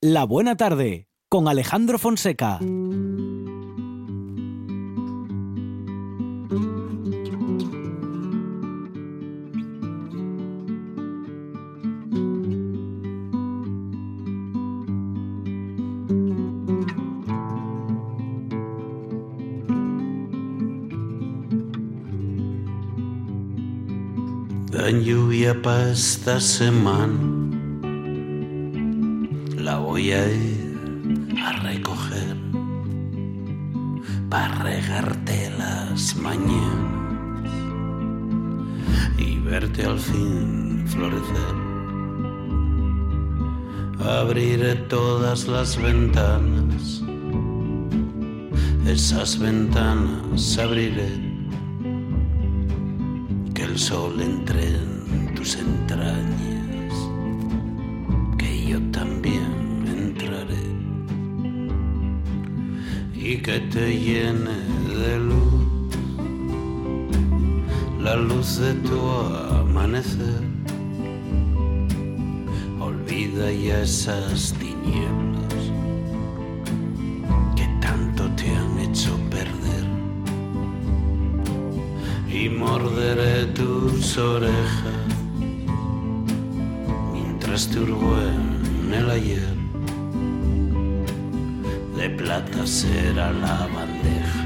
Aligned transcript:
La 0.00 0.22
Buena 0.22 0.56
Tarde 0.56 1.08
con 1.28 1.48
Alejandro 1.48 1.98
Fonseca. 1.98 2.60
Dan 24.70 25.02
lluvia 25.02 25.60
para 25.60 25.90
esta 25.90 26.38
semana, 26.38 27.37
voy 29.98 30.12
a 30.12 30.30
ir 30.30 31.34
a 31.44 31.52
recoger 31.60 32.36
para 34.30 34.54
regarte 34.62 35.50
las 35.58 36.14
mañanas 36.14 37.52
y 39.18 39.40
verte 39.40 39.84
al 39.84 39.98
fin 39.98 40.84
florecer. 40.86 41.54
Abriré 43.98 44.76
todas 44.88 45.48
las 45.48 45.76
ventanas, 45.76 47.02
esas 48.86 49.36
ventanas 49.36 50.58
abriré 50.58 51.10
que 53.52 53.64
el 53.64 53.76
sol 53.76 54.20
entre 54.20 54.64
en 54.64 55.34
tus 55.34 55.56
entrañas, 55.56 56.47
que 63.48 63.60
te 63.60 63.98
llene 63.98 64.58
de 65.02 65.18
luz 65.18 65.94
la 67.98 68.14
luz 68.14 68.58
de 68.58 68.74
tu 68.86 69.00
amanecer. 69.60 70.42
Olvida 72.78 73.50
ya 73.50 73.80
esas 73.80 74.52
tinieblas 74.52 75.62
que 77.56 77.66
tanto 77.80 78.28
te 78.36 78.54
han 78.54 78.78
hecho 78.80 79.18
perder 79.30 79.86
y 82.30 82.50
morderé 82.50 83.46
tus 83.58 84.18
orejas 84.18 85.06
mientras 87.14 87.66
te 87.70 87.80
hurgo 87.80 88.14
en 88.20 88.92
el 88.92 89.10
ayer. 89.10 89.57
Plata 92.18 92.66
será 92.66 93.32
la 93.32 93.68
bandeja 93.74 94.44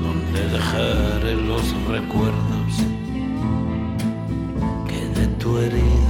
donde 0.00 0.40
dejaré 0.48 1.34
los 1.34 1.64
recuerdos 1.88 2.72
que 4.88 5.20
de 5.20 5.26
tu 5.40 5.58
herida 5.58 6.09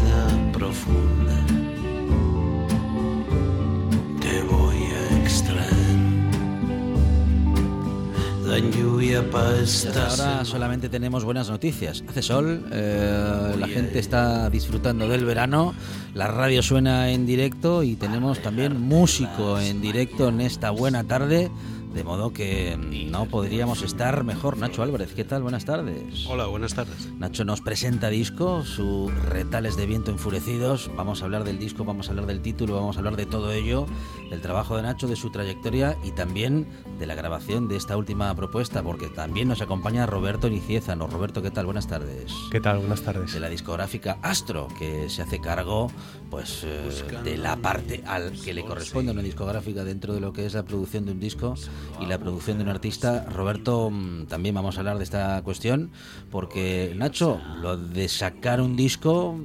Dan 8.61 8.73
lluvia 8.73 9.25
pa' 9.25 9.57
esta 9.57 9.89
Hasta 9.89 10.33
ahora 10.35 10.45
solamente 10.45 10.91
tenemos 10.91 11.25
buenas 11.25 11.49
noticias. 11.49 12.05
Hace 12.07 12.21
sol, 12.21 12.67
eh, 12.71 13.55
la 13.59 13.69
gente 13.69 13.99
está 13.99 14.51
disfrutando 14.51 15.09
del 15.09 15.25
verano, 15.25 15.73
la 16.13 16.27
radio 16.27 16.63
suena 16.63 17.11
en 17.11 17.25
directo 17.25 17.83
y 17.83 17.97
tenemos 17.97 18.43
también 18.43 18.79
músico 18.79 19.59
en 19.59 19.81
directo 19.81 20.29
en 20.29 20.43
esta 20.43 20.71
buena 20.73 21.05
tarde. 21.05 21.51
De 21.93 22.05
modo 22.05 22.33
que 22.33 22.79
no 23.11 23.27
podríamos 23.27 23.83
estar 23.83 24.23
mejor. 24.23 24.57
Nacho 24.57 24.83
Álvarez, 24.83 25.13
¿qué 25.13 25.25
tal? 25.25 25.43
Buenas 25.43 25.65
tardes. 25.65 26.25
Hola, 26.29 26.47
buenas 26.47 26.75
tardes. 26.75 27.13
Nacho 27.19 27.45
nos 27.45 27.61
presenta 27.61 28.09
disco, 28.11 28.65
sus 28.65 29.13
retales 29.25 29.77
de 29.77 29.87
viento 29.87 30.13
enfurecidos. 30.13 30.89
Vamos 30.97 31.23
a 31.23 31.25
hablar 31.25 31.43
del 31.43 31.59
disco, 31.59 31.85
vamos 31.85 32.07
a 32.07 32.11
hablar 32.11 32.27
del 32.27 32.43
título, 32.43 32.77
vamos 32.77 32.97
a 32.97 33.01
hablar 33.01 33.17
de 33.17 33.27
todo 33.27 33.51
ello, 33.53 33.87
del 34.31 34.41
trabajo 34.41 34.77
de 34.77 34.83
Nacho, 34.83 35.09
de 35.09 35.17
su 35.17 35.31
trayectoria 35.31 35.99
y 36.05 36.13
también 36.13 36.69
de 37.01 37.07
la 37.07 37.17
grabación 37.17 37.67
de 37.67 37.77
esta 37.77 37.97
última 37.97 38.33
propuesta, 38.37 38.85
porque 38.85 39.09
también 39.09 39.49
nos 39.49 39.61
acompaña 39.61 40.07
Roberto 40.07 40.49
Niciezano. 40.49 41.09
Roberto, 41.09 41.43
¿qué 41.43 41.51
tal? 41.51 41.67
Buenas 41.67 41.89
tardes. 41.89 42.33
¿Qué 42.53 42.61
tal? 42.61 42.79
Buenas 42.79 43.03
tardes. 43.03 43.33
De 43.33 43.41
la 43.41 43.49
discográfica 43.49 44.19
Astro, 44.23 44.69
que 44.79 45.09
se 45.11 45.23
hace 45.23 45.41
cargo 45.41 45.91
pues 46.31 46.63
eh, 46.65 46.89
de 47.25 47.37
la 47.37 47.57
parte 47.57 48.05
al 48.07 48.33
que 48.41 48.55
le 48.55 48.65
corresponde 48.65 49.11
a 49.11 49.15
una 49.15 49.23
discográfica 49.23 49.83
dentro 49.83 50.15
de 50.15 50.21
lo 50.21 50.33
que 50.33 50.47
es 50.47 50.55
la 50.55 50.65
producción 50.65 51.05
de 51.05 51.13
un 51.13 51.19
disco 51.21 51.57
y 52.01 52.07
la 52.07 52.19
producción 52.19 52.59
de 52.59 52.65
un 52.65 52.71
artista. 52.71 53.25
Roberto, 53.31 53.91
mm, 53.91 54.27
también 54.27 54.55
vamos 54.55 54.77
a 54.77 54.81
hablar 54.81 54.99
de 54.99 55.05
esta 55.05 55.41
cuestión, 55.43 55.91
porque 56.31 56.93
Nacho, 56.97 57.41
lo 57.61 57.77
de 57.77 58.09
sacar 58.09 58.61
un 58.61 58.77
disco 58.77 59.39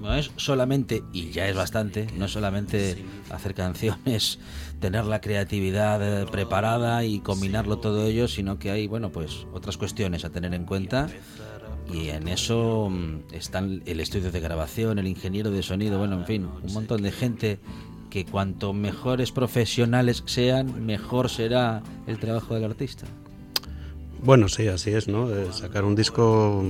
no 0.00 0.14
es 0.14 0.30
solamente, 0.36 1.02
y 1.12 1.30
ya 1.30 1.48
es 1.48 1.56
bastante, 1.56 2.06
no 2.16 2.26
es 2.26 2.32
solamente 2.32 3.04
hacer 3.30 3.54
canciones, 3.54 4.38
tener 4.80 5.04
la 5.04 5.20
creatividad 5.20 6.22
eh, 6.22 6.26
preparada 6.30 7.04
y 7.04 7.20
combinarlo 7.20 7.78
todo 7.78 8.06
ello, 8.06 8.28
sino 8.28 8.58
que 8.58 8.70
hay, 8.70 8.86
bueno, 8.86 9.10
pues 9.10 9.46
otras 9.52 9.76
cuestiones 9.76 10.24
a 10.24 10.30
tener 10.30 10.54
en 10.54 10.64
cuenta. 10.64 11.08
Y 11.92 12.08
en 12.08 12.28
eso 12.28 12.88
mm, 12.90 13.32
están 13.34 13.82
el 13.86 14.00
estudio 14.00 14.30
de 14.30 14.40
grabación, 14.40 14.98
el 14.98 15.06
ingeniero 15.06 15.50
de 15.50 15.62
sonido, 15.62 15.98
bueno, 15.98 16.16
en 16.16 16.26
fin, 16.26 16.48
un 16.62 16.72
montón 16.72 17.02
de 17.02 17.12
gente 17.12 17.58
que 18.16 18.24
cuanto 18.24 18.72
mejores 18.72 19.30
profesionales 19.30 20.22
sean, 20.24 20.86
mejor 20.86 21.28
será 21.28 21.82
el 22.06 22.18
trabajo 22.18 22.54
del 22.54 22.64
artista. 22.64 23.04
Bueno, 24.22 24.48
sí, 24.48 24.68
así 24.68 24.90
es, 24.92 25.06
¿no? 25.06 25.30
Eh, 25.30 25.48
sacar 25.52 25.84
un 25.84 25.94
disco 25.94 26.64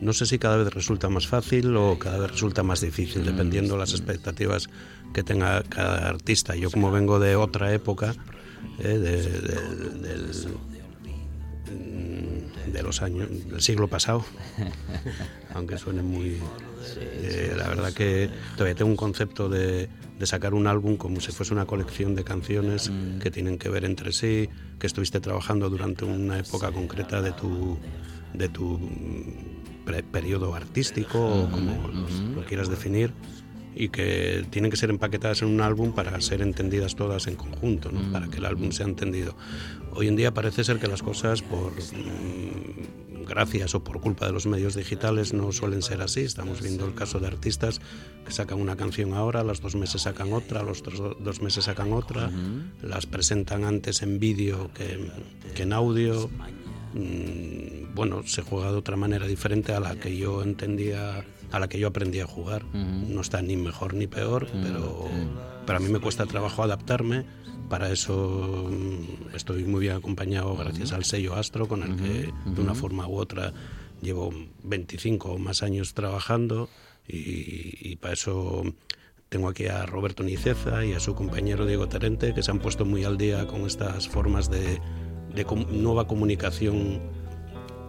no 0.00 0.12
sé 0.12 0.26
si 0.26 0.40
cada 0.40 0.56
vez 0.56 0.74
resulta 0.74 1.08
más 1.08 1.28
fácil 1.28 1.76
o 1.76 1.96
cada 1.96 2.18
vez 2.18 2.32
resulta 2.32 2.64
más 2.64 2.80
difícil, 2.80 3.24
dependiendo 3.24 3.76
las 3.76 3.92
expectativas 3.92 4.68
que 5.12 5.22
tenga 5.22 5.62
cada 5.62 6.08
artista. 6.08 6.56
Yo 6.56 6.72
como 6.72 6.90
vengo 6.90 7.20
de 7.20 7.36
otra 7.36 7.72
época, 7.72 8.16
eh, 8.80 8.98
de, 8.98 9.22
de- 9.22 10.00
del, 10.00 10.30
mm, 11.70 12.33
de 12.74 12.82
los 12.82 13.00
años 13.00 13.28
del 13.30 13.62
siglo 13.62 13.88
pasado, 13.88 14.24
aunque 15.54 15.78
suene 15.78 16.02
muy... 16.02 16.38
eh, 17.00 17.54
la 17.56 17.68
verdad 17.68 17.92
que 17.92 18.28
todavía 18.56 18.74
tengo 18.74 18.90
un 18.90 18.96
concepto 18.96 19.48
de, 19.48 19.88
de 20.18 20.26
sacar 20.26 20.52
un 20.54 20.66
álbum 20.66 20.96
como 20.96 21.20
si 21.20 21.32
fuese 21.32 21.54
una 21.54 21.64
colección 21.66 22.14
de 22.14 22.24
canciones 22.24 22.90
que 23.22 23.30
tienen 23.30 23.58
que 23.58 23.68
ver 23.68 23.84
entre 23.84 24.12
sí, 24.12 24.48
que 24.78 24.86
estuviste 24.86 25.20
trabajando 25.20 25.70
durante 25.70 26.04
una 26.04 26.38
época 26.38 26.70
concreta 26.72 27.22
de 27.22 27.32
tu, 27.32 27.78
de 28.34 28.48
tu 28.48 28.78
mm, 28.78 30.04
periodo 30.12 30.54
artístico 30.54 31.18
o 31.24 31.50
como 31.50 31.88
los- 31.88 32.20
lo 32.34 32.44
quieras 32.44 32.68
definir 32.68 33.12
y 33.76 33.88
que 33.88 34.44
tienen 34.50 34.70
que 34.70 34.76
ser 34.76 34.90
empaquetadas 34.90 35.42
en 35.42 35.48
un 35.48 35.60
álbum 35.60 35.92
para 35.92 36.20
ser 36.20 36.42
entendidas 36.42 36.94
todas 36.94 37.26
en 37.26 37.36
conjunto, 37.36 37.90
¿no? 37.92 38.00
para 38.12 38.28
que 38.28 38.36
el 38.38 38.44
álbum 38.44 38.70
sea 38.72 38.86
entendido. 38.86 39.36
Hoy 39.92 40.08
en 40.08 40.16
día 40.16 40.32
parece 40.34 40.64
ser 40.64 40.78
que 40.78 40.86
las 40.88 41.02
cosas, 41.02 41.42
por 41.42 41.72
mm, 41.72 43.24
gracias 43.26 43.74
o 43.74 43.82
por 43.82 44.00
culpa 44.00 44.26
de 44.26 44.32
los 44.32 44.46
medios 44.46 44.74
digitales, 44.74 45.32
no 45.32 45.50
suelen 45.52 45.82
ser 45.82 46.02
así. 46.02 46.20
Estamos 46.20 46.60
viendo 46.62 46.84
el 46.86 46.94
caso 46.94 47.18
de 47.20 47.26
artistas 47.26 47.80
que 48.26 48.32
sacan 48.32 48.60
una 48.60 48.76
canción 48.76 49.14
ahora, 49.14 49.40
a 49.40 49.44
los 49.44 49.60
dos 49.60 49.74
meses 49.76 50.02
sacan 50.02 50.32
otra, 50.32 50.60
a 50.60 50.62
los 50.62 50.82
do- 50.82 51.16
dos 51.20 51.40
meses 51.42 51.64
sacan 51.64 51.92
otra, 51.92 52.30
las 52.82 53.06
presentan 53.06 53.64
antes 53.64 54.02
en 54.02 54.18
vídeo 54.18 54.70
que, 54.74 55.10
que 55.54 55.62
en 55.62 55.72
audio. 55.72 56.28
Mm, 56.94 57.94
bueno, 57.94 58.22
se 58.26 58.42
juega 58.42 58.70
de 58.72 58.78
otra 58.78 58.96
manera 58.96 59.26
diferente 59.26 59.72
a 59.72 59.80
la 59.80 59.96
que 59.96 60.16
yo 60.16 60.42
entendía, 60.42 61.24
a 61.52 61.58
la 61.58 61.68
que 61.68 61.78
yo 61.78 61.88
aprendí 61.88 62.20
a 62.20 62.26
jugar. 62.26 62.64
No 62.74 63.20
está 63.20 63.42
ni 63.42 63.56
mejor 63.56 63.94
ni 63.94 64.06
peor, 64.06 64.48
pero, 64.62 65.08
pero 65.66 65.78
a 65.78 65.80
mí 65.80 65.88
me 65.90 66.00
cuesta 66.00 66.26
trabajo 66.26 66.62
adaptarme. 66.62 67.24
Para 67.68 67.90
eso 67.90 68.68
mm, 68.70 69.34
estoy 69.34 69.64
muy 69.64 69.80
bien 69.80 69.94
acompañado 69.96 70.54
gracias 70.56 70.92
al 70.92 71.04
sello 71.04 71.34
Astro, 71.34 71.66
con 71.66 71.82
el 71.82 71.96
que 71.96 72.32
de 72.44 72.60
una 72.60 72.74
forma 72.74 73.06
u 73.08 73.16
otra 73.16 73.52
llevo 74.02 74.32
25 74.64 75.32
o 75.32 75.38
más 75.38 75.62
años 75.62 75.94
trabajando. 75.94 76.68
Y, 77.08 77.76
y 77.92 77.96
para 77.96 78.14
eso 78.14 78.64
tengo 79.30 79.48
aquí 79.48 79.66
a 79.66 79.86
Roberto 79.86 80.22
Niceza 80.22 80.84
y 80.84 80.92
a 80.92 81.00
su 81.00 81.14
compañero 81.14 81.66
Diego 81.66 81.88
Terente, 81.88 82.34
que 82.34 82.42
se 82.42 82.50
han 82.50 82.58
puesto 82.60 82.84
muy 82.84 83.04
al 83.04 83.16
día 83.18 83.46
con 83.46 83.62
estas 83.66 84.08
formas 84.08 84.50
de, 84.50 84.80
de 85.34 85.44
com- 85.44 85.66
nueva 85.70 86.06
comunicación 86.06 87.00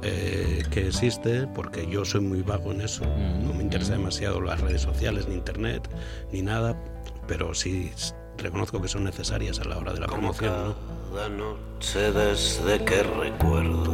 eh, 0.01 0.63
que 0.71 0.87
existe, 0.87 1.47
porque 1.47 1.87
yo 1.87 2.05
soy 2.05 2.21
muy 2.21 2.41
vago 2.41 2.71
en 2.71 2.81
eso. 2.81 3.05
No 3.05 3.53
me 3.53 3.63
interesa 3.63 3.93
demasiado 3.93 4.41
las 4.41 4.61
redes 4.61 4.81
sociales, 4.81 5.27
ni 5.27 5.35
internet, 5.35 5.87
ni 6.31 6.41
nada, 6.41 6.79
pero 7.27 7.53
sí 7.53 7.91
reconozco 8.37 8.81
que 8.81 8.87
son 8.87 9.03
necesarias 9.03 9.59
a 9.59 9.65
la 9.65 9.77
hora 9.77 9.93
de 9.93 9.99
la 10.01 10.07
promoción. 10.07 10.51
¿no? 10.51 10.95
cada 11.15 11.29
noche 11.29 12.11
desde 12.11 12.83
que 12.83 13.03
recuerdo 13.03 13.93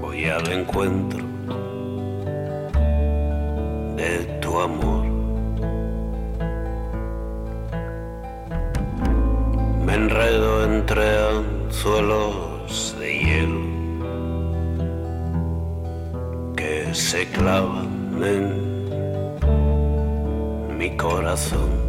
voy 0.00 0.24
al 0.26 0.52
encuentro 0.52 1.24
de 3.96 4.38
tu 4.42 4.60
amor. 4.60 5.06
Me 9.84 9.94
enredo 9.94 10.64
entre 10.64 11.18
anzuelos 11.18 12.55
de 12.98 13.18
hielo 13.18 13.60
que 16.56 16.94
se 16.94 17.26
clavan 17.28 18.22
en 18.22 18.76
mi 20.78 20.96
corazón. 20.96 21.86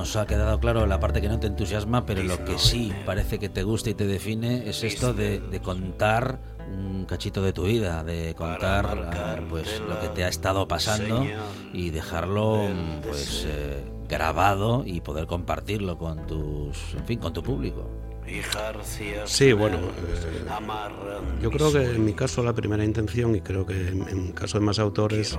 nos 0.00 0.16
ha 0.16 0.26
quedado 0.26 0.58
claro 0.58 0.86
la 0.86 0.98
parte 0.98 1.20
que 1.20 1.28
no 1.28 1.38
te 1.38 1.46
entusiasma, 1.46 2.06
pero 2.06 2.22
lo 2.22 2.42
que 2.44 2.58
sí 2.58 2.90
parece 3.04 3.38
que 3.38 3.50
te 3.50 3.62
gusta 3.64 3.90
y 3.90 3.94
te 3.94 4.06
define 4.06 4.66
es 4.68 4.82
esto 4.82 5.12
de, 5.12 5.60
contar 5.62 6.38
un 6.72 7.04
cachito 7.04 7.42
de 7.42 7.52
tu 7.52 7.64
vida, 7.64 8.02
de 8.02 8.34
contar 8.34 8.86
ah, 8.86 9.36
pues 9.48 9.80
lo 9.86 10.00
que 10.00 10.08
te 10.08 10.24
ha 10.24 10.28
estado 10.28 10.66
pasando 10.66 11.26
y 11.74 11.90
dejarlo 11.90 12.66
pues 13.02 13.44
eh, 13.46 13.84
grabado 14.10 14.82
y 14.84 15.00
poder 15.00 15.26
compartirlo 15.26 15.96
con 15.96 16.26
tus, 16.26 16.94
en 16.94 17.06
fin, 17.06 17.18
con 17.18 17.32
tu 17.32 17.42
público. 17.42 17.88
Sí, 19.24 19.52
bueno, 19.52 19.78
eh, 19.78 21.42
yo 21.42 21.50
creo 21.50 21.72
que 21.72 21.84
en 21.84 22.04
mi 22.04 22.12
caso 22.12 22.44
la 22.44 22.52
primera 22.52 22.84
intención, 22.84 23.34
y 23.34 23.40
creo 23.40 23.66
que 23.66 23.88
en, 23.88 24.02
el 24.08 24.34
caso 24.34 24.58
de 24.58 24.64
más 24.64 24.78
autores, 24.78 25.36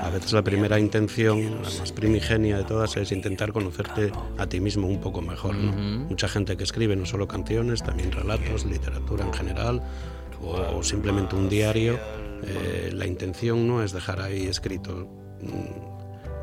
a 0.00 0.10
veces 0.10 0.32
la 0.32 0.42
primera 0.42 0.78
intención, 0.78 1.62
la 1.62 1.70
más 1.78 1.92
primigenia 1.92 2.58
de 2.58 2.64
todas, 2.64 2.96
es 2.96 3.12
intentar 3.12 3.52
conocerte 3.52 4.12
a 4.36 4.46
ti 4.46 4.60
mismo 4.60 4.86
un 4.86 5.00
poco 5.00 5.22
mejor. 5.22 5.54
Mucha 5.54 6.28
gente 6.28 6.56
que 6.56 6.64
escribe 6.64 6.94
no 6.94 7.06
solo 7.06 7.26
canciones, 7.26 7.82
también 7.82 8.12
relatos, 8.12 8.66
literatura 8.66 9.24
en 9.24 9.32
general, 9.32 9.82
o, 10.42 10.82
simplemente 10.82 11.36
un 11.36 11.48
diario, 11.48 11.98
eh, 12.42 12.90
la 12.92 13.06
intención 13.06 13.66
no 13.66 13.82
es 13.82 13.92
dejar 13.92 14.20
ahí 14.20 14.46
escrito 14.46 15.08
mm, 15.40 15.95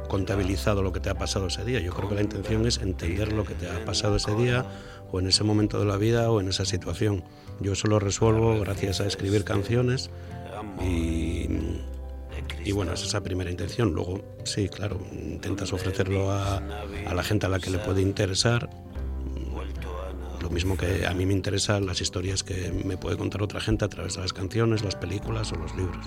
contabilizado 0.08 0.82
lo 0.82 0.94
que 0.94 1.00
te 1.00 1.10
ha 1.10 1.16
pasado 1.16 1.48
ese 1.48 1.64
día. 1.66 1.80
Yo 1.80 1.94
creo 1.94 2.10
que 2.10 2.16
la 2.16 2.22
intención 2.22 2.66
es 2.66 2.80
entender 2.80 3.34
lo 3.34 3.44
que 3.44 3.56
te 3.56 3.70
ha 3.70 3.86
pasado 3.86 4.16
ese 4.16 4.36
día, 4.36 4.66
o 5.12 5.20
en 5.20 5.28
ese 5.28 5.44
momento 5.44 5.80
de 5.80 5.86
la 5.86 5.98
vida 5.98 6.30
o 6.32 6.42
en 6.42 6.50
esa 6.50 6.66
situación. 6.66 7.24
Yo 7.60 7.74
eso 7.74 7.88
lo 7.88 8.00
resuelvo 8.00 8.60
gracias 8.60 9.00
a 9.00 9.06
escribir 9.06 9.44
canciones 9.44 10.10
y, 10.82 11.48
y 12.66 12.72
bueno, 12.72 12.94
es 12.94 13.04
esa 13.04 13.22
primera 13.22 13.52
intención. 13.52 13.94
Luego, 13.94 14.24
sí, 14.44 14.70
claro, 14.70 15.00
intentas 15.12 15.72
ofrecerlo 15.72 16.32
a, 16.32 16.58
a 16.58 17.14
la 17.14 17.24
gente 17.24 17.46
a 17.46 17.50
la 17.50 17.60
que 17.60 17.70
le 17.70 17.78
puede 17.78 18.02
interesar. 18.02 18.70
Lo 20.42 20.50
mismo 20.50 20.76
que 20.76 21.06
a 21.06 21.14
mí 21.14 21.26
me 21.26 21.34
interesan 21.34 21.86
las 21.86 22.02
historias 22.02 22.44
que 22.44 22.72
me 22.84 22.98
puede 22.98 23.16
contar 23.16 23.44
otra 23.44 23.62
gente 23.62 23.86
a 23.86 23.90
través 23.90 24.16
de 24.16 24.22
las 24.22 24.34
canciones, 24.34 24.84
las 24.84 24.96
películas 24.96 25.52
o 25.54 25.56
los 25.56 25.76
libros 25.76 26.06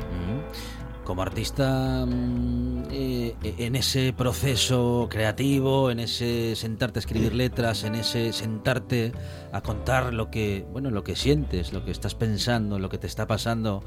como 1.06 1.22
artista 1.22 2.04
mm, 2.04 2.82
eh, 2.90 3.36
en 3.42 3.76
ese 3.76 4.12
proceso 4.12 5.06
creativo, 5.08 5.90
en 5.90 6.00
ese 6.00 6.56
sentarte 6.56 6.98
a 6.98 7.00
escribir 7.00 7.32
letras, 7.32 7.84
en 7.84 7.94
ese 7.94 8.32
sentarte 8.32 9.12
a 9.52 9.62
contar 9.62 10.12
lo 10.12 10.30
que, 10.30 10.66
bueno, 10.72 10.90
lo 10.90 11.04
que 11.04 11.14
sientes, 11.14 11.72
lo 11.72 11.84
que 11.84 11.92
estás 11.92 12.16
pensando, 12.16 12.80
lo 12.80 12.88
que 12.88 12.98
te 12.98 13.06
está 13.06 13.26
pasando, 13.26 13.84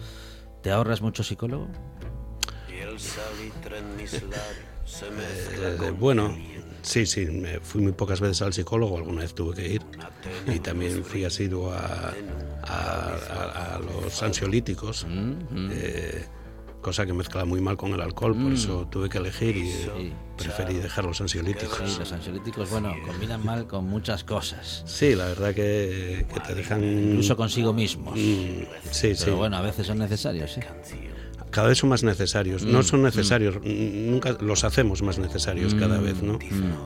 ¿te 0.64 0.72
ahorras 0.72 1.02
mucho 1.02 1.24
psicólogo? 1.24 1.68
Eh, 5.52 5.92
bueno, 6.00 6.38
sí, 6.82 7.06
sí, 7.06 7.26
me 7.26 7.60
fui 7.60 7.82
muy 7.82 7.92
pocas 7.92 8.22
veces 8.22 8.42
al 8.42 8.54
psicólogo, 8.54 8.98
alguna 8.98 9.22
vez 9.22 9.36
tuve 9.36 9.56
que 9.56 9.68
ir 9.74 9.82
y 10.48 10.60
también 10.60 11.04
fui 11.04 11.26
asiduo 11.26 11.74
a, 11.74 12.14
a, 12.64 13.76
a, 13.76 13.80
los 13.80 14.24
ansiolíticos. 14.24 15.06
Mm, 15.06 15.32
mm. 15.50 15.70
Eh, 15.74 16.26
cosa 16.82 17.06
que 17.06 17.14
mezcla 17.14 17.46
muy 17.46 17.62
mal 17.62 17.78
con 17.78 17.94
el 17.94 18.02
alcohol, 18.02 18.34
por 18.34 18.52
mm. 18.52 18.54
eso 18.54 18.88
tuve 18.90 19.10
que 19.10 19.18
elegir 19.18 19.58
y 19.58 20.14
preferí 20.38 20.76
dejar 20.76 21.06
los 21.06 21.20
ansiolíticos. 21.22 21.82
Sí, 21.86 22.00
los 22.00 22.12
ansiolíticos, 22.12 22.70
bueno, 22.70 22.94
combinan 23.06 23.44
mal 23.46 23.68
con 23.68 23.86
muchas 23.86 24.24
cosas. 24.24 24.84
Sí, 24.86 25.16
la 25.16 25.26
verdad 25.26 25.54
que, 25.54 26.26
te 26.48 26.56
dejan... 26.56 26.84
Incluso 26.84 27.36
consigo 27.36 27.74
mismos. 27.74 28.16
Mm, 28.16 28.64
sí, 28.92 29.14
Pero 29.20 29.38
bueno, 29.38 29.58
a 29.58 29.62
veces 29.62 29.88
son 29.88 30.00
necesarios, 30.00 30.58
¿eh? 30.58 30.64
cada 31.52 31.70
vez 31.70 31.80
son 31.80 31.90
más 31.90 32.04
necesarios. 32.04 32.64
no 32.64 32.80
mm, 32.80 32.84
son 32.84 33.02
necesarios, 33.02 33.56
nunca 33.64 34.38
los 34.40 34.64
hacemos 34.64 35.02
más 35.02 35.18
necesarios 35.18 35.74
cada 35.76 36.00
vez, 36.00 36.22
¿no? 36.22 36.38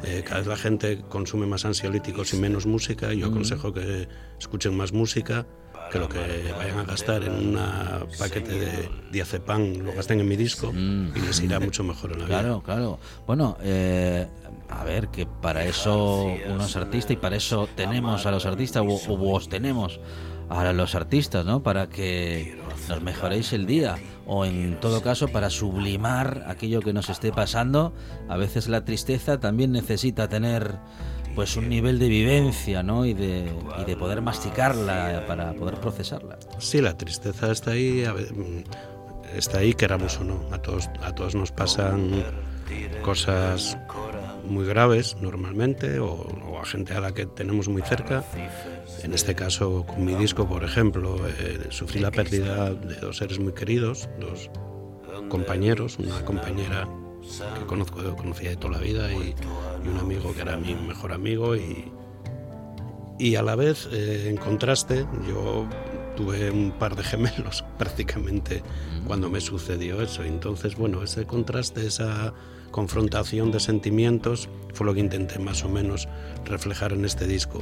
Eh, 0.03 0.23
cada 0.25 0.39
vez 0.39 0.47
la 0.47 0.57
gente 0.57 1.03
consume 1.09 1.45
más 1.45 1.65
ansiolíticos 1.65 2.33
y 2.33 2.37
menos 2.37 2.65
música. 2.65 3.13
Yo 3.13 3.27
aconsejo 3.27 3.73
que 3.73 4.07
escuchen 4.39 4.75
más 4.75 4.93
música 4.93 5.45
que 5.93 5.99
lo 5.99 6.09
que 6.09 6.51
vayan 6.57 6.79
a 6.79 6.83
gastar 6.85 7.23
en 7.23 7.33
un 7.33 7.59
paquete 8.17 8.51
de 8.51 8.89
diazepam 9.11 9.77
lo 9.85 9.93
gasten 9.93 10.19
en 10.19 10.27
mi 10.27 10.35
disco 10.35 10.73
y 10.73 11.19
les 11.19 11.39
irá 11.39 11.59
mucho 11.59 11.83
mejor 11.83 12.13
en 12.13 12.19
la 12.19 12.25
vida. 12.25 12.39
Claro, 12.39 12.63
claro. 12.63 12.99
Bueno, 13.27 13.57
eh, 13.61 14.27
a 14.69 14.83
ver, 14.83 15.09
que 15.09 15.27
para 15.27 15.63
eso 15.65 16.25
uno 16.49 16.65
es 16.65 16.75
artista 16.75 17.13
y 17.13 17.17
para 17.17 17.35
eso 17.35 17.69
tenemos 17.75 18.25
a 18.25 18.31
los 18.31 18.47
artistas, 18.47 18.81
o, 18.83 19.17
vos 19.17 19.49
tenemos 19.49 19.99
a 20.49 20.73
los 20.73 20.95
artistas, 20.95 21.45
¿no? 21.45 21.61
Para 21.61 21.87
que 21.89 22.57
nos 22.89 22.99
mejoréis 23.03 23.53
el 23.53 23.67
día 23.67 23.97
o 24.25 24.45
en 24.45 24.79
todo 24.79 25.03
caso 25.03 25.27
para 25.27 25.51
sublimar 25.51 26.43
aquello 26.47 26.81
que 26.81 26.93
nos 26.93 27.09
esté 27.09 27.31
pasando. 27.31 27.93
A 28.29 28.37
veces 28.37 28.67
la 28.67 28.83
tristeza 28.83 29.39
también 29.39 29.71
necesita 29.71 30.27
tener 30.27 30.79
pues 31.35 31.55
un 31.57 31.69
nivel 31.69 31.99
de 31.99 32.07
vivencia 32.07 32.83
¿no? 32.83 33.05
y, 33.05 33.13
de, 33.13 33.51
y 33.81 33.85
de 33.85 33.95
poder 33.95 34.21
masticarla 34.21 35.25
para 35.27 35.53
poder 35.53 35.79
procesarla. 35.79 36.37
Sí, 36.59 36.81
la 36.81 36.97
tristeza 36.97 37.51
está 37.51 37.71
ahí, 37.71 38.03
está 39.35 39.59
ahí 39.59 39.73
queramos 39.73 40.17
o 40.19 40.23
no. 40.23 40.41
A 40.51 40.61
todos, 40.61 40.89
a 41.01 41.13
todos 41.13 41.35
nos 41.35 41.51
pasan 41.51 42.23
cosas 43.01 43.77
muy 44.45 44.65
graves 44.65 45.17
normalmente 45.21 45.99
o, 45.99 46.59
a 46.61 46.65
gente 46.65 46.93
a 46.93 47.01
la 47.01 47.13
que 47.13 47.25
tenemos 47.25 47.67
muy 47.67 47.81
cerca. 47.81 48.23
En 49.03 49.13
este 49.13 49.35
caso, 49.35 49.85
con 49.85 50.05
mi 50.05 50.15
disco, 50.15 50.47
por 50.47 50.63
ejemplo, 50.63 51.17
eh, 51.27 51.67
sufrí 51.69 51.99
la 51.99 52.11
pérdida 52.11 52.73
de 52.73 52.95
dos 52.95 53.17
seres 53.17 53.39
muy 53.39 53.53
queridos, 53.53 54.09
dos 54.19 54.49
compañeros, 55.29 55.97
una 55.99 56.23
compañera 56.23 56.87
que 57.59 57.65
conozco, 57.65 58.15
conocía 58.15 58.51
de 58.51 58.57
toda 58.57 58.77
la 58.77 58.79
vida 58.79 59.11
y, 59.11 59.35
un 59.87 59.99
amigo 59.99 60.33
que 60.33 60.41
era 60.41 60.57
mi 60.57 60.75
mejor 60.75 61.11
amigo 61.11 61.55
y, 61.55 61.91
y 63.19 63.35
a 63.35 63.41
la 63.41 63.55
vez, 63.55 63.87
eh, 63.91 64.29
en 64.29 64.37
contraste, 64.37 65.05
yo 65.27 65.67
tuve 66.15 66.51
un 66.51 66.71
par 66.71 66.95
de 66.95 67.03
gemelos 67.03 67.63
prácticamente 67.77 68.63
cuando 69.05 69.29
me 69.29 69.41
sucedió 69.41 70.01
eso. 70.01 70.23
Entonces, 70.23 70.75
bueno, 70.75 71.03
ese 71.03 71.25
contraste, 71.25 71.85
esa 71.85 72.33
confrontación 72.71 73.51
de 73.51 73.59
sentimientos 73.59 74.49
fue 74.73 74.85
lo 74.85 74.93
que 74.93 74.99
intenté 74.99 75.39
más 75.39 75.63
o 75.63 75.69
menos 75.69 76.07
reflejar 76.45 76.93
en 76.93 77.05
este 77.05 77.27
disco. 77.27 77.59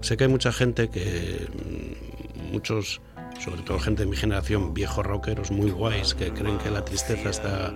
Sé 0.00 0.16
que 0.16 0.24
hay 0.24 0.30
mucha 0.30 0.52
gente 0.52 0.88
que, 0.88 1.46
mm, 1.48 2.52
muchos, 2.52 3.00
sobre 3.40 3.62
todo 3.62 3.78
gente 3.78 4.04
de 4.04 4.10
mi 4.10 4.16
generación, 4.16 4.74
viejos 4.74 5.04
rockeros 5.04 5.50
muy 5.50 5.70
guays, 5.70 6.14
que 6.14 6.32
creen 6.32 6.58
que 6.58 6.70
la 6.70 6.84
tristeza 6.84 7.30
está 7.30 7.74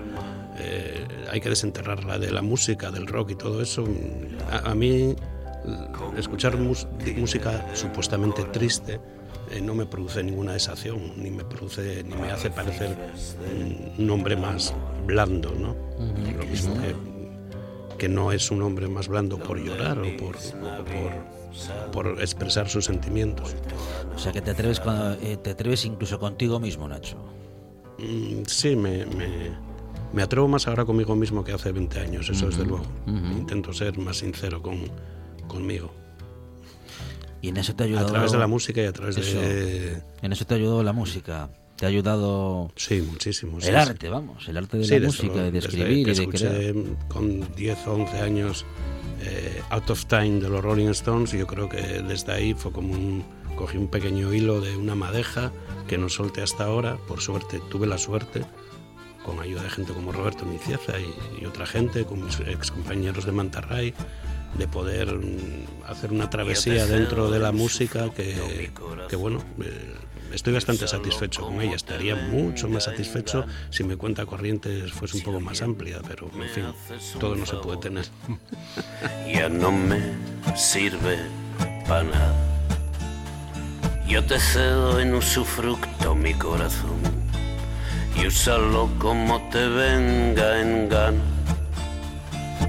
eh, 0.59 1.07
hay 1.31 1.41
que 1.41 1.49
desenterrarla 1.49 2.19
de 2.19 2.31
la 2.31 2.43
música, 2.43 2.91
del 2.91 3.07
rock 3.07 3.31
y 3.31 3.35
todo 3.35 3.63
eso. 3.63 3.85
A, 4.51 4.75
mí 4.75 5.15
escuchar 6.17 6.57
música 6.57 7.67
supuestamente 7.75 8.45
triste 8.45 9.01
eh, 9.51 9.61
no 9.61 9.75
me 9.75 9.87
produce 9.87 10.23
ninguna 10.23 10.53
desación, 10.53 11.13
ni 11.17 11.31
me 11.31 11.45
produce, 11.45 12.03
ni 12.05 12.15
me 12.17 12.31
hace 12.31 12.51
parecer 12.51 12.97
un 13.99 14.11
hombre 14.11 14.37
más 14.37 14.75
blando, 15.07 15.53
¿no? 15.53 15.77
Lo 16.37 16.45
mismo 16.47 16.75
que, 16.81 16.95
que 17.97 18.09
no 18.09 18.33
es 18.33 18.51
un 18.51 18.63
hombre 18.63 18.89
más 18.89 19.09
blando 19.09 19.39
por 19.39 19.59
llorar 19.59 19.99
o 20.01 20.17
por, 20.17 20.37
por, 21.93 22.21
expresar 22.21 22.69
sus 22.69 22.87
sentimientos. 22.87 23.55
O 24.15 24.19
sea 24.19 24.33
que 24.33 24.41
te 24.41 24.51
atreves, 24.51 24.81
eh, 25.23 25.37
te 25.37 25.51
atreves 25.51 25.85
incluso 25.85 26.19
contigo 26.19 26.59
mismo, 26.59 26.89
Nacho. 26.89 27.17
Mm, 27.99 28.43
sí, 28.47 28.75
me, 28.75 29.07
me 29.07 29.57
atrevo 30.23 30.49
más 30.49 30.67
ahora 30.67 30.85
conmigo 30.85 31.15
mismo 31.17 31.45
que 31.45 31.53
hace 31.53 31.73
20 31.73 32.01
años, 32.01 32.29
eso 32.29 32.49
es 32.49 32.57
de 32.57 32.65
luego. 32.65 32.87
Intento 33.07 33.73
ser 33.73 33.99
más 33.99 34.19
sincero 34.19 34.63
con, 34.63 34.79
conmigo. 35.47 35.93
Y 37.43 37.49
en 37.49 37.59
eso 37.59 37.75
te 37.75 37.85
ha 37.85 37.87
ayudado. 37.87 38.07
A 38.07 38.11
través 38.11 38.33
de 38.33 38.39
la 38.39 38.47
música 38.47 38.83
y 38.83 38.87
a 38.87 38.93
través 38.93 39.17
de. 39.17 40.03
En 40.23 40.33
eso 40.33 40.45
te 40.45 40.55
ha 40.55 40.57
ayudado 40.57 40.83
la 40.83 40.93
música. 40.93 41.51
Te 41.77 41.85
ha 41.85 41.89
ayudado. 41.89 42.73
Sí, 42.77 43.03
muchísimo. 43.03 43.59
El 43.61 43.77
arte, 43.77 44.09
vamos, 44.09 44.49
el 44.49 44.57
arte 44.57 44.79
de 44.79 45.01
la 45.01 45.07
música, 45.07 45.51
de 45.51 45.59
escribir 45.59 46.09
y 46.09 46.15
de 46.15 46.29
crear. 46.29 46.75
Con 47.09 47.55
10 47.55 47.87
o 47.87 47.95
11 47.95 48.19
años, 48.21 48.65
eh, 49.23 49.61
Out 49.71 49.91
of 49.91 50.07
Time 50.07 50.41
de 50.41 50.49
los 50.49 50.63
Rolling 50.65 50.89
Stones, 50.89 51.33
yo 51.33 51.47
creo 51.47 51.69
que 51.69 51.81
desde 52.03 52.33
ahí 52.33 52.55
fue 52.55 52.73
como 52.73 52.93
un. 52.93 53.25
Cogí 53.57 53.79
un 53.79 53.89
pequeño 53.89 54.35
hilo 54.35 54.61
de 54.61 54.77
una 54.77 54.95
madeja 54.95 55.51
que 55.89 55.97
no 55.97 56.11
solté 56.11 56.43
hasta 56.43 56.65
ahora, 56.65 56.99
por 57.09 57.23
suerte, 57.23 57.59
tuve 57.71 57.87
la 57.87 57.97
suerte 57.97 58.45
con 59.27 59.41
ayuda 59.41 59.65
de 59.65 59.71
gente 59.71 59.93
como 59.93 60.13
Roberto 60.13 60.47
Micieza 60.47 60.93
y, 61.01 61.45
otra 61.45 61.67
gente, 61.67 62.05
con 62.05 62.25
mis 62.25 62.39
ex 62.41 62.71
compañeros 62.71 63.27
de 63.27 63.33
Mantarray, 63.33 63.93
de 64.57 64.69
poder 64.69 65.13
mm, 65.13 65.89
hacer 65.89 66.13
una 66.13 66.31
travesía 66.31 66.87
dentro 66.87 67.29
de 67.29 67.41
la 67.41 67.51
música 67.51 68.09
que, 68.11 68.71
bueno, 69.19 69.43
eh, 69.61 69.95
estoy 70.33 70.55
bastante 70.55 70.87
satisfecho 70.87 71.43
con 71.43 71.61
ella. 71.61 71.75
Estaría 71.75 72.15
mucho 72.15 72.69
más 72.69 72.85
satisfecho 72.85 73.45
si 73.71 73.83
mi 73.83 73.97
cuenta 73.97 74.25
corriente 74.25 74.87
fuese 74.87 75.17
un 75.17 75.25
poco 75.25 75.41
más 75.41 75.61
amplia, 75.61 76.01
pero 76.07 76.31
en 76.33 76.49
fin, 76.49 76.65
todo 77.19 77.35
no 77.35 77.45
se 77.45 77.57
puede 77.57 77.79
tener. 77.79 78.07
Ya 79.27 79.49
no 79.49 79.73
me 79.73 80.01
sirve 80.57 81.19
para 81.89 82.05
nada. 82.05 82.35
Yo 84.09 84.25
te 84.25 84.39
cedo 84.39 85.01
en 85.01 85.15
usufructo 85.15 86.15
mi 86.15 86.33
corazón 86.33 87.26
y 88.17 88.27
úsalo 88.27 88.89
como 88.99 89.41
te 89.51 89.67
venga 89.69 90.61
en 90.61 90.89
gana. 90.89 91.23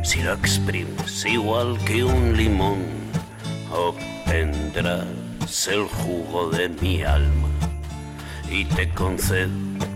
Si 0.03 0.21
lo 0.21 0.33
exprimes 0.33 1.25
igual 1.25 1.77
que 1.85 2.03
un 2.03 2.35
limón, 2.35 2.85
obtendrás 3.71 5.67
el 5.67 5.83
jugo 5.83 6.49
de 6.49 6.69
mi 6.69 7.03
alma 7.03 7.47
y 8.49 8.65
te 8.65 8.89
concedo 8.89 9.49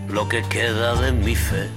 lo 0.08 0.28
que 0.28 0.42
queda 0.42 0.94
de 0.96 1.12
mi 1.12 1.34
fe. 1.34 1.68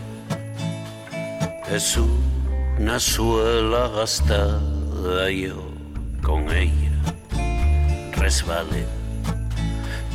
Es 1.69 1.97
una 1.97 2.99
suela 2.99 3.87
gastada 3.89 5.31
yo 5.31 5.69
con 6.21 6.51
ella 6.51 6.91
resbalé 8.25 8.85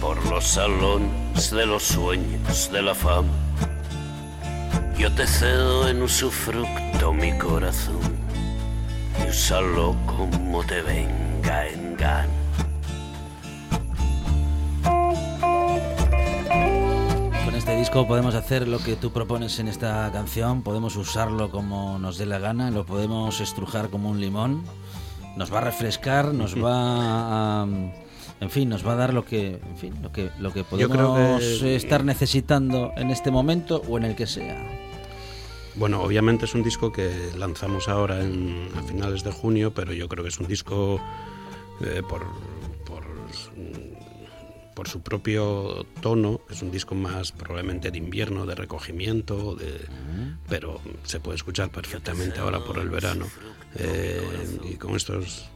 por 0.00 0.16
los 0.26 0.44
salones 0.44 1.50
de 1.50 1.66
los 1.66 1.82
sueños 1.84 2.70
de 2.72 2.82
la 2.82 2.94
fama. 2.94 3.49
Yo 5.00 5.10
te 5.10 5.26
cedo 5.26 5.88
en 5.88 6.02
usufructo 6.02 7.14
mi 7.14 7.32
corazón 7.38 8.02
y 9.18 9.30
úsalo 9.30 9.96
como 10.04 10.62
te 10.62 10.82
venga 10.82 11.66
en 11.68 11.96
gana. 11.96 12.28
Con 17.46 17.54
este 17.54 17.76
disco 17.78 18.06
podemos 18.06 18.34
hacer 18.34 18.68
lo 18.68 18.78
que 18.78 18.96
tú 18.96 19.10
propones 19.10 19.58
en 19.58 19.68
esta 19.68 20.10
canción, 20.12 20.60
podemos 20.60 20.96
usarlo 20.96 21.50
como 21.50 21.98
nos 21.98 22.18
dé 22.18 22.26
la 22.26 22.38
gana, 22.38 22.70
lo 22.70 22.84
podemos 22.84 23.40
estrujar 23.40 23.88
como 23.88 24.10
un 24.10 24.20
limón, 24.20 24.64
nos 25.34 25.50
va 25.50 25.58
a 25.58 25.62
refrescar, 25.62 26.34
nos 26.34 26.62
va 26.62 27.62
a 27.62 27.66
en 28.40 28.50
fin, 28.50 28.68
nos 28.68 28.86
va 28.86 28.92
a 28.92 28.96
dar 28.96 29.14
lo 29.14 29.24
que, 29.24 29.60
en 29.66 29.76
fin, 29.78 29.94
lo 30.02 30.12
que, 30.12 30.30
lo 30.38 30.52
que 30.52 30.62
podemos 30.62 31.42
estar 31.62 32.04
necesitando 32.04 32.92
en 32.96 33.08
este 33.08 33.30
momento 33.30 33.82
o 33.88 33.96
en 33.96 34.04
el 34.04 34.14
que 34.14 34.26
sea. 34.26 34.89
Bueno, 35.76 36.02
obviamente 36.02 36.44
es 36.44 36.54
un 36.54 36.62
disco 36.62 36.92
que 36.92 37.30
lanzamos 37.36 37.88
ahora 37.88 38.20
en, 38.20 38.68
a 38.76 38.82
finales 38.82 39.22
de 39.22 39.30
junio, 39.30 39.72
pero 39.72 39.92
yo 39.92 40.08
creo 40.08 40.24
que 40.24 40.28
es 40.28 40.38
un 40.38 40.46
disco 40.46 41.00
eh, 41.80 42.02
por, 42.08 42.26
por, 42.84 43.04
por, 44.74 44.88
su 44.88 45.00
propio 45.00 45.86
tono, 46.00 46.40
es 46.50 46.62
un 46.62 46.70
disco 46.70 46.94
más 46.94 47.32
probablemente 47.32 47.90
de 47.90 47.98
invierno, 47.98 48.46
de 48.46 48.54
recogimiento, 48.54 49.54
de, 49.54 49.86
pero 50.48 50.80
se 51.04 51.20
puede 51.20 51.36
escuchar 51.36 51.70
perfectamente 51.70 52.40
ahora 52.40 52.60
por 52.64 52.78
el 52.78 52.88
verano. 52.90 53.26
Eh, 53.76 54.58
y 54.68 54.74
con 54.74 54.96
estos 54.96 55.48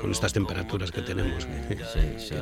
con 0.00 0.10
estas 0.10 0.32
temperaturas 0.32 0.90
que 0.90 1.02
tenemos, 1.02 1.46
que, 1.46 1.76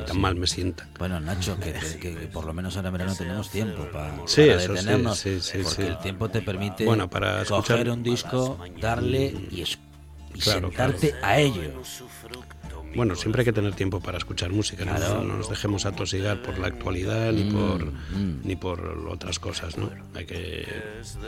tan 0.07 0.19
mal 0.19 0.35
me 0.35 0.47
sienta. 0.47 0.87
Bueno, 0.97 1.19
Nacho, 1.19 1.57
que, 2.01 2.29
por 2.31 2.45
lo 2.45 2.53
menos 2.53 2.75
ahora 2.75 2.89
en 2.89 2.93
verano 2.93 3.15
tenemos 3.15 3.49
tiempo 3.49 3.87
para, 3.91 4.15
detenernos, 4.25 5.23
porque 5.63 5.87
el 5.87 5.99
tiempo 5.99 6.29
te 6.29 6.41
permite 6.41 6.85
bueno, 6.85 7.09
para 7.09 7.43
coger 7.45 7.89
un 7.89 8.03
disco, 8.03 8.57
darle 8.79 9.25
y, 9.51 9.65
sentarte 10.39 11.15
a 11.21 11.39
ello. 11.39 11.81
Bueno, 12.95 13.15
siempre 13.15 13.41
hay 13.41 13.45
que 13.45 13.53
tener 13.53 13.73
tiempo 13.73 13.99
para 13.99 14.17
escuchar 14.17 14.51
música, 14.51 14.85
no, 14.85 15.23
nos 15.23 15.49
dejemos 15.49 15.85
atosigar 15.85 16.41
por 16.41 16.59
la 16.59 16.67
actualidad 16.67 17.31
ni 17.31 17.45
mm, 17.45 17.53
por 17.53 17.85
mm. 17.85 18.41
ni 18.43 18.55
por 18.55 19.07
otras 19.09 19.39
cosas, 19.39 19.77
¿no? 19.77 19.89
Hay 20.15 20.25
que 20.25 20.67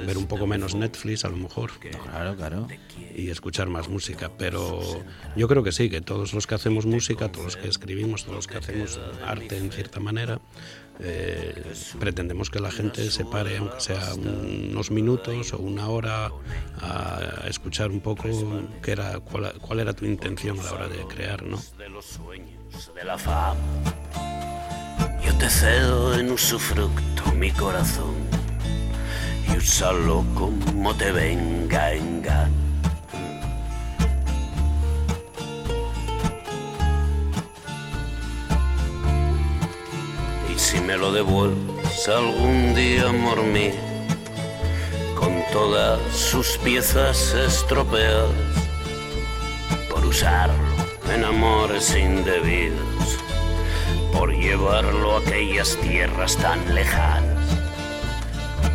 ver 0.05 0.17
un 0.17 0.27
poco 0.27 0.45
menos 0.47 0.75
Netflix 0.75 1.25
a 1.25 1.29
lo 1.29 1.37
mejor. 1.37 1.71
Claro, 1.79 2.35
claro. 2.35 2.67
Y 3.15 3.29
escuchar 3.29 3.69
más 3.69 3.87
música, 3.87 4.31
pero 4.37 4.81
yo 5.35 5.47
creo 5.47 5.63
que 5.63 5.71
sí, 5.71 5.89
que 5.89 6.01
todos 6.01 6.33
los 6.33 6.47
que 6.47 6.55
hacemos 6.55 6.85
música, 6.85 7.31
todos 7.31 7.45
los 7.45 7.57
que 7.57 7.67
escribimos, 7.67 8.23
todos 8.23 8.35
los 8.35 8.47
que 8.47 8.57
hacemos 8.57 8.99
arte 9.25 9.57
en 9.57 9.71
cierta 9.71 9.99
manera, 9.99 10.39
eh, 10.99 11.73
pretendemos 11.99 12.49
que 12.49 12.59
la 12.59 12.71
gente 12.71 13.09
se 13.09 13.25
pare, 13.25 13.57
aunque 13.57 13.79
sea 13.79 14.13
unos 14.13 14.91
minutos 14.91 15.53
o 15.53 15.57
una 15.59 15.87
hora, 15.87 16.31
a 16.81 17.45
escuchar 17.47 17.91
un 17.91 18.01
poco 18.01 18.23
qué 18.81 18.91
era, 18.91 19.19
cuál, 19.19 19.79
era 19.79 19.93
tu 19.93 20.05
intención 20.05 20.59
a 20.59 20.63
la 20.63 20.71
hora 20.73 20.87
de 20.87 21.05
crear, 21.07 21.43
¿no? 21.43 21.59
De 21.77 21.89
los 21.89 22.05
sueños 22.05 22.91
de 22.95 23.03
la 23.03 23.17
fama. 23.17 23.55
Yo 25.25 25.35
te 25.37 25.49
cedo 25.49 26.19
en 26.19 26.31
usufructo 26.31 27.31
mi 27.33 27.51
corazón 27.51 28.15
y 29.47 29.57
úsalo 29.57 30.23
como 30.35 30.95
te 30.95 31.11
venga 31.11 31.93
en 31.93 32.21
gana 32.21 32.62
me 40.85 40.97
lo 40.97 41.11
devuelves 41.11 42.09
algún 42.09 42.75
día, 42.75 43.09
amor 43.09 43.41
mío, 43.43 43.73
con 45.15 45.41
todas 45.51 45.99
sus 46.13 46.57
piezas 46.57 47.33
estropeadas, 47.33 48.31
por 49.89 50.05
usarlo 50.05 50.53
en 51.13 51.23
amores 51.23 51.95
indebidos, 51.95 53.17
por 54.11 54.33
llevarlo 54.33 55.15
a 55.15 55.19
aquellas 55.19 55.77
tierras 55.77 56.35
tan 56.37 56.59
lejanas, 56.75 57.47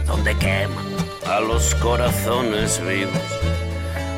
donde 0.06 0.36
queman 0.38 0.86
a 1.26 1.40
los 1.40 1.74
corazones 1.76 2.80
vivos 2.86 3.12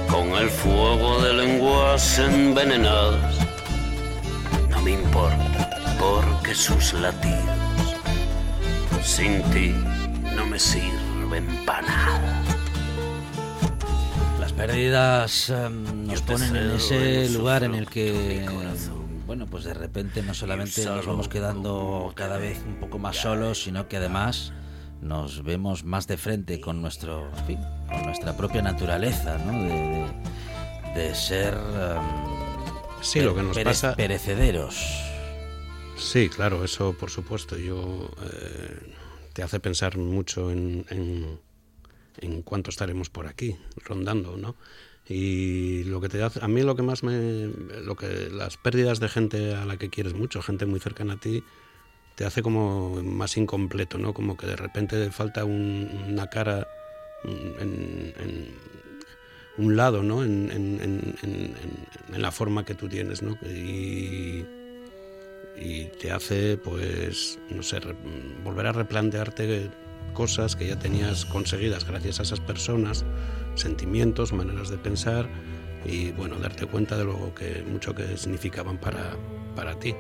con 0.09 0.29
el 0.37 0.49
fuego 0.49 1.21
de 1.23 1.33
lenguas 1.33 2.19
envenenadas. 2.19 3.37
No 4.69 4.81
me 4.83 4.93
importa 4.93 5.71
porque 5.99 6.55
sus 6.55 6.93
latidos 6.95 7.50
sin 9.11 9.43
ti 9.51 9.75
no 10.37 10.47
me 10.47 10.59
sirven 10.59 11.45
para 11.67 11.83
nada. 11.83 12.43
Las 14.39 14.53
pérdidas 14.53 15.51
em, 15.51 16.07
nos 16.07 16.23
ponen 16.23 16.55
en 16.55 16.71
ese 16.71 17.29
lugar 17.31 17.65
en 17.65 17.75
el 17.75 17.89
que, 17.89 18.47
bueno, 19.27 19.47
pues 19.47 19.65
de 19.65 19.75
repente 19.75 20.23
no 20.23 20.33
solamente 20.33 20.85
nos 20.85 21.05
vamos 21.07 21.29
quedando 21.29 22.13
cada 22.15 22.39
vez 22.39 22.63
un 22.65 22.77
poco 22.77 23.01
más 23.01 23.17
solos, 23.17 23.65
sino 23.65 23.89
que 23.89 23.97
además 23.97 24.53
nos 25.03 25.43
vemos 25.43 25.83
más 25.83 26.07
de 26.07 26.17
frente 26.17 26.61
con 26.61 26.81
nuestro, 26.81 27.33
con 27.89 28.03
nuestra 28.05 28.37
propia 28.37 28.63
naturaleza, 28.63 29.39
¿no? 29.39 29.53
De, 30.95 31.15
ser 31.17 31.55
em, 31.55 33.03
sí, 33.03 33.21
lo 33.21 33.35
que 33.35 33.43
nos 33.43 33.59
pasa 33.59 33.97
perecederos. 33.97 34.77
Sí, 35.97 36.29
claro, 36.29 36.65
eso 36.65 36.93
por 36.93 37.11
supuesto. 37.11 37.57
Yo 37.57 38.11
eh, 38.23 39.00
te 39.41 39.45
hace 39.45 39.59
pensar 39.59 39.97
mucho 39.97 40.51
en, 40.51 40.85
en, 42.21 42.43
cuánto 42.43 42.69
estaremos 42.69 43.09
por 43.09 43.27
aquí, 43.27 43.57
rondando, 43.87 44.37
¿no? 44.37 44.55
Y 45.09 45.85
lo 45.85 46.03
que 46.03 46.11
te 46.11 46.23
hace, 46.23 46.45
a 46.45 46.47
mí 46.47 46.61
lo 46.61 46.77
que 46.77 46.83
más 46.83 47.03
me, 47.03 47.47
lo 47.83 47.97
que 47.97 48.29
las 48.31 48.59
pérdidas 48.59 49.01
de 49.01 49.09
gente 49.09 49.55
a 49.55 49.65
la 49.65 49.79
que 49.79 49.89
quieres 49.89 50.13
mucho, 50.13 50.43
gente 50.43 50.67
muy 50.67 50.79
cercana 50.79 51.15
a 51.15 51.21
ti, 51.21 51.43
te 52.17 52.27
hace 52.27 52.43
como 52.43 53.03
más 53.03 53.39
incompleto, 53.39 53.97
¿no? 53.97 54.13
Como 54.13 54.37
que 54.37 54.47
de 54.47 54.57
repente 54.57 55.11
falta 55.11 55.47
una 55.47 56.27
cara 56.29 56.69
en, 57.25 58.51
un 59.57 59.75
lado, 59.75 60.03
¿no? 60.03 60.23
En, 60.23 60.51
en, 60.53 62.21
la 62.21 62.31
forma 62.31 62.67
que 62.67 62.75
tú 62.75 62.91
tienes, 62.91 63.23
¿no? 63.23 63.39
Y, 63.49 64.45
y 65.61 65.85
te 65.85 66.11
hace, 66.11 66.57
pues, 66.57 67.39
no 67.51 67.63
sé, 67.63 67.81
volver 68.43 68.67
a 68.67 68.73
replantearte 68.73 69.71
cosas 70.15 70.57
que 70.57 70.67
ya 70.67 70.79
tenías 70.79 71.27
conseguidas 71.27 71.87
gracias 71.87 72.19
a 72.19 72.23
esas 72.23 72.41
personas, 72.41 73.05
sentimientos, 73.55 74.33
maneras 74.33 74.71
de 74.71 74.79
pensar 74.79 75.29
y, 75.85 76.13
bueno, 76.13 76.39
darte 76.39 76.67
cuenta 76.67 76.97
de 76.97 77.05
lo 77.05 77.35
que 77.35 77.63
mucho 77.63 77.95
que 77.95 78.17
significaban 78.17 78.79
para, 78.79 79.17
para 79.55 79.79
ti. 79.79 79.95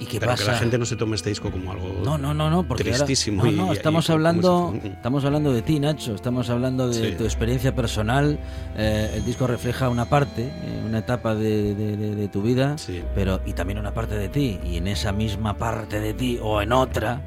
¿Y 0.00 0.06
qué 0.06 0.18
Pero 0.18 0.32
pasa? 0.32 0.44
que 0.44 0.50
la 0.52 0.58
gente 0.58 0.78
no 0.78 0.86
se 0.86 0.96
tome 0.96 1.14
este 1.14 1.28
disco 1.28 1.50
como 1.50 1.70
algo 1.72 2.00
no, 2.02 2.16
no, 2.16 2.32
no, 2.32 2.48
no, 2.48 2.66
porque 2.66 2.84
tristísimo. 2.84 3.44
no, 3.44 3.52
no, 3.52 3.72
estamos 3.72 4.08
hablando, 4.08 4.74
estamos 4.82 5.24
hablando 5.24 5.52
de 5.52 5.62
ti, 5.62 5.78
Nacho. 5.78 6.14
Estamos 6.14 6.48
hablando 6.48 6.88
de 6.88 7.12
tu 7.12 7.24
experiencia 7.24 7.74
personal. 7.74 8.38
Eh, 8.76 9.12
el 9.16 9.24
disco 9.24 9.46
refleja 9.46 9.88
una 9.90 10.06
parte, 10.06 10.44
eh, 10.44 10.82
una 10.86 10.98
etapa 10.98 11.34
de, 11.34 11.74
de, 11.74 12.28
tu 12.28 12.42
vida, 12.42 12.76
pero 13.14 13.40
y 13.44 13.52
también 13.52 13.78
una 13.78 13.92
parte 13.92 14.16
de 14.16 14.28
ti. 14.28 14.58
Y 14.64 14.78
en 14.78 14.88
esa 14.88 15.12
misma 15.12 15.56
parte 15.56 16.00
de 16.00 16.14
ti 16.14 16.38
o 16.42 16.62
en 16.62 16.72
otra. 16.72 17.20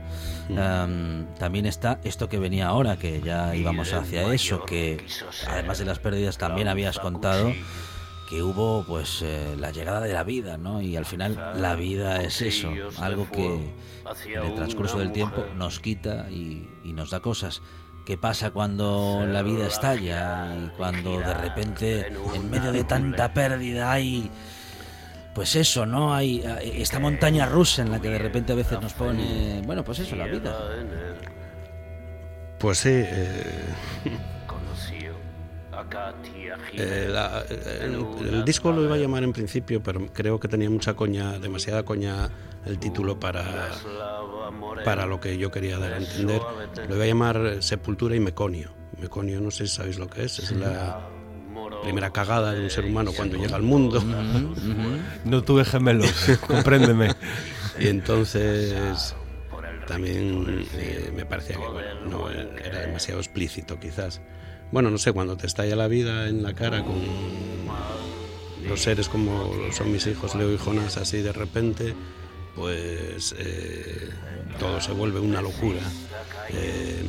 Em, 0.50 1.26
también 1.40 1.66
está 1.66 2.00
esto 2.04 2.28
que 2.28 2.38
venía 2.38 2.68
ahora, 2.68 2.98
que 2.98 3.22
ya 3.22 3.56
íbamos 3.56 3.94
hacia 3.94 4.34
eso, 4.34 4.66
que 4.66 5.02
además 5.48 5.80
de 5.80 5.86
las 5.86 6.00
pérdidas 6.00 6.38
también 6.38 6.68
habías 6.68 7.00
contado 7.00 7.54
que 8.30 8.42
hubo 8.42 8.84
pues 8.84 9.22
eh, 9.22 9.56
la 9.60 9.72
llegada 9.72 10.02
de 10.02 10.14
la 10.14 10.24
vida, 10.24 10.58
¿no? 10.58 10.82
Y 10.82 10.96
al 10.96 11.06
final 11.06 11.54
la 11.56 11.76
vida 11.76 12.22
es 12.22 12.42
eso, 12.42 12.72
algo 13.00 13.30
que 13.30 13.74
en 14.26 14.44
el 14.44 14.56
transcurso 14.56 15.00
del 15.00 15.12
tiempo 15.12 15.46
nos 15.56 15.80
quita 15.80 16.30
y, 16.30 16.70
y 16.84 16.94
nos 16.94 17.12
da 17.12 17.20
cosas. 17.20 17.62
¿Qué 18.06 18.18
pasa 18.18 18.52
cuando 18.52 19.26
la 19.26 19.42
vida 19.44 19.68
estalla 19.68 20.54
y 20.58 20.70
cuando 20.76 21.20
de 21.20 21.34
repente 21.34 22.08
en 22.08 22.50
medio 22.50 22.74
de 22.74 22.84
tanta 22.84 23.34
pérdida 23.34 23.94
hay 23.94 24.30
pues 25.34 25.56
eso, 25.56 25.86
¿no? 25.86 26.14
Hay 26.14 26.44
esta 26.62 27.00
montaña 27.00 27.46
rusa 27.48 27.82
en 27.82 27.92
la 27.92 28.00
que 28.00 28.10
de 28.10 28.20
repente 28.20 28.54
a 28.54 28.56
veces 28.56 28.80
nos 28.80 28.94
pone, 28.94 29.62
bueno, 29.66 29.84
pues 29.84 30.00
eso, 30.00 30.16
la 30.16 30.26
vida. 30.26 30.56
Pues 32.60 32.78
sí. 32.78 32.92
Eh, 32.92 33.66
eh, 36.74 37.08
la- 37.10 37.44
el, 37.82 38.06
el 38.28 38.46
disco 38.46 38.72
lo 38.72 38.84
iba 38.84 38.96
a 38.96 38.98
llamar 38.98 39.24
en 39.24 39.34
principio, 39.34 39.82
pero 39.84 40.08
creo 40.14 40.40
que 40.40 40.48
tenía 40.48 40.70
mucha 40.70 40.94
coña, 40.96 41.40
demasiada 41.40 41.84
coña 41.84 42.30
el 42.66 42.80
título 42.80 43.20
para, 43.20 43.44
para 44.84 45.06
lo 45.06 45.20
que 45.20 45.38
yo 45.38 45.52
quería 45.52 45.78
dar 45.78 45.94
a 45.94 45.98
entender. 45.98 46.42
Lo 46.88 46.96
iba 46.96 47.04
a 47.04 47.08
llamar 47.08 47.58
Sepultura 47.62 48.16
y 48.16 48.20
Meconio. 48.20 48.72
Meconio, 49.00 49.42
no 49.42 49.52
sé 49.52 49.68
si 49.68 49.76
sabéis 49.76 49.98
lo 50.00 50.08
que 50.08 50.24
es, 50.24 50.40
es 50.40 50.52
la 50.52 51.08
primera 51.84 52.12
cagada 52.12 52.54
de 52.54 52.62
un 52.64 52.70
ser 52.70 52.86
humano 52.86 53.12
cuando 53.16 53.38
llega 53.38 53.56
al 53.56 53.64
mundo. 53.64 54.02
No 55.26 55.44
tuve 55.44 55.66
gemelos, 55.66 56.12
compréndeme. 56.48 57.10
Y 57.80 57.88
entonces 57.88 59.14
también 59.88 60.66
eh, 60.76 61.12
me 61.14 61.26
parecía 61.26 61.58
que 61.58 61.68
bueno, 61.68 62.06
no 62.06 62.30
era 62.30 62.80
demasiado 62.82 63.20
explícito 63.20 63.80
quizás. 63.80 64.22
Bueno, 64.74 64.90
no 64.90 64.98
sé, 64.98 65.14
cuando 65.14 65.38
te 65.38 65.46
estalla 65.46 65.76
la 65.76 65.88
vida 65.88 66.28
en 66.28 66.42
la 66.42 66.56
cara 66.56 66.84
con 66.84 66.96
los 68.68 68.82
seres 68.82 69.08
como 69.08 69.54
son 69.72 69.92
mis 69.92 70.08
hijos 70.08 70.34
Leo 70.34 70.52
y 70.52 70.58
Jonas 70.58 70.98
así 70.98 71.22
de 71.22 71.32
repente, 71.32 71.94
pues 72.56 73.36
eh, 73.38 74.10
todo 74.58 74.82
se 74.82 74.92
vuelve 74.94 75.20
una 75.20 75.44
locura. 75.44 75.80
Eh, 76.50 77.04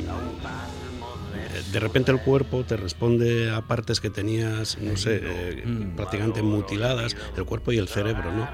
de 1.71 1.79
repente 1.79 2.11
el 2.11 2.19
cuerpo 2.19 2.63
te 2.63 2.77
responde 2.77 3.51
a 3.51 3.61
partes 3.61 3.99
que 3.99 4.09
tenías, 4.09 4.77
no 4.79 4.97
sé, 4.97 5.21
eh, 5.23 5.63
prácticamente 5.95 6.41
mutiladas, 6.41 7.15
el 7.35 7.45
cuerpo 7.45 7.71
y 7.71 7.77
el 7.77 7.87
cerebro, 7.87 8.31
¿no? 8.31 8.47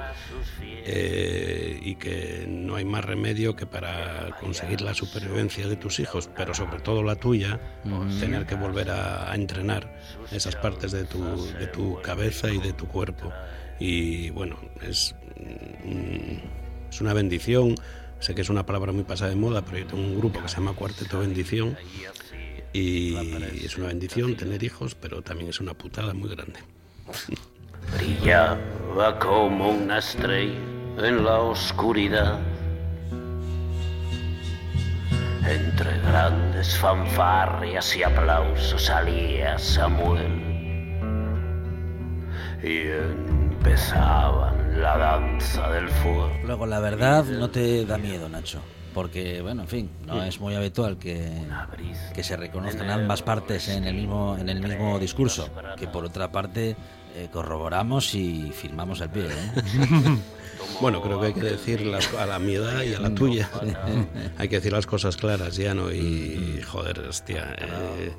Eh, 0.83 1.79
y 1.83 1.95
que 1.95 2.45
no 2.47 2.75
hay 2.75 2.85
más 2.85 3.05
remedio 3.05 3.55
que 3.55 3.65
para 3.65 4.35
conseguir 4.39 4.81
la 4.81 4.93
supervivencia 4.93 5.67
de 5.67 5.75
tus 5.75 5.99
hijos, 5.99 6.29
pero 6.35 6.53
sobre 6.53 6.79
todo 6.79 7.03
la 7.03 7.15
tuya, 7.15 7.59
tener 8.19 8.45
que 8.45 8.55
volver 8.55 8.89
a, 8.89 9.31
a 9.31 9.35
entrenar 9.35 9.93
esas 10.31 10.55
partes 10.55 10.91
de 10.91 11.03
tu, 11.05 11.21
de 11.53 11.67
tu 11.67 12.01
cabeza 12.01 12.49
y 12.51 12.57
de 12.57 12.73
tu 12.73 12.87
cuerpo. 12.87 13.31
Y 13.79 14.29
bueno, 14.29 14.57
es, 14.81 15.15
mm, 15.85 16.89
es 16.89 17.01
una 17.01 17.13
bendición. 17.13 17.75
Sé 18.19 18.35
que 18.35 18.41
es 18.41 18.49
una 18.49 18.65
palabra 18.65 18.91
muy 18.91 19.03
pasada 19.03 19.31
de 19.31 19.35
moda, 19.35 19.63
pero 19.65 19.79
yo 19.79 19.87
tengo 19.87 20.03
un 20.03 20.15
grupo 20.15 20.41
que 20.41 20.47
se 20.47 20.57
llama 20.57 20.73
Cuarteto 20.73 21.19
Bendición. 21.19 21.75
Y 22.73 23.15
es 23.65 23.77
una 23.77 23.87
bendición 23.87 24.35
tener 24.35 24.63
hijos, 24.63 24.95
pero 24.95 25.21
también 25.21 25.49
es 25.49 25.59
una 25.59 25.73
putada 25.73 26.13
muy 26.13 26.29
grande. 26.29 26.59
Brillaba 27.97 29.19
como 29.19 29.69
una 29.69 29.97
estrella 29.97 30.57
en 30.97 31.25
la 31.25 31.39
oscuridad. 31.39 32.39
Entre 35.47 35.97
grandes 35.99 36.77
fanfarrias 36.77 37.95
y 37.97 38.03
aplausos 38.03 38.83
salía 38.83 39.57
Samuel. 39.57 40.39
Y 42.63 42.87
empezaban 42.87 44.81
la 44.81 44.97
danza 44.97 45.69
del 45.71 45.89
fuego. 45.89 46.31
Luego 46.45 46.65
la 46.67 46.79
verdad 46.79 47.25
no 47.25 47.49
te 47.49 47.85
da 47.85 47.97
miedo, 47.97 48.29
Nacho. 48.29 48.61
Porque, 48.93 49.41
bueno, 49.41 49.61
en 49.63 49.67
fin, 49.67 49.89
no 50.05 50.23
es 50.23 50.39
muy 50.39 50.53
habitual 50.55 50.97
que, 50.97 51.31
que 52.13 52.23
se 52.23 52.35
reconozcan 52.35 52.89
ambas 52.89 53.21
partes 53.21 53.69
en 53.69 53.85
el 53.85 53.95
mismo, 53.95 54.37
en 54.37 54.49
el 54.49 54.61
mismo 54.61 54.99
discurso. 54.99 55.47
Que 55.77 55.87
por 55.87 56.03
otra 56.05 56.31
parte 56.31 56.75
eh, 57.15 57.29
corroboramos 57.31 58.13
y 58.15 58.51
firmamos 58.51 58.99
el 59.01 59.09
pie. 59.09 59.27
¿eh? 59.27 60.17
Bueno, 60.79 61.01
creo 61.01 61.19
que 61.19 61.27
hay 61.27 61.33
que 61.33 61.41
decir 61.41 61.81
las- 61.85 62.11
a 62.13 62.25
la 62.25 62.39
mi 62.39 62.53
edad 62.55 62.81
y 62.83 62.93
a 62.93 62.99
la 62.99 63.13
tuya. 63.13 63.49
hay 64.37 64.47
que 64.47 64.55
decir 64.57 64.71
las 64.71 64.85
cosas 64.87 65.15
claras 65.17 65.55
ya, 65.55 65.73
¿no? 65.73 65.91
Y, 65.91 66.61
joder, 66.67 66.99
hostia. 67.01 67.55
eh, 67.59 68.13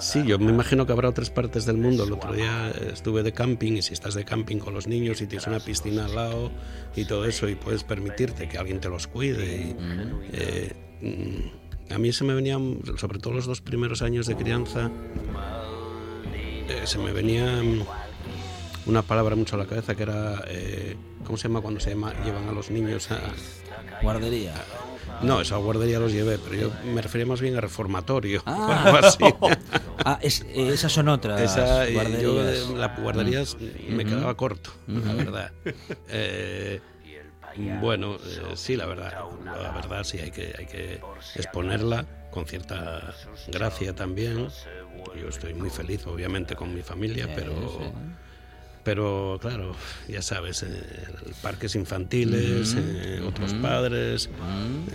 sí, 0.00 0.24
yo 0.26 0.38
me 0.38 0.50
imagino 0.50 0.86
que 0.86 0.92
habrá 0.92 1.08
otras 1.08 1.30
partes 1.30 1.64
del 1.66 1.76
mundo. 1.76 2.04
El 2.04 2.12
otro 2.12 2.32
día 2.32 2.70
estuve 2.92 3.22
de 3.22 3.32
camping 3.32 3.72
y 3.72 3.82
si 3.82 3.94
estás 3.94 4.14
de 4.14 4.24
camping 4.24 4.58
con 4.58 4.74
los 4.74 4.86
niños 4.86 5.20
y 5.20 5.26
tienes 5.26 5.46
una 5.46 5.60
piscina 5.60 6.06
al 6.06 6.14
lado 6.14 6.50
y 6.96 7.04
todo 7.04 7.24
eso 7.24 7.48
y 7.48 7.54
puedes 7.54 7.84
permitirte 7.84 8.48
que 8.48 8.58
alguien 8.58 8.80
te 8.80 8.88
los 8.88 9.06
cuide. 9.06 9.56
y, 9.56 9.76
eh, 10.32 10.72
a 11.90 11.98
mí 11.98 12.12
se 12.12 12.24
me 12.24 12.34
venían, 12.34 12.80
sobre 12.96 13.18
todo 13.18 13.34
los 13.34 13.46
dos 13.46 13.60
primeros 13.60 14.02
años 14.02 14.26
de 14.26 14.36
crianza, 14.36 14.90
eh, 16.68 16.82
se 16.84 16.98
me 16.98 17.12
venía 17.12 17.62
mm, 17.62 17.82
una 18.86 19.02
palabra 19.02 19.36
mucho 19.36 19.56
a 19.56 19.58
la 19.58 19.66
cabeza 19.66 19.94
que 19.94 20.02
era, 20.02 20.44
eh, 20.48 20.96
¿cómo 21.24 21.38
se 21.38 21.48
llama 21.48 21.60
cuando 21.60 21.80
se 21.80 21.90
llama, 21.90 22.12
llevan 22.24 22.48
a 22.48 22.52
los 22.52 22.70
niños 22.70 23.10
a... 23.10 23.20
Guardería. 24.02 24.54
No, 25.22 25.40
esa 25.40 25.56
guardería 25.56 25.98
los 25.98 26.12
llevé, 26.12 26.38
pero 26.38 26.54
yo 26.54 26.70
me 26.94 27.02
refería 27.02 27.26
más 27.26 27.40
bien 27.40 27.56
a 27.56 27.60
reformatorio 27.60 28.40
o 28.40 28.42
Ah. 28.46 28.82
algo 28.84 28.98
así. 29.06 29.24
Ah, 30.04 30.18
es- 30.22 30.42
eh, 30.42 30.70
esas 30.72 30.92
son 30.92 31.08
otras 31.08 31.40
Esa, 31.40 31.86
yo 31.88 31.94
guarderías. 32.34 32.68
eh, 32.70 32.74
la 32.76 32.88
guardería 32.96 33.42
me 33.90 34.04
quedaba 34.04 34.36
corto, 34.36 34.70
la 34.86 35.12
verdad. 35.14 35.52
Eh, 36.08 36.80
bueno, 37.80 38.14
eh, 38.14 38.52
sí, 38.54 38.76
la 38.76 38.86
verdad, 38.86 39.12
la 39.44 39.72
verdad 39.72 40.04
sí 40.04 40.18
hay 40.20 40.30
que, 40.30 40.54
hay 40.56 40.66
que 40.66 41.00
exponerla 41.34 42.06
con 42.30 42.46
cierta 42.46 43.12
gracia 43.48 43.94
también. 43.94 44.48
Yo 45.20 45.28
estoy 45.28 45.54
muy 45.54 45.68
feliz, 45.70 46.06
obviamente, 46.06 46.54
con 46.54 46.72
mi 46.72 46.82
familia, 46.82 47.28
pero 47.34 47.92
pero 48.88 49.36
claro, 49.38 49.76
ya 50.08 50.22
sabes, 50.22 50.62
eh, 50.62 50.82
parques 51.42 51.74
infantiles, 51.74 52.74
eh, 52.74 53.22
otros 53.22 53.52
padres, 53.52 54.30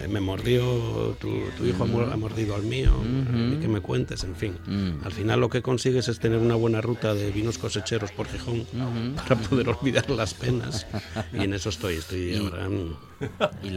eh, 0.01 0.07
me 0.07 0.19
mordió, 0.19 1.15
tu, 1.21 1.29
tu 1.55 1.63
hijo 1.63 1.83
ha 1.83 2.17
mordido 2.17 2.55
al 2.55 2.63
mío, 2.63 2.91
y 3.51 3.57
que 3.57 3.67
me 3.67 3.81
cuentes, 3.81 4.23
en 4.23 4.35
fin. 4.35 4.55
Al 5.03 5.11
final 5.11 5.41
lo 5.41 5.49
que 5.49 5.61
consigues 5.61 6.07
es 6.07 6.17
tener 6.17 6.39
una 6.39 6.55
buena 6.55 6.81
ruta 6.81 7.13
de 7.13 7.29
vinos 7.29 7.59
cosecheros 7.59 8.11
por 8.11 8.27
Gijón 8.29 8.65
para 9.15 9.35
poder 9.35 9.69
olvidar 9.69 10.09
las 10.09 10.33
penas. 10.33 10.87
Y 11.31 11.43
en 11.43 11.53
eso 11.53 11.69
estoy, 11.69 11.97
estoy 11.97 12.35
ahora... 12.35 12.67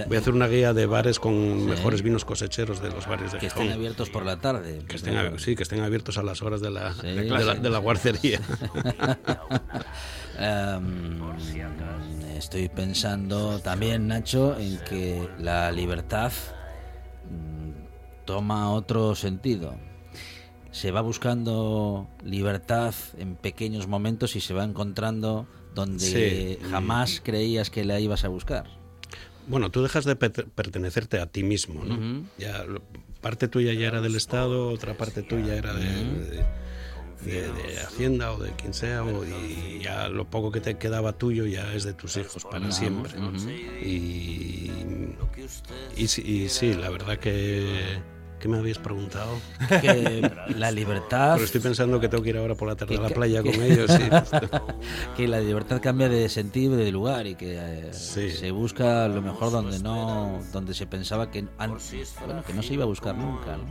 Voy 0.06 0.16
a 0.16 0.20
hacer 0.20 0.34
una 0.34 0.46
guía 0.48 0.72
de 0.72 0.86
bares 0.86 1.18
con 1.20 1.66
mejores 1.66 2.02
vinos 2.02 2.24
cosecheros 2.24 2.80
de 2.80 2.90
los 2.90 3.06
barrios 3.06 3.32
de 3.32 3.38
que 3.38 3.46
estén 3.46 3.70
abiertos 3.72 4.10
por 4.10 4.24
la 4.24 4.38
tarde. 4.40 4.84
Que 4.88 4.96
estén, 4.96 5.38
sí, 5.38 5.56
que 5.56 5.62
estén 5.62 5.80
abiertos 5.80 6.18
a 6.18 6.22
las 6.22 6.42
horas 6.42 6.60
de 6.60 6.70
la, 6.70 6.94
Sí, 6.94 7.06
de 7.08 7.24
la, 7.24 7.54
de 7.54 7.70
la 7.70 7.78
guardería. 7.78 8.40
Em, 10.38 11.18
estoy 12.36 12.68
pensando 12.68 13.58
también, 13.60 14.06
Nacho, 14.08 14.58
en 14.58 14.78
que 14.84 15.28
la 15.38 15.72
libertad 15.72 16.30
mm, 17.30 18.24
toma 18.26 18.70
otro 18.72 19.14
sentido. 19.14 19.76
Se 20.72 20.90
va 20.90 21.00
buscando 21.00 22.06
libertad 22.22 22.94
en 23.16 23.36
pequeños 23.36 23.86
momentos 23.86 24.36
y 24.36 24.42
se 24.42 24.52
va 24.52 24.64
encontrando 24.64 25.46
donde 25.74 26.58
Sí. 26.60 26.68
jamás 26.70 27.22
creías 27.24 27.70
que 27.70 27.84
la 27.84 27.98
ibas 27.98 28.24
a 28.24 28.28
buscar. 28.28 28.66
Bueno, 29.48 29.70
tú 29.70 29.82
dejas 29.82 30.04
de 30.04 30.16
perte- 30.18 30.44
pertenecerte 30.54 31.20
a 31.20 31.26
ti 31.26 31.42
mismo, 31.42 31.84
¿no? 31.84 31.94
Ya 32.38 32.64
parte 33.20 33.48
tuya 33.48 33.72
ya 33.72 33.86
era 33.88 34.00
del 34.00 34.16
Estado, 34.16 34.68
otra 34.70 34.96
parte 34.96 35.22
tuya 35.22 35.54
era 35.54 35.72
de, 35.74 35.84
de- 35.86 36.44
de- 37.24 37.52
de 37.52 37.80
Hacienda 37.80 38.32
o 38.32 38.38
de 38.38 38.50
quien 38.52 38.74
sea, 38.74 39.02
o- 39.04 39.24
y 39.24 39.80
ya 39.82 40.08
lo 40.08 40.28
poco 40.28 40.50
que 40.52 40.60
te 40.60 40.76
quedaba 40.78 41.12
tuyo 41.12 41.46
ya 41.46 41.72
es 41.74 41.84
de 41.84 41.92
tus 41.94 42.16
hijos 42.16 42.44
para 42.44 42.70
siempre. 42.72 43.12
Y, 43.82 44.70
y, 45.96 46.06
sí- 46.08 46.22
y 46.22 46.48
sí, 46.48 46.74
la 46.74 46.90
verdad 46.90 47.18
que... 47.18 47.98
¿Qué 48.40 48.48
me 48.48 48.58
habías 48.58 48.78
preguntado? 48.78 49.30
Que 49.80 50.30
la 50.56 50.70
libertad, 50.70 51.32
Pero 51.34 51.44
estoy 51.46 51.60
pensando 51.62 51.98
que 52.00 52.08
tengo 52.08 52.22
que 52.22 52.30
ir 52.30 52.36
ahora 52.36 52.54
por 52.54 52.68
la 52.68 52.76
tarde 52.76 52.96
a 52.96 53.00
la 53.00 53.08
que- 53.08 53.14
playa 53.14 53.42
que- 53.42 53.50
con 53.52 53.62
ellos. 53.62 53.90
sí. 53.90 54.02
que 55.16 55.26
la 55.26 55.40
libertad 55.40 55.80
cambia 55.82 56.08
de 56.08 56.28
sentido 56.28 56.78
y 56.78 56.84
de 56.84 56.92
lugar 56.92 57.26
y 57.26 57.34
que 57.34 57.56
eh, 57.58 57.92
Sí. 57.94 58.30
se 58.30 58.50
busca 58.50 59.08
lo 59.08 59.22
mejor 59.22 59.50
donde 59.52 59.78
no 59.78 60.40
donde 60.52 60.74
se 60.74 60.86
pensaba 60.86 61.30
que 61.30 61.40
an- 61.58 61.70
bueno, 62.26 62.44
que 62.46 62.52
no 62.52 62.62
se 62.62 62.74
iba 62.74 62.84
a 62.84 62.86
buscar 62.86 63.16
nunca 63.16 63.56
¿no? 63.56 63.64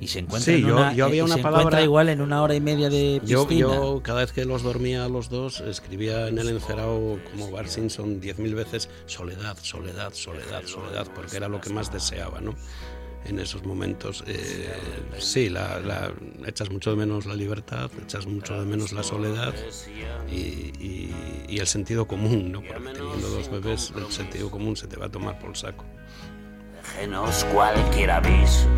y 0.00 0.08
se 0.08 0.18
encuentra 0.18 0.52
Sí, 0.54 0.60
en 0.60 0.66
yo- 0.68 0.76
una, 0.76 0.92
yo 0.94 1.04
había 1.04 1.18
y 1.18 1.20
una 1.22 1.34
se 1.36 1.42
palabra- 1.42 1.60
encuentra 1.62 1.82
igual 1.82 2.08
en 2.08 2.20
una 2.22 2.42
hora 2.42 2.54
y 2.54 2.60
media 2.60 2.88
de 2.90 3.20
Yo, 3.24 3.46
piscina 3.46 3.74
yo 3.74 4.00
cada 4.02 4.20
vez 4.20 4.32
que 4.32 4.44
los 4.44 4.62
dormía 4.62 5.04
a 5.04 5.08
los 5.08 5.28
dos 5.28 5.60
escribía 5.60 6.28
en 6.28 6.38
el 6.38 6.48
encerado 6.48 7.18
como 7.30 7.50
Bart 7.50 7.68
Simpson 7.68 8.20
diez 8.20 8.38
mil 8.38 8.54
veces 8.54 8.88
soledad, 9.06 9.56
soledad, 9.62 10.12
soledad, 10.14 10.62
soledad, 10.64 11.06
porque 11.14 11.36
era 11.36 11.48
lo 11.48 11.60
que 11.60 11.70
más 11.70 11.92
deseaba, 11.92 12.40
¿no? 12.40 12.54
En 13.26 13.38
esos 13.38 13.64
momentos. 13.64 14.24
Eh, 14.26 14.72
sí, 15.18 15.48
la, 15.48 16.12
echas 16.46 16.70
mucho 16.70 16.90
de 16.90 16.96
menos 16.96 17.26
la 17.26 17.34
libertad, 17.34 17.90
echas 18.02 18.26
mucho 18.26 18.58
de 18.58 18.66
menos 18.66 18.92
la 18.92 19.02
soledad 19.02 19.54
y, 20.30 21.58
el 21.58 21.66
sentido 21.68 22.06
común, 22.06 22.50
¿no? 22.52 22.60
porque 22.60 22.92
teniendo 22.92 23.28
dos 23.28 23.48
bebés 23.48 23.92
el 23.96 24.10
sentido 24.10 24.50
común 24.50 24.76
se 24.76 24.86
te 24.88 24.96
va 24.96 25.06
a 25.06 25.08
tomar 25.08 25.38
por 25.38 25.50
el 25.50 25.56
saco. 25.56 25.84
Déjenos 26.74 27.44
cualquier 27.44 28.10
aviso, 28.10 28.68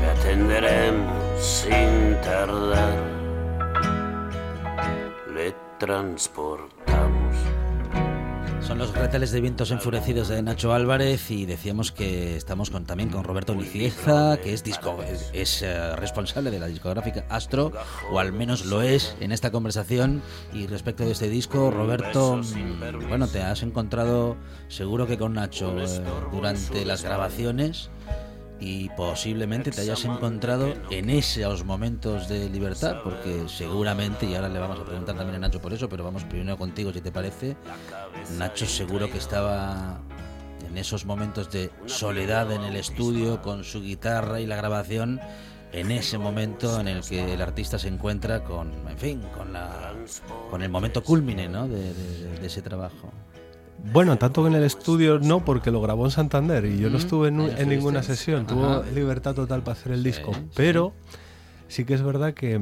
le 0.00 0.06
atenderemos 0.06 1.44
sin 1.44 2.14
tardar, 2.22 2.96
le 5.34 5.54
transportamos 5.78 6.99
son 8.62 8.78
los 8.78 8.94
reteles 8.94 9.30
de 9.30 9.40
vientos 9.40 9.70
enfurecidos 9.70 10.28
de 10.28 10.42
Nacho 10.42 10.72
Álvarez 10.72 11.30
y 11.30 11.46
decíamos 11.46 11.92
que 11.92 12.36
estamos 12.36 12.70
con, 12.70 12.84
también 12.84 13.08
con 13.08 13.24
Roberto 13.24 13.54
Licieza, 13.54 14.38
que 14.42 14.52
es, 14.52 14.62
disco, 14.62 14.98
es, 15.32 15.62
eh, 15.62 15.96
responsable 15.96 16.50
de 16.50 16.58
la 16.58 16.66
discográfica 16.66 17.24
Astro, 17.28 17.72
o 18.10 18.18
al 18.18 18.32
menos 18.32 18.66
lo 18.66 18.82
es 18.82 19.16
en 19.20 19.32
esta 19.32 19.50
conversación. 19.50 20.22
Y 20.52 20.66
respecto 20.66 21.04
de 21.04 21.12
este 21.12 21.28
disco, 21.28 21.70
Roberto, 21.70 22.36
mm, 22.38 23.08
bueno, 23.08 23.28
te 23.28 23.42
has 23.42 23.62
encontrado 23.62 24.36
seguro 24.68 25.06
que 25.06 25.18
con 25.18 25.34
Nacho 25.34 25.78
eh, 25.80 26.00
durante 26.32 26.84
las 26.84 27.02
grabaciones 27.02 27.90
y 28.60 28.90
posiblemente 28.90 29.70
te 29.70 29.80
hayas 29.80 30.04
encontrado 30.04 30.74
en 30.90 31.08
esos 31.08 31.64
momentos 31.64 32.28
de 32.28 32.48
libertad, 32.50 32.98
porque 33.02 33.48
seguramente, 33.48 34.26
y 34.26 34.34
ahora 34.34 34.50
le 34.50 34.58
vamos 34.58 34.78
a 34.78 34.84
preguntar 34.84 35.16
también 35.16 35.36
a 35.36 35.38
Nacho 35.38 35.60
por 35.60 35.72
eso, 35.72 35.88
pero 35.88 36.04
vamos 36.04 36.24
primero 36.24 36.58
contigo 36.58 36.92
si 36.92 37.00
te 37.00 37.10
parece, 37.10 37.56
Nacho 38.36 38.66
seguro 38.66 39.10
que 39.10 39.18
estaba 39.18 40.00
en 40.68 40.76
esos 40.76 41.06
momentos 41.06 41.50
de 41.50 41.70
soledad 41.86 42.52
en 42.52 42.62
el 42.62 42.76
estudio 42.76 43.40
con 43.40 43.64
su 43.64 43.80
guitarra 43.80 44.40
y 44.40 44.46
la 44.46 44.56
grabación, 44.56 45.20
en 45.72 45.90
ese 45.90 46.18
momento 46.18 46.80
en 46.80 46.88
el 46.88 47.02
que 47.02 47.32
el 47.32 47.40
artista 47.40 47.78
se 47.78 47.88
encuentra 47.88 48.44
con, 48.44 48.72
en 48.88 48.98
fin, 48.98 49.22
con, 49.36 49.52
la, 49.52 49.94
con 50.50 50.62
el 50.62 50.68
momento 50.68 51.02
culmine 51.02 51.48
¿no? 51.48 51.66
de 51.66 51.94
ese 52.42 52.60
trabajo. 52.60 53.10
Bueno, 53.92 54.18
tanto 54.18 54.46
en 54.46 54.54
el 54.54 54.62
estudio 54.62 55.18
no, 55.18 55.44
porque 55.44 55.70
lo 55.70 55.80
grabó 55.80 56.04
en 56.04 56.10
Santander 56.10 56.64
y 56.64 56.78
yo 56.78 56.90
no 56.90 56.98
estuve 56.98 57.28
en, 57.28 57.68
ninguna 57.68 58.02
sesión. 58.02 58.46
Tuvo 58.46 58.82
libertad 58.94 59.34
total 59.34 59.62
para 59.62 59.72
hacer 59.72 59.92
el 59.92 60.02
disco. 60.02 60.32
pero 60.54 60.92
sí. 61.68 61.84
que 61.84 61.94
es 61.94 62.02
verdad 62.02 62.34
que 62.34 62.60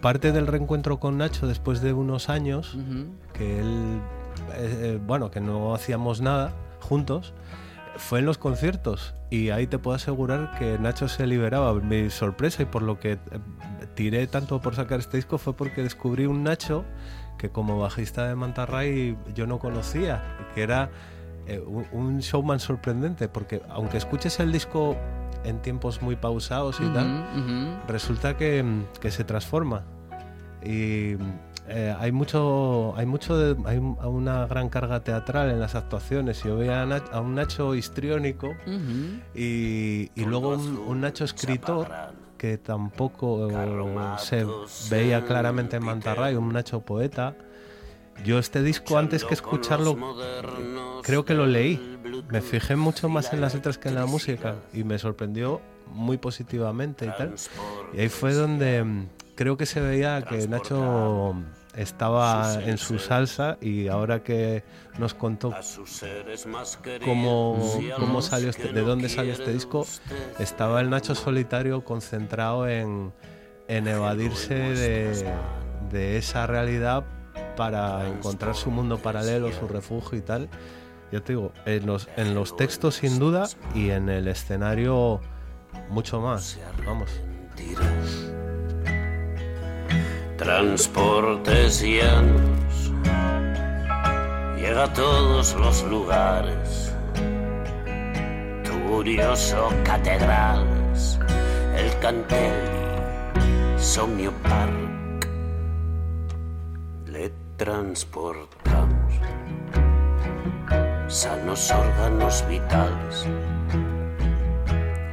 parte 0.00 0.32
del 0.32 0.46
reencuentro 0.46 1.00
con 1.00 1.18
Nacho 1.18 1.46
después 1.46 1.82
de 1.82 1.92
unos 1.92 2.28
años, 2.28 2.76
que 3.34 3.60
él, 3.60 4.00
eh, 4.54 4.78
eh, 4.80 5.00
bueno, 5.04 5.30
que 5.30 5.40
no 5.40 5.74
hacíamos 5.74 6.20
nada 6.20 6.52
juntos, 6.80 7.34
fue 7.96 8.20
en 8.20 8.26
los 8.26 8.38
conciertos. 8.38 9.14
Y 9.30 9.50
ahí 9.50 9.66
te 9.66 9.78
puedo 9.78 9.96
asegurar 9.96 10.56
que 10.58 10.78
Nacho 10.78 11.08
se 11.08 11.26
liberaba. 11.26 11.74
Mi 11.74 12.08
sorpresa 12.10 12.62
y 12.62 12.66
por 12.66 12.82
lo 12.82 12.98
que 12.98 13.12
eh, 13.12 13.18
tiré 13.94 14.26
tanto 14.26 14.60
por 14.60 14.74
sacar 14.74 15.00
este 15.00 15.18
disco 15.18 15.36
fue 15.36 15.54
porque 15.54 15.82
descubrí 15.82 16.26
un 16.26 16.44
Nacho 16.44 16.84
que 17.38 17.50
como 17.50 17.78
bajista 17.78 18.28
de 18.28 18.34
Mantarray 18.34 19.16
yo 19.34 19.46
no 19.46 19.58
conocía, 19.58 20.22
que 20.54 20.62
era 20.62 20.90
eh, 21.46 21.60
un, 21.60 22.18
showman 22.18 22.60
sorprendente, 22.60 23.28
porque 23.28 23.62
aunque 23.70 23.96
escuches 23.96 24.38
el 24.40 24.52
disco 24.52 24.96
en 25.44 25.62
tiempos 25.62 26.02
muy 26.02 26.16
pausados 26.16 26.78
y 26.80 26.88
tal, 26.92 27.80
resulta 27.88 28.36
que, 28.36 28.64
se 29.08 29.24
transforma. 29.24 29.84
Y 30.62 31.16
eh, 31.68 31.94
hay 31.98 32.12
mucho, 32.12 32.94
hay 32.96 33.06
mucho 33.06 33.38
de, 33.38 33.56
hay 33.66 33.78
una 33.78 34.46
gran 34.46 34.68
carga 34.68 35.00
teatral 35.00 35.50
en 35.50 35.60
las 35.60 35.74
actuaciones. 35.74 36.42
Yo 36.42 36.56
veía 36.56 36.82
a, 36.82 37.20
un 37.20 37.36
Nacho 37.36 37.74
histriónico 37.74 38.54
y, 39.34 40.10
luego 40.16 40.50
un 40.50 41.00
Nacho 41.00 41.24
escritor 41.24 41.88
que 42.38 42.56
tampoco 42.56 43.48
se 44.18 44.46
veía 44.90 45.24
claramente 45.24 45.76
en 45.76 45.84
Mantarray, 45.84 46.36
un 46.36 46.52
Nacho 46.52 46.80
poeta. 46.80 47.34
Yo 48.24 48.38
este 48.38 48.62
disco 48.62 48.98
antes 48.98 49.24
que 49.24 49.34
escucharlo 49.34 49.96
creo 51.02 51.24
que 51.24 51.34
lo 51.34 51.46
leí. 51.46 51.98
Me 52.30 52.40
fijé 52.40 52.76
mucho 52.76 53.08
más 53.08 53.32
en 53.32 53.40
las 53.40 53.54
letras 53.54 53.78
que 53.78 53.88
en 53.88 53.94
la 53.94 54.06
música 54.06 54.56
y 54.72 54.84
me 54.84 54.98
sorprendió 54.98 55.60
muy 55.92 56.16
positivamente 56.16 57.06
y 57.06 57.10
tal. 57.10 57.34
Y 57.92 58.00
ahí 58.00 58.08
fue 58.08 58.34
donde 58.34 58.82
mm, 58.82 59.08
creo 59.34 59.56
que 59.56 59.66
se 59.66 59.80
veía 59.80 60.22
que 60.22 60.46
Nacho 60.48 61.34
estaba 61.78 62.60
en 62.64 62.76
su 62.76 62.98
salsa 62.98 63.56
y 63.60 63.86
ahora 63.86 64.22
que 64.24 64.64
nos 64.98 65.14
contó 65.14 65.54
cómo, 67.04 67.80
cómo 67.96 68.20
salió 68.20 68.50
este, 68.50 68.72
de 68.72 68.80
dónde 68.80 69.08
salió 69.08 69.32
este 69.32 69.52
disco, 69.52 69.86
estaba 70.40 70.80
el 70.80 70.90
Nacho 70.90 71.14
solitario 71.14 71.84
concentrado 71.84 72.68
en, 72.68 73.12
en 73.68 73.86
evadirse 73.86 74.54
de, 74.54 75.32
de, 75.90 76.18
esa 76.18 76.48
realidad 76.48 77.04
para 77.56 78.08
encontrar 78.08 78.56
su 78.56 78.72
mundo 78.72 78.98
paralelo, 78.98 79.52
su 79.52 79.68
refugio 79.68 80.18
y 80.18 80.22
tal. 80.22 80.48
Ya 81.12 81.20
te 81.20 81.32
digo, 81.34 81.52
en 81.64 81.86
los, 81.86 82.08
en 82.16 82.34
los 82.34 82.56
textos 82.56 82.96
sin 82.96 83.20
duda 83.20 83.48
y 83.74 83.90
en 83.90 84.08
el 84.08 84.26
escenario 84.26 85.20
mucho 85.90 86.20
más. 86.20 86.58
Vamos 86.84 87.08
transportes 90.48 91.82
llanos, 91.82 92.90
llega 94.56 94.84
a 94.84 94.92
todos 94.94 95.54
los 95.56 95.82
lugares, 95.82 96.94
curioso 98.88 99.68
catedrales, 99.84 101.18
el 101.76 101.98
Cantelli, 101.98 103.76
Somnio 103.76 104.32
Park, 104.42 105.28
le 107.08 107.30
transportamos 107.58 109.12
sanos 111.08 111.70
órganos 111.70 112.42
vitales, 112.48 113.26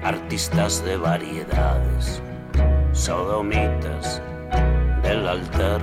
artistas 0.02 0.82
de 0.86 0.96
variedades, 0.96 2.22
sodomitas, 2.94 4.22
el 5.26 5.30
altar, 5.30 5.82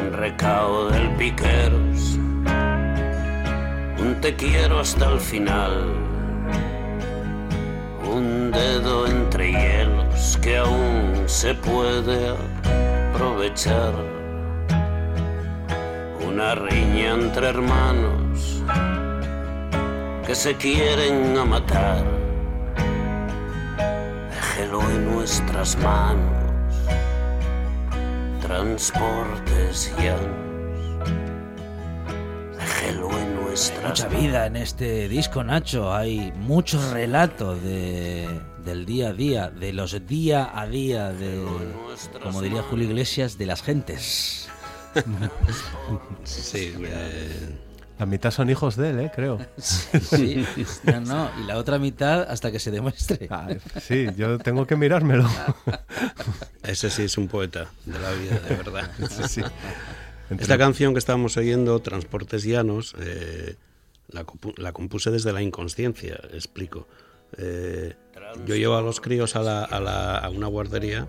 un 0.00 0.12
recao 0.12 0.90
del 0.90 1.08
piqueros, 1.16 2.18
un 3.98 4.16
te 4.20 4.36
quiero 4.36 4.78
hasta 4.78 5.06
el 5.10 5.18
final, 5.18 5.92
un 8.08 8.52
dedo 8.52 9.08
entre 9.08 9.50
hielos 9.50 10.38
que 10.40 10.58
aún 10.58 11.24
se 11.26 11.52
puede 11.54 12.32
aprovechar, 13.12 13.92
una 16.28 16.54
riña 16.54 17.14
entre 17.14 17.48
hermanos 17.48 18.62
que 20.24 20.34
se 20.36 20.54
quieren 20.54 21.36
a 21.36 21.44
matar. 21.44 22.04
Déjelo 24.30 24.80
en 24.82 25.12
nuestras 25.12 25.76
manos 25.78 26.39
transportes 28.50 29.94
Mucha 33.86 34.08
vida 34.08 34.46
en 34.46 34.56
este 34.56 35.08
disco, 35.08 35.44
Nacho. 35.44 35.92
Hay 35.94 36.32
mucho 36.32 36.80
relato 36.92 37.54
de, 37.54 38.28
del 38.64 38.86
día 38.86 39.10
a 39.10 39.12
día, 39.12 39.50
de 39.50 39.72
los 39.72 39.96
día 40.08 40.50
a 40.52 40.66
día, 40.66 41.12
de, 41.12 41.44
como 42.22 42.42
diría 42.42 42.62
Julio 42.62 42.88
Iglesias, 42.88 43.38
de 43.38 43.46
las 43.46 43.62
gentes. 43.62 44.48
sí, 46.24 46.74
la 48.00 48.06
mitad 48.06 48.30
son 48.30 48.48
hijos 48.48 48.76
de 48.76 48.90
él, 48.90 49.00
¿eh? 49.00 49.12
creo. 49.14 49.38
Sí, 49.58 50.44
no, 50.84 51.00
no, 51.00 51.30
y 51.38 51.46
la 51.46 51.58
otra 51.58 51.78
mitad 51.78 52.22
hasta 52.22 52.50
que 52.50 52.58
se 52.58 52.70
demuestre. 52.70 53.28
Ah, 53.30 53.48
sí, 53.78 54.06
yo 54.16 54.38
tengo 54.38 54.66
que 54.66 54.74
mirármelo. 54.74 55.28
Ese 56.62 56.88
sí 56.88 57.02
es 57.02 57.18
un 57.18 57.28
poeta 57.28 57.70
de 57.84 57.98
la 57.98 58.10
vida, 58.12 58.38
de 58.40 58.56
verdad. 58.56 58.90
Sí, 59.28 59.42
Esta 60.30 60.56
canción 60.56 60.94
que 60.94 60.98
estábamos 60.98 61.36
oyendo, 61.36 61.78
Transportes 61.80 62.44
Llanos, 62.44 62.94
eh, 63.00 63.56
la, 64.08 64.72
compuse 64.72 65.10
desde 65.10 65.34
la 65.34 65.42
inconsciencia, 65.42 66.18
explico. 66.32 66.88
Eh, 67.36 67.94
yo 68.46 68.56
llevo 68.56 68.76
a 68.76 68.82
los 68.82 69.00
críos 69.00 69.36
a, 69.36 69.64
a 69.64 70.30
una 70.30 70.46
guardería 70.46 71.06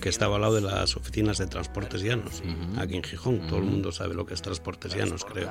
que 0.00 0.08
estaba 0.08 0.36
al 0.36 0.42
lado 0.42 0.54
de 0.54 0.60
las 0.60 0.96
oficinas 0.96 1.38
de 1.38 1.46
transportes 1.46 2.02
llanos, 2.02 2.42
aquí 2.78 2.96
en 2.96 3.02
Gijón. 3.02 3.46
Todo 3.46 3.58
el 3.58 3.64
mundo 3.64 3.92
sabe 3.92 4.14
lo 4.14 4.26
que 4.26 4.34
es 4.34 4.42
transportes 4.42 4.94
llanos, 4.94 5.24
creo. 5.24 5.50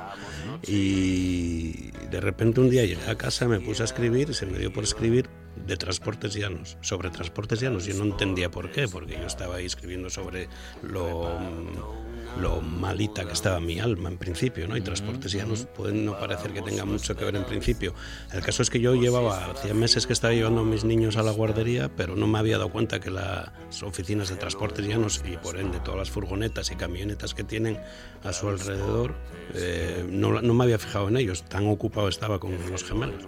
Y 0.66 1.90
de 2.10 2.20
repente 2.20 2.60
un 2.60 2.70
día 2.70 2.84
llegué 2.84 3.10
a 3.10 3.16
casa, 3.16 3.48
me 3.48 3.60
puse 3.60 3.82
a 3.82 3.84
escribir, 3.84 4.30
y 4.30 4.34
se 4.34 4.46
me 4.46 4.58
dio 4.58 4.72
por 4.72 4.84
escribir 4.84 5.28
de 5.66 5.76
transportes 5.76 6.34
llanos, 6.34 6.76
sobre 6.80 7.10
transportes 7.10 7.60
llanos. 7.60 7.86
Yo 7.86 7.94
no 7.94 8.04
entendía 8.04 8.50
por 8.50 8.70
qué, 8.70 8.88
porque 8.88 9.14
yo 9.14 9.26
estaba 9.26 9.56
ahí 9.56 9.66
escribiendo 9.66 10.10
sobre 10.10 10.48
lo 10.82 12.05
lo 12.40 12.60
malita 12.60 13.24
que 13.24 13.32
estaba 13.32 13.60
mi 13.60 13.78
alma 13.78 14.08
en 14.08 14.18
principio, 14.18 14.68
¿no? 14.68 14.76
Y 14.76 14.80
Transportes 14.80 15.32
ya 15.32 15.44
nos 15.44 15.66
pueden 15.66 16.04
no 16.04 16.18
parecer 16.18 16.52
que 16.52 16.62
tenga 16.62 16.84
mucho 16.84 17.16
que 17.16 17.24
ver 17.24 17.36
en 17.36 17.44
principio. 17.44 17.94
El 18.32 18.42
caso 18.42 18.62
es 18.62 18.70
que 18.70 18.80
yo 18.80 18.94
llevaba, 18.94 19.46
hacía 19.46 19.74
meses 19.74 20.06
que 20.06 20.12
estaba 20.12 20.34
llevando 20.34 20.60
a 20.60 20.64
mis 20.64 20.84
niños 20.84 21.16
a 21.16 21.22
la 21.22 21.32
guardería, 21.32 21.90
pero 21.96 22.16
no 22.16 22.26
me 22.26 22.38
había 22.38 22.58
dado 22.58 22.70
cuenta 22.70 23.00
que 23.00 23.10
las 23.10 23.82
oficinas 23.82 24.28
de 24.28 24.36
Transportes 24.36 24.86
Llanos 24.86 25.22
y 25.26 25.36
por 25.36 25.58
ende 25.58 25.80
todas 25.80 25.98
las 25.98 26.10
furgonetas 26.10 26.70
y 26.70 26.76
camionetas 26.76 27.34
que 27.34 27.44
tienen 27.44 27.78
a 28.22 28.32
su 28.32 28.48
alrededor, 28.48 29.14
eh, 29.54 30.04
no, 30.08 30.40
no 30.40 30.54
me 30.54 30.64
había 30.64 30.78
fijado 30.78 31.08
en 31.08 31.16
ellos, 31.16 31.44
tan 31.44 31.66
ocupado 31.66 32.08
estaba 32.08 32.38
con 32.38 32.52
los 32.70 32.84
gemelos. 32.84 33.26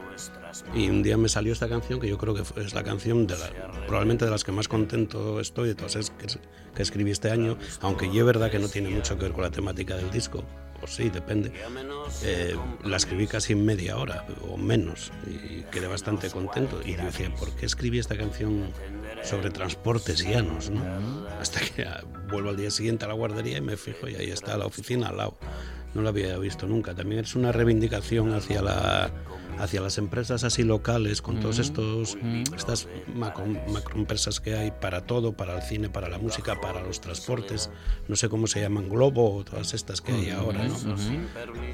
Y 0.74 0.88
un 0.88 1.02
día 1.02 1.16
me 1.16 1.28
salió 1.28 1.52
esta 1.52 1.68
canción 1.68 2.00
que 2.00 2.08
yo 2.08 2.18
creo 2.18 2.34
que 2.34 2.42
es 2.60 2.74
la 2.74 2.82
canción 2.82 3.26
de 3.26 3.38
la, 3.38 3.50
probablemente 3.86 4.24
de 4.24 4.30
las 4.30 4.44
que 4.44 4.52
más 4.52 4.68
contento 4.68 5.40
estoy 5.40 5.68
de 5.68 5.74
todas 5.74 6.10
que, 6.10 6.26
que 6.74 6.82
escribí 6.82 7.10
este 7.10 7.30
año, 7.30 7.56
aunque 7.80 8.12
yo 8.12 8.20
es 8.20 8.26
verdad 8.26 8.50
que 8.50 8.58
no 8.58 8.68
tiene 8.68 8.90
mucho 8.90 9.16
que 9.16 9.24
ver 9.24 9.32
con 9.32 9.42
la 9.42 9.50
temática 9.50 9.96
del 9.96 10.10
disco, 10.10 10.44
o 10.80 10.86
sí, 10.86 11.08
depende. 11.08 11.52
Eh, 12.22 12.56
la 12.84 12.96
escribí 12.96 13.26
casi 13.26 13.52
en 13.52 13.64
media 13.64 13.96
hora 13.96 14.24
o 14.48 14.56
menos 14.56 15.10
y 15.26 15.62
quedé 15.72 15.88
bastante 15.88 16.30
contento. 16.30 16.80
Y 16.84 16.94
decía, 16.94 17.34
¿por 17.34 17.50
qué 17.52 17.66
escribí 17.66 17.98
esta 17.98 18.16
canción 18.16 18.70
sobre 19.24 19.50
transportes 19.50 20.24
llanos? 20.24 20.70
¿no? 20.70 20.82
Hasta 21.40 21.60
que 21.60 21.86
vuelvo 22.30 22.50
al 22.50 22.56
día 22.56 22.70
siguiente 22.70 23.04
a 23.04 23.08
la 23.08 23.14
guardería 23.14 23.58
y 23.58 23.60
me 23.60 23.76
fijo 23.76 24.08
y 24.08 24.14
ahí 24.14 24.30
está 24.30 24.56
la 24.56 24.66
oficina 24.66 25.08
al 25.08 25.16
lado. 25.16 25.38
No 25.94 26.02
la 26.02 26.10
había 26.10 26.38
visto 26.38 26.66
nunca. 26.66 26.94
También 26.94 27.24
es 27.24 27.34
una 27.34 27.50
reivindicación 27.50 28.32
hacia 28.34 28.62
la 28.62 29.10
hacia 29.58 29.80
las 29.80 29.98
empresas 29.98 30.44
así 30.44 30.62
locales, 30.62 31.22
con 31.22 31.40
todos 31.40 31.58
estos 31.58 32.16
estas 32.54 32.88
macro, 33.14 33.44
empresas 33.94 34.40
que 34.40 34.56
hay 34.56 34.70
para 34.70 35.02
todo, 35.02 35.32
para 35.32 35.56
el 35.56 35.62
cine, 35.62 35.88
para 35.88 36.08
la 36.08 36.18
música, 36.18 36.60
para 36.60 36.82
los 36.82 37.00
transportes, 37.00 37.70
no 38.06 38.16
sé 38.16 38.28
cómo 38.28 38.46
se 38.46 38.60
llaman, 38.60 38.88
Globo 38.88 39.36
o 39.36 39.44
todas 39.44 39.74
estas 39.74 40.00
que 40.00 40.12
hay 40.12 40.30
ahora, 40.30 40.64
¿no? 40.64 40.96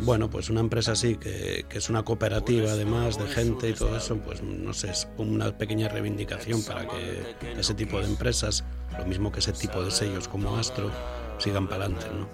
Bueno, 0.00 0.30
pues 0.30 0.50
una 0.50 0.60
empresa 0.60 0.92
así 0.92 1.16
que, 1.16 1.66
que, 1.68 1.78
es 1.78 1.90
una 1.90 2.02
cooperativa 2.04 2.72
además 2.72 3.18
de 3.18 3.26
gente 3.26 3.68
y 3.68 3.74
todo 3.74 3.96
eso, 3.96 4.16
pues 4.18 4.42
no 4.42 4.72
sé, 4.72 4.90
es 4.90 5.08
una 5.18 5.56
pequeña 5.56 5.88
reivindicación 5.88 6.62
para 6.64 6.86
que 6.88 7.36
ese 7.58 7.74
tipo 7.74 8.00
de 8.00 8.06
empresas, 8.06 8.64
lo 8.98 9.04
mismo 9.06 9.30
que 9.30 9.40
ese 9.40 9.52
tipo 9.52 9.82
de 9.82 9.90
sellos 9.90 10.28
como 10.28 10.56
Astro, 10.56 10.90
sigan 11.38 11.68
para 11.68 11.84
adelante, 11.84 12.06
¿no? 12.14 12.28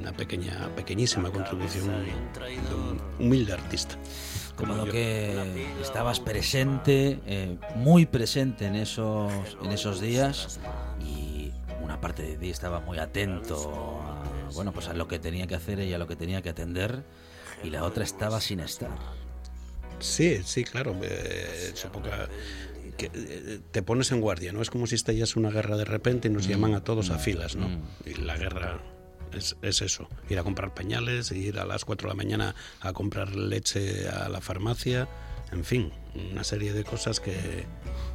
Una 0.00 0.12
pequeña, 0.12 0.68
pequeñísima 0.76 1.30
contribución 1.30 1.86
de 1.86 2.74
un 2.74 3.00
humilde 3.18 3.52
artista 3.52 3.96
como 4.60 4.84
que 4.84 5.66
estabas 5.80 6.20
presente, 6.20 7.18
eh, 7.26 7.56
muy 7.76 8.06
presente 8.06 8.66
en 8.66 8.76
esos, 8.76 9.32
en 9.62 9.72
esos 9.72 10.00
días 10.00 10.60
y 11.00 11.52
una 11.82 12.00
parte 12.00 12.22
de 12.22 12.36
ti 12.36 12.50
estaba 12.50 12.80
muy 12.80 12.98
atento 12.98 14.00
a, 14.02 14.50
bueno, 14.54 14.72
pues 14.72 14.88
a 14.88 14.94
lo 14.94 15.08
que 15.08 15.18
tenía 15.18 15.46
que 15.46 15.54
hacer 15.54 15.80
y 15.80 15.92
a 15.92 15.98
lo 15.98 16.06
que 16.06 16.16
tenía 16.16 16.42
que 16.42 16.50
atender 16.50 17.02
y 17.64 17.70
la 17.70 17.84
otra 17.84 18.04
estaba 18.04 18.40
sin 18.40 18.60
estar. 18.60 18.90
Sí, 19.98 20.40
sí, 20.44 20.64
claro. 20.64 20.96
Eh, 21.02 21.74
que 22.96 23.10
eh, 23.12 23.60
te 23.70 23.82
pones 23.82 24.12
en 24.12 24.20
guardia, 24.20 24.52
¿no? 24.52 24.62
Es 24.62 24.70
como 24.70 24.86
si 24.86 24.94
estallas 24.94 25.36
una 25.36 25.50
guerra 25.50 25.76
de 25.76 25.84
repente 25.84 26.28
y 26.28 26.30
nos 26.30 26.46
mm, 26.46 26.50
llaman 26.50 26.74
a 26.74 26.82
todos 26.82 27.10
a 27.10 27.16
mm, 27.16 27.20
filas, 27.20 27.56
¿no? 27.56 27.68
Mm. 27.68 27.82
Y 28.06 28.14
la 28.14 28.36
guerra 28.36 28.80
es, 29.32 29.56
eso, 29.62 30.08
ir 30.28 30.38
a 30.38 30.42
comprar 30.42 30.74
pañales, 30.74 31.30
ir 31.32 31.58
a 31.58 31.64
las 31.64 31.84
4 31.84 32.08
de 32.08 32.14
la 32.14 32.16
mañana 32.16 32.54
a 32.80 32.92
comprar 32.92 33.34
leche 33.34 34.08
a 34.08 34.28
la 34.28 34.40
farmacia, 34.40 35.08
en 35.52 35.64
fin, 35.64 35.92
una 36.32 36.44
serie 36.44 36.72
de 36.72 36.84
cosas 36.84 37.20
que, 37.20 37.66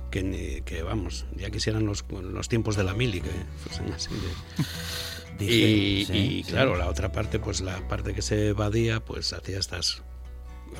que, 0.10 0.84
vamos, 0.84 1.26
ya 1.36 1.50
quisieran 1.50 1.86
los, 1.86 2.06
los 2.10 2.48
tiempos 2.48 2.76
de 2.76 2.84
la 2.84 2.94
mili 2.94 3.22
que 3.22 3.32
fuesen 3.64 3.92
así 3.92 4.10
y, 5.40 6.44
claro, 6.44 6.78
la 6.78 6.88
otra 6.90 7.12
parte, 7.12 7.40
pues 7.40 7.62
la 7.62 7.88
parte 7.88 8.14
que 8.14 8.22
se 8.22 8.50
evadía, 8.50 9.04
pues 9.04 9.34
hacía 9.34 9.60
estas 9.60 10.04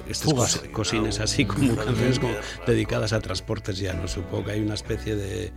estas 0.08 0.60
cosines 0.72 1.20
así 1.20 1.46
como 1.46 1.76
canciones 1.76 2.20
como 2.20 2.34
dedicadas 2.66 3.14
a 3.14 3.20
transportes 3.20 3.78
ya 3.78 3.94
no 3.94 4.08
supongo 4.08 4.46
que 4.46 4.52
hay 4.52 4.62
una 4.62 4.76
especie 4.76 5.16
de, 5.16 5.52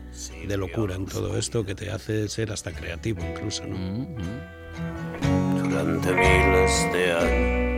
de, 0.46 0.57
locura 0.57 0.94
en 0.94 1.07
todo 1.07 1.37
esto 1.38 1.64
que 1.64 1.74
te 1.74 1.90
hace 1.90 2.29
ser 2.29 2.53
hasta 2.53 2.72
creativo 2.72 3.22
incluso 3.24 3.66
¿no? 3.66 3.77
Mm-hmm. 3.77 5.62
Durante 5.62 6.12
miles 6.12 6.92
de 6.92 7.12
años 7.12 7.68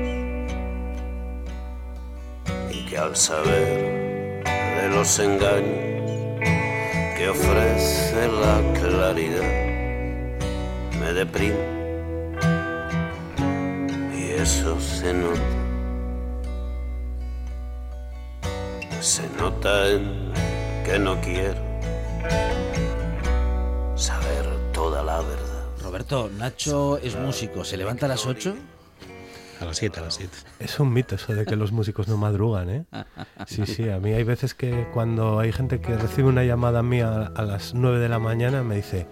y 2.73 2.87
que 2.87 2.99
al 2.99 3.17
saber 3.17 4.45
de 4.45 4.89
los 4.89 5.19
engaños 5.19 5.91
que 7.17 7.29
ofrece 7.29 8.29
la 8.29 8.63
claridad 8.81 9.71
me 11.01 11.13
deprime 11.13 11.81
y 14.17 14.31
eso 14.41 14.81
se 14.81 15.13
nota 15.13 15.60
se 19.01 19.29
nota 19.39 19.89
en 19.89 20.33
que 20.85 20.99
no 20.99 21.21
quiero 21.21 21.59
saber 23.97 24.47
toda 24.73 25.03
la 25.03 25.21
verdad 25.21 25.65
Roberto, 25.83 26.31
Nacho 26.39 26.99
es 26.99 27.19
músico, 27.19 27.65
¿se 27.65 27.77
levanta 27.77 28.07
a 28.07 28.11
las 28.11 28.27
8? 28.27 28.55
A 29.61 29.65
las 29.65 29.77
7, 29.77 30.01
a 30.01 30.03
las 30.05 30.15
7. 30.15 30.31
Es 30.59 30.79
un 30.79 30.93
mito 30.93 31.17
eso 31.17 31.35
de 31.35 31.45
que 31.45 31.57
los 31.57 31.73
músicos 31.73 32.09
no 32.09 32.17
madrugan, 32.17 32.71
¿eh? 32.71 32.85
Sí, 33.47 33.67
sí, 33.67 33.89
a 33.89 33.99
mí 33.99 34.13
hay 34.13 34.23
veces 34.25 34.55
que 34.55 34.87
cuando 34.95 35.39
hay 35.39 35.53
gente 35.53 35.81
que 35.81 35.97
recibe 35.97 36.29
una 36.29 36.45
llamada 36.45 36.83
mía 36.83 37.33
a 37.35 37.43
las 37.43 37.75
9 37.75 37.99
de 37.99 38.09
la 38.09 38.19
mañana 38.19 38.63
me 38.63 38.77
dice, 38.77 39.07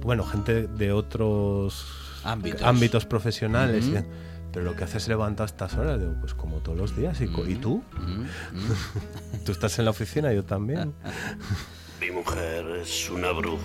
bueno, 0.00 0.24
gente 0.24 0.66
de 0.66 0.92
otros 0.92 1.86
ámbitos, 2.24 3.06
profesionales, 3.06 3.86
pero 4.52 4.64
lo 4.64 4.74
que 4.74 4.84
haces 4.84 5.02
es 5.02 5.08
levantar 5.08 5.44
a 5.44 5.46
estas 5.46 5.74
horas, 5.74 6.00
digo, 6.00 6.14
pues 6.20 6.34
como 6.34 6.58
todos 6.58 6.78
los 6.78 6.96
días, 6.96 7.20
¿y, 7.20 7.24
¿y 7.24 7.54
tú? 7.56 7.82
tú 9.44 9.52
estás 9.52 9.78
en 9.78 9.84
la 9.84 9.90
oficina, 9.90 10.32
yo 10.32 10.44
también. 10.44 10.94
Mi 12.00 12.10
mujer 12.10 12.66
es 12.80 13.10
una 13.10 13.32
bruja 13.32 13.62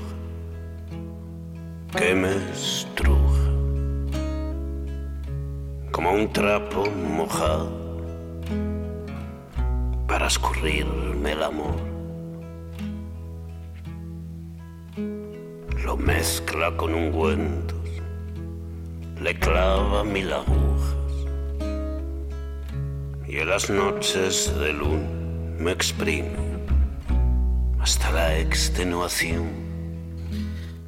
que 1.95 2.15
me 2.15 2.35
estruja 2.51 3.43
como 5.91 6.11
un 6.13 6.33
trapo 6.33 6.89
mojado 6.89 7.71
para 10.07 10.27
escurrirme 10.27 11.33
el 11.33 11.43
amor. 11.43 11.75
Lo 15.85 15.95
mezcla 15.95 16.75
con 16.75 16.95
ungüentos, 16.95 17.77
le 19.21 19.37
clava 19.39 20.03
mil 20.03 20.33
agujas 20.33 20.72
y 23.33 23.39
en 23.39 23.49
las 23.49 23.67
noches 23.67 24.53
de 24.59 24.73
luna 24.73 25.09
me 25.57 25.71
exprimo 25.71 26.37
hasta 27.79 28.11
la 28.11 28.37
extenuación. 28.37 29.72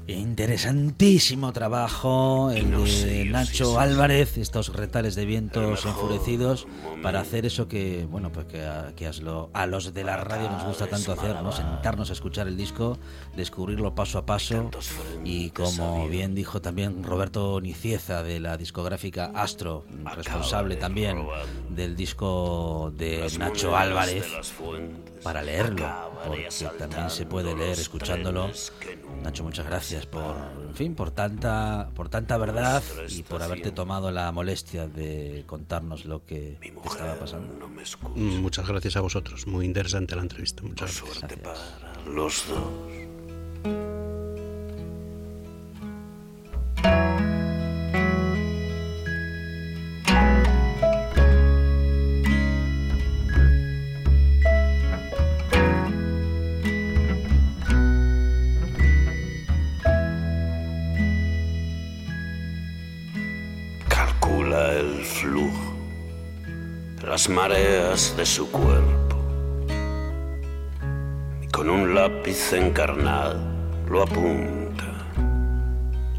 Interesantísimo 0.07 1.51
trabajo 1.51 2.51
el 2.51 2.69
de 3.03 3.25
Nacho 3.25 3.79
Álvarez, 3.79 4.37
estos 4.37 4.71
retales 4.71 5.15
de 5.15 5.25
vientos 5.25 5.83
enfurecidos, 5.83 6.67
para 7.01 7.21
hacer 7.21 7.47
eso 7.47 7.67
que, 7.67 8.05
bueno, 8.05 8.31
pues 8.31 8.45
que, 8.45 8.61
a, 8.61 9.65
los 9.65 9.93
de 9.95 10.03
la 10.03 10.17
radio 10.17 10.51
nos 10.51 10.63
gusta 10.63 10.85
tanto 10.85 11.11
hacer, 11.11 11.41
¿no? 11.41 11.51
Sentarnos 11.51 12.11
a 12.11 12.13
escuchar 12.13 12.47
el 12.47 12.55
disco, 12.55 12.99
descubrirlo 13.35 13.95
paso 13.95 14.19
a 14.19 14.27
paso. 14.27 14.69
Y 15.23 15.49
como 15.49 16.07
bien 16.07 16.35
dijo 16.35 16.61
también 16.61 17.03
Roberto 17.03 17.59
Nicieza 17.59 18.21
de 18.21 18.39
la 18.39 18.57
discográfica 18.57 19.31
Astro, 19.33 19.85
responsable 20.15 20.75
también 20.75 21.25
del 21.69 21.95
disco 21.95 22.93
de 22.95 23.27
Nacho 23.39 23.75
Álvarez, 23.75 24.25
para 25.25 25.41
leerlo, 25.41 25.89
porque 26.23 26.49
también 26.77 27.09
se 27.09 27.25
puede 27.25 27.55
leer 27.55 27.79
escuchándolo. 27.79 28.51
Nacho, 29.23 29.43
muchas 29.43 29.65
gracias 29.65 30.05
por, 30.05 30.35
en 30.67 30.75
fin, 30.75 30.93
por 30.93 31.09
tanta, 31.09 31.89
por 31.95 32.09
tanta 32.09 32.37
verdad 32.37 32.83
y 33.09 33.23
por 33.23 33.41
haberte 33.41 33.71
tomado 33.71 34.11
la 34.11 34.31
molestia 34.31 34.87
de 34.87 35.43
contarnos 35.47 36.05
lo 36.05 36.23
que 36.27 36.59
estaba 36.85 37.15
pasando. 37.15 37.67
Mm, 38.13 38.37
muchas 38.37 38.67
gracias 38.67 38.97
a 38.97 39.01
vosotros, 39.01 39.47
muy 39.47 39.65
interesante 39.65 40.15
la 40.15 40.21
entrevista. 40.21 40.61
Muchas 40.61 41.01
gracias. 41.01 41.41
los 42.05 42.45
dos. 42.47 44.14
mareas 67.29 68.15
de 68.17 68.25
su 68.25 68.51
cuerpo. 68.51 69.15
Y 71.41 71.47
con 71.47 71.69
un 71.69 71.95
lápiz 71.95 72.53
encarnado 72.53 73.39
lo 73.89 74.01
apunta 74.03 74.85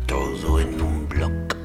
todo 0.07 0.61
en 0.61 0.81
un 0.81 1.09
bloc. 1.09 1.57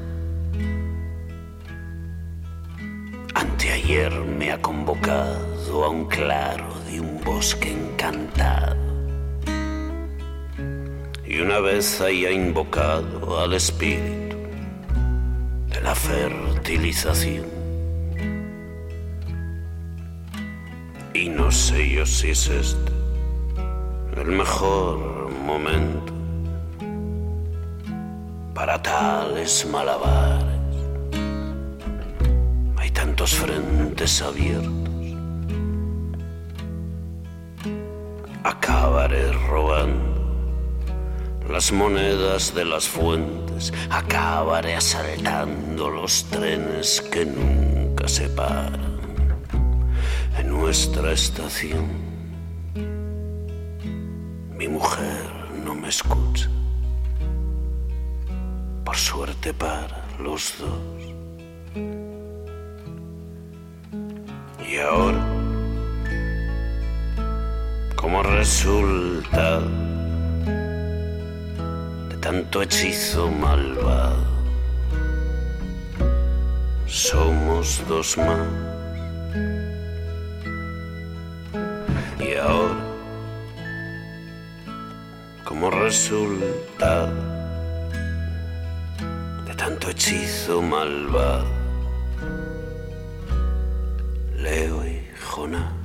Anteayer 3.35 4.11
me 4.11 4.51
ha 4.51 4.61
convocado 4.61 5.85
a 5.85 5.89
un 5.89 6.05
claro 6.05 6.67
de 6.89 6.99
un 6.99 7.21
bosque 7.23 7.71
encantado. 7.71 8.75
Y 11.25 11.39
una 11.39 11.59
vez 11.59 12.01
haya 12.01 12.31
invocado 12.31 13.39
al 13.39 13.53
espíritu 13.53 14.37
de 15.69 15.81
la 15.81 15.95
fertilización 15.95 17.60
Y 21.13 21.27
no 21.27 21.51
sé 21.51 21.89
yo 21.89 22.05
si 22.05 22.29
es 22.29 22.47
este 22.47 22.91
el 24.15 24.27
mejor 24.27 25.29
momento 25.45 26.13
para 28.53 28.81
tales 28.81 29.65
malabares. 29.69 30.61
Hay 32.77 32.91
tantos 32.91 33.33
frentes 33.33 34.21
abiertos. 34.21 34.71
Acabaré 38.43 39.33
robando 39.49 40.55
las 41.49 41.73
monedas 41.73 42.55
de 42.55 42.63
las 42.63 42.87
fuentes. 42.87 43.73
Acabaré 43.89 44.75
asaltando 44.75 45.89
los 45.89 46.23
trenes 46.25 47.01
que 47.01 47.25
nunca 47.25 48.07
se 48.07 48.29
paran 48.29 48.90
nuestra 50.61 51.11
estación. 51.11 51.87
Mi 54.59 54.67
mujer 54.67 55.25
no 55.65 55.73
me 55.73 55.89
escucha 55.89 56.47
por 58.85 58.95
suerte 58.95 59.55
para 59.55 60.05
los 60.19 60.53
dos. 60.59 61.01
Y 64.69 64.77
ahora, 64.77 65.23
como 67.95 68.21
resultado 68.21 69.67
de 72.09 72.17
tanto 72.17 72.61
hechizo 72.61 73.31
malvado, 73.31 74.25
somos 76.85 77.83
dos 77.89 78.15
más. 78.19 78.70
Resultado 85.81 87.31
tanto 89.61 89.91
hechizo 89.91 90.59
malvado. 90.59 91.45
Leo 94.35 94.83
y 94.87 95.05
Jonás. 95.29 95.80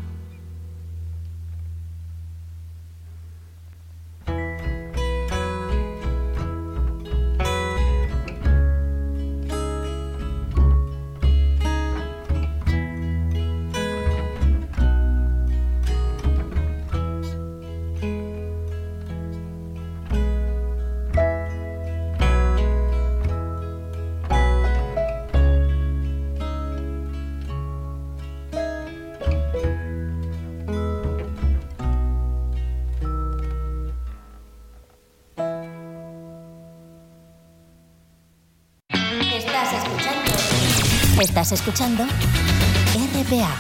Estás 41.46 41.60
escuchando 41.60 42.02
RPA, 42.02 43.54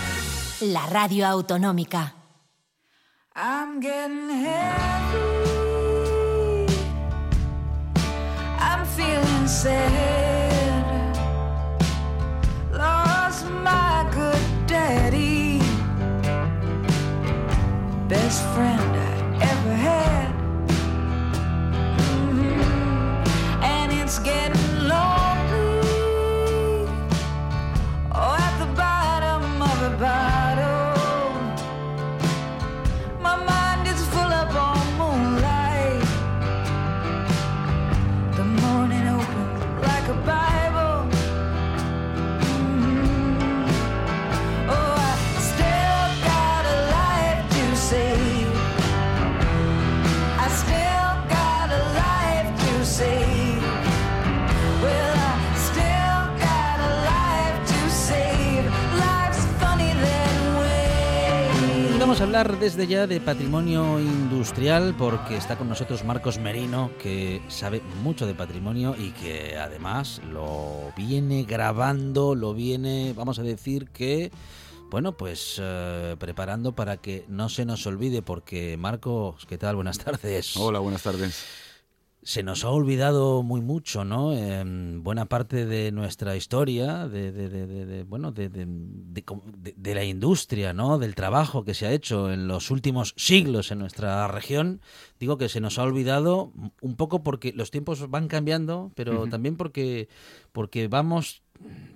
la 0.60 0.86
radio 0.86 1.24
autonómica. 1.24 2.14
I'm 3.36 3.80
getting 3.80 4.28
heavy. 4.28 5.16
I'm 8.58 8.84
feeling 8.86 9.46
sad. 9.46 11.14
Lost 12.72 13.44
my 13.62 14.04
good 14.10 14.66
daddy. 14.66 15.60
Best 18.08 18.42
friend 18.56 18.96
I 18.96 19.44
ever 19.52 19.76
had. 19.76 20.34
Mm 22.10 22.30
-hmm. 22.36 23.62
And 23.62 23.92
it's 23.92 24.18
getting 24.18 24.65
desde 62.44 62.86
ya 62.86 63.06
de 63.06 63.18
patrimonio 63.18 63.98
industrial 63.98 64.94
porque 64.98 65.38
está 65.38 65.56
con 65.56 65.70
nosotros 65.70 66.04
Marcos 66.04 66.38
Merino, 66.38 66.90
que 67.00 67.40
sabe 67.48 67.80
mucho 68.02 68.26
de 68.26 68.34
patrimonio 68.34 68.94
y 68.94 69.12
que 69.12 69.56
además 69.56 70.20
lo 70.30 70.92
viene 70.98 71.44
grabando, 71.44 72.34
lo 72.34 72.52
viene, 72.52 73.14
vamos 73.16 73.38
a 73.38 73.42
decir 73.42 73.88
que, 73.88 74.30
bueno, 74.90 75.16
pues 75.16 75.56
eh, 75.62 76.14
preparando 76.18 76.72
para 76.72 76.98
que 76.98 77.24
no 77.26 77.48
se 77.48 77.64
nos 77.64 77.86
olvide 77.86 78.20
porque 78.20 78.76
Marcos, 78.76 79.46
¿qué 79.46 79.56
tal? 79.56 79.76
Buenas 79.76 79.96
tardes. 79.96 80.58
Hola, 80.58 80.80
buenas 80.80 81.02
tardes. 81.02 81.65
Se 82.26 82.42
nos 82.42 82.64
ha 82.64 82.70
olvidado 82.70 83.44
muy 83.44 83.60
mucho, 83.60 84.04
¿no? 84.04 84.32
En 84.36 85.04
buena 85.04 85.26
parte 85.26 85.64
de 85.64 85.92
nuestra 85.92 86.34
historia, 86.34 87.06
de, 87.06 87.30
de- 87.30 87.48
de- 87.48 87.66
de- 87.68 87.86
de- 87.86 88.02
bueno, 88.02 88.32
de, 88.32 88.48
de- 88.48 88.66
de 88.66 89.22
com- 89.22 89.42
de- 89.56 89.74
de 89.76 89.94
la 89.94 90.02
industria, 90.02 90.72
¿no? 90.72 90.98
Del 90.98 91.14
trabajo 91.14 91.62
que 91.62 91.72
se 91.72 91.86
ha 91.86 91.92
hecho 91.92 92.32
en 92.32 92.48
los 92.48 92.72
últimos 92.72 93.14
siglos 93.16 93.70
en 93.70 93.78
nuestra 93.78 94.26
región. 94.26 94.80
Digo 95.20 95.38
que 95.38 95.48
se 95.48 95.60
nos 95.60 95.78
ha 95.78 95.84
olvidado 95.84 96.52
un 96.80 96.96
poco 96.96 97.22
porque 97.22 97.52
los 97.52 97.70
tiempos 97.70 98.10
van 98.10 98.26
cambiando, 98.26 98.90
pero 98.96 99.28
también 99.28 99.56
porque, 99.56 100.08
porque 100.50 100.88
vamos, 100.88 101.42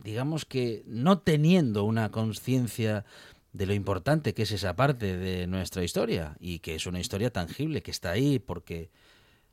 digamos 0.04 0.44
que 0.44 0.84
no 0.86 1.18
teniendo 1.18 1.82
una 1.82 2.12
conciencia 2.12 3.04
de 3.52 3.66
lo 3.66 3.74
importante 3.74 4.32
que 4.32 4.42
es 4.44 4.52
esa 4.52 4.76
parte 4.76 5.16
de 5.16 5.48
nuestra 5.48 5.82
historia 5.82 6.36
y 6.38 6.60
que 6.60 6.76
es 6.76 6.86
una 6.86 7.00
historia 7.00 7.32
tangible 7.32 7.82
que 7.82 7.90
está 7.90 8.12
ahí 8.12 8.38
porque 8.38 8.90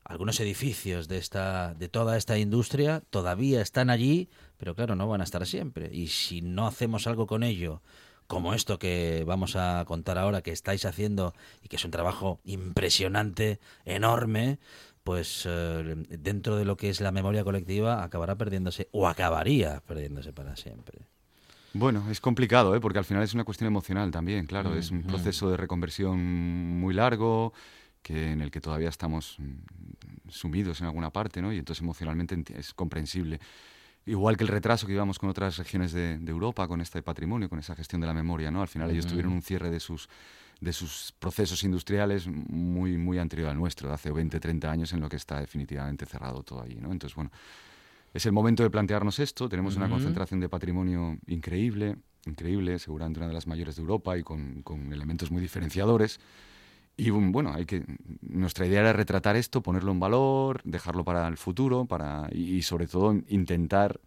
algunos 0.08 0.40
edificios 0.40 1.06
de 1.06 1.18
esta 1.18 1.74
de 1.74 1.88
toda 1.88 2.16
esta 2.16 2.38
industria 2.38 3.02
todavía 3.10 3.60
están 3.60 3.90
allí, 3.90 4.28
pero 4.56 4.74
claro, 4.74 4.96
no 4.96 5.06
van 5.06 5.20
a 5.20 5.24
estar 5.24 5.46
siempre 5.46 5.90
y 5.94 6.08
si 6.08 6.40
no 6.40 6.66
hacemos 6.66 7.06
algo 7.06 7.26
con 7.26 7.42
ello, 7.42 7.82
como 8.26 8.54
esto 8.54 8.78
que 8.78 9.24
vamos 9.26 9.54
a 9.56 9.84
contar 9.86 10.18
ahora 10.18 10.42
que 10.42 10.50
estáis 10.52 10.84
haciendo 10.86 11.34
y 11.62 11.68
que 11.68 11.76
es 11.76 11.84
un 11.84 11.90
trabajo 11.90 12.40
impresionante, 12.44 13.60
enorme, 13.84 14.58
pues 15.04 15.44
eh, 15.46 15.94
dentro 16.08 16.56
de 16.56 16.64
lo 16.64 16.76
que 16.76 16.90
es 16.90 17.00
la 17.00 17.12
memoria 17.12 17.44
colectiva 17.44 18.02
acabará 18.02 18.36
perdiéndose 18.36 18.88
o 18.92 19.08
acabaría 19.08 19.80
perdiéndose 19.86 20.32
para 20.32 20.56
siempre. 20.56 21.00
Bueno, 21.74 22.10
es 22.10 22.20
complicado, 22.20 22.74
¿eh? 22.74 22.80
porque 22.80 22.98
al 22.98 23.04
final 23.04 23.22
es 23.22 23.34
una 23.34 23.44
cuestión 23.44 23.68
emocional 23.68 24.10
también, 24.10 24.46
claro. 24.46 24.74
es 24.74 24.90
un 24.90 25.02
Mm, 25.02 25.06
proceso 25.06 25.50
de 25.50 25.56
reconversión 25.56 26.18
muy 26.18 26.94
largo, 26.94 27.52
que 28.02 28.32
en 28.32 28.40
el 28.40 28.50
que 28.50 28.60
todavía 28.60 28.88
estamos 28.88 29.36
mm, 29.38 30.28
sumidos 30.30 30.80
en 30.80 30.86
alguna 30.86 31.10
parte, 31.10 31.40
¿no? 31.42 31.52
Y 31.52 31.58
entonces 31.58 31.82
emocionalmente 31.82 32.42
es 32.56 32.74
comprensible. 32.74 33.40
Igual 34.06 34.36
que 34.38 34.44
el 34.44 34.48
retraso 34.48 34.86
que 34.86 34.92
llevamos 34.94 35.18
con 35.18 35.28
otras 35.28 35.58
regiones 35.58 35.92
de, 35.92 36.18
de 36.18 36.30
Europa, 36.30 36.66
con 36.66 36.80
este 36.80 37.02
patrimonio, 37.02 37.48
con 37.48 37.58
esa 37.58 37.74
gestión 37.76 38.00
de 38.00 38.06
la 38.06 38.14
memoria, 38.14 38.50
¿no? 38.50 38.62
Al 38.62 38.68
final 38.68 38.90
ellos 38.90 39.06
tuvieron 39.06 39.32
un 39.32 39.42
cierre 39.42 39.70
de 39.70 39.80
sus 39.80 40.08
de 40.60 40.72
sus 40.72 41.12
procesos 41.20 41.62
industriales 41.62 42.26
muy 42.26 42.96
muy 42.96 43.18
anterior 43.18 43.48
al 43.50 43.56
nuestro, 43.56 43.88
de 43.88 43.94
hace 43.94 44.10
20, 44.10 44.40
30 44.40 44.70
años 44.70 44.92
en 44.92 45.00
lo 45.00 45.08
que 45.08 45.16
está 45.16 45.38
definitivamente 45.40 46.04
cerrado 46.06 46.42
todo 46.42 46.62
allí, 46.62 46.76
¿no? 46.80 46.90
Entonces, 46.90 47.14
bueno, 47.14 47.30
es 48.14 48.24
el 48.26 48.32
momento 48.32 48.62
de 48.62 48.70
plantearnos 48.70 49.18
esto. 49.18 49.48
Tenemos 49.48 49.76
una 49.76 49.86
Ujú. 49.86 49.94
concentración 49.94 50.40
de 50.40 50.48
patrimonio 50.48 51.18
increíble. 51.26 51.96
increíble, 52.26 52.78
seguramente 52.78 53.20
una 53.20 53.28
de 53.28 53.34
las 53.34 53.46
mayores 53.46 53.76
de 53.76 53.82
Europa 53.82 54.18
y 54.18 54.22
con, 54.22 54.62
con 54.62 54.92
elementos 54.92 55.30
muy 55.30 55.40
diferenciadores. 55.40 56.18
Y 57.00 57.10
bueno, 57.10 57.54
hay 57.54 57.64
que, 57.64 57.84
nuestra 58.22 58.66
idea 58.66 58.80
era 58.80 58.92
retratar 58.92 59.36
esto, 59.36 59.62
ponerlo 59.62 59.92
en 59.92 60.00
valor, 60.00 60.60
dejarlo 60.64 61.04
para 61.04 61.28
el 61.28 61.36
futuro 61.36 61.86
para, 61.86 62.28
y, 62.32 62.62
sobre 62.62 62.88
todo 62.88 63.14
intentar 63.28 64.00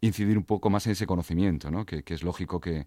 incidir 0.00 0.36
un 0.36 0.44
poco 0.44 0.68
más 0.68 0.84
en 0.86 0.92
ese 0.92 1.06
conocimiento, 1.06 1.70
¿no? 1.70 1.86
que 1.86 2.02
es 2.04 2.22
lógico 2.24 2.60
que, 2.60 2.86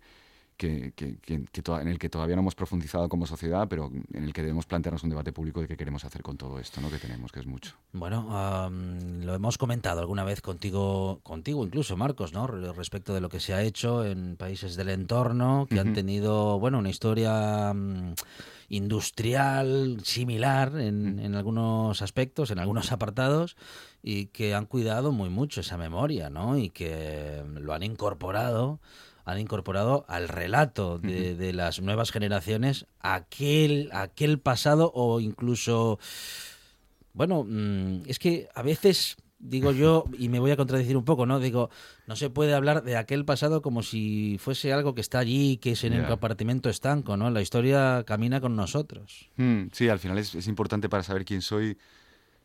que, 0.58 0.94
que, 0.96 1.18
que- 1.18 1.62
toda- 1.62 1.82
en 1.82 1.88
el 1.90 2.00
que 2.00 2.10
todavía 2.10 2.36
no 2.36 2.42
hemos 2.42 2.56
profundizado 2.56 3.10
como 3.10 3.26
sociedad, 3.28 3.68
pero 3.68 3.92
en 4.14 4.24
el 4.24 4.32
que 4.34 4.42
debemos 4.42 4.66
plantearnos 4.66 5.04
un 5.04 5.10
debate 5.10 5.34
público 5.34 5.60
de 5.62 5.68
qué 5.68 5.76
queremos 5.76 6.06
hacer 6.06 6.22
con 6.24 6.38
todo 6.38 6.60
esto, 6.60 6.80
¿no? 6.82 6.90
que 6.90 6.98
tenemos, 6.98 7.32
que 7.32 7.40
es 7.42 7.46
mucho. 7.46 7.74
Bueno, 7.92 8.36
am, 8.38 9.22
lo 9.24 9.34
hemos 9.36 9.58
comentado 9.58 10.00
alguna 10.00 10.24
vez 10.24 10.42
contigo, 10.42 11.20
contigo 11.24 11.66
incluso, 11.66 11.98
Marcos, 11.98 12.32
¿no? 12.34 12.48
Re- 12.48 12.72
Respecto 12.74 13.14
de 13.14 13.22
lo 13.22 13.30
que 13.30 13.40
se 13.40 13.54
ha 13.54 13.62
hecho 13.64 14.06
en 14.06 14.36
países 14.38 14.76
del 14.76 14.90
entorno 14.90 15.68
que 15.70 15.80
han 15.80 15.88
Ujú. 15.88 15.96
tenido, 15.96 16.60
bueno, 16.60 16.80
una 16.80 16.90
historia 16.90 17.74
mm, 17.74 18.14
industrial 18.70 20.00
similar 20.04 20.80
en, 20.80 21.20
en 21.20 21.36
algunos 21.36 22.02
aspectos, 22.02 22.52
en 22.52 22.60
algunos 22.60 22.92
apartados, 22.92 23.56
y 24.02 24.28
que 24.28 24.54
han 24.54 24.66
cuidado 24.66 25.12
muy 25.12 25.30
mucho 25.30 25.62
esa 25.62 25.78
memoria, 25.78 26.30
¿no? 26.30 26.58
Y 26.58 26.70
que 26.70 27.44
lo 27.60 27.74
han 27.74 27.84
incorporado 27.84 28.80
han 29.26 29.40
incorporado 29.40 30.06
al 30.08 30.30
relato 30.30 31.00
de, 31.00 31.36
de 31.36 31.52
las 31.52 31.82
nuevas 31.82 32.12
generaciones 32.12 32.86
aquel, 33.00 33.90
aquel 33.92 34.40
pasado 34.40 34.92
o 34.94 35.20
incluso 35.20 36.00
bueno, 37.14 37.46
mm, 37.48 38.04
es 38.08 38.20
que 38.20 38.48
a 38.54 38.62
veces 38.62 39.18
digo 39.40 39.72
yo, 39.72 40.06
y 40.20 40.30
me 40.30 40.40
voy 40.40 40.52
a 40.52 40.58
contradecir 40.58 40.98
un 40.98 41.06
poco, 41.06 41.26
¿no? 41.26 41.40
Digo, 41.40 41.70
no 42.08 42.16
se 42.16 42.30
puede 42.30 42.54
hablar 42.54 42.84
de 42.84 42.98
aquel 42.98 43.26
pasado 43.26 43.62
como 43.62 43.84
si 43.84 44.38
fuese 44.40 44.74
algo 44.74 44.96
que 44.96 45.02
está 45.02 45.20
allí, 45.20 45.58
que 45.58 45.72
es 45.72 45.84
en 45.84 45.94
el 45.94 46.06
compartimento 46.06 46.70
estanco, 46.70 47.18
¿no? 47.18 47.30
La 47.30 47.42
historia 47.42 48.04
camina 48.06 48.42
con 48.42 48.56
nosotros. 48.56 49.30
Mm, 49.38 49.68
sí, 49.72 49.90
al 49.90 50.00
final 50.00 50.18
es, 50.18 50.36
es 50.36 50.48
importante 50.48 50.90
para 50.90 51.04
saber 51.04 51.26
quién 51.26 51.42
soy, 51.42 51.78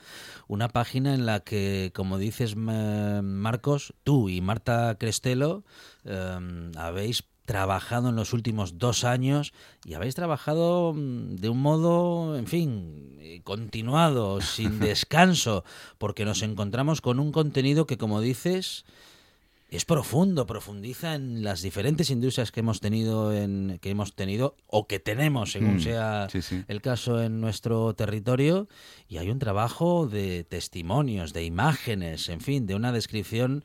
una 0.48 0.68
página 0.70 1.14
en 1.14 1.26
la 1.26 1.40
que, 1.42 1.92
como 1.94 2.18
dices, 2.18 2.56
Ma- 2.56 3.22
Marcos, 3.22 3.94
tú 4.04 4.30
y 4.30 4.42
Marta 4.42 4.96
Crestelo 5.00 5.64
eh, 6.04 6.72
habéis 6.76 7.24
trabajado 7.48 8.10
en 8.10 8.18
los 8.18 8.34
últimos 8.34 8.78
dos 8.78 9.06
años 9.06 9.54
y 9.86 9.94
habéis 9.94 10.16
trabajado 10.16 10.94
mm, 10.94 11.38
de 11.38 11.48
un 11.48 11.62
modo, 11.62 12.38
en 12.38 12.46
fin, 12.46 13.16
eh, 13.22 13.40
continuado, 13.44 14.42
sin 14.42 14.80
descanso, 14.80 15.64
porque 15.98 16.26
nos 16.26 16.42
encontramos 16.42 17.00
con 17.00 17.22
un 17.22 17.32
contenido 17.32 17.88
que, 17.88 17.98
como 17.98 18.20
dices, 18.20 18.84
es 19.70 19.86
profundo, 19.86 20.46
profundiza 20.46 21.16
en 21.16 21.42
las 21.42 21.62
diferentes 21.62 22.10
industrias 22.10 22.52
que 22.52 22.60
hemos 22.60 22.82
tenido 22.82 23.34
en 23.34 23.80
que 23.82 23.92
hemos 23.92 24.14
tenido 24.14 24.58
o 24.68 24.86
que 24.86 25.00
tenemos, 25.00 25.54
según 25.54 25.78
Mm, 25.78 25.80
sea 25.80 26.28
sí, 26.30 26.42
sí. 26.42 26.66
el 26.68 26.82
caso 26.82 27.24
en 27.24 27.40
nuestro 27.40 27.94
territorio, 27.94 28.68
y 29.08 29.20
hay 29.20 29.30
un 29.30 29.40
trabajo 29.40 30.06
de 30.06 30.44
testimonios, 30.44 31.32
de 31.32 31.46
imágenes, 31.46 32.28
en 32.28 32.42
fin, 32.42 32.68
de 32.68 32.76
una 32.76 32.92
descripción 32.92 33.64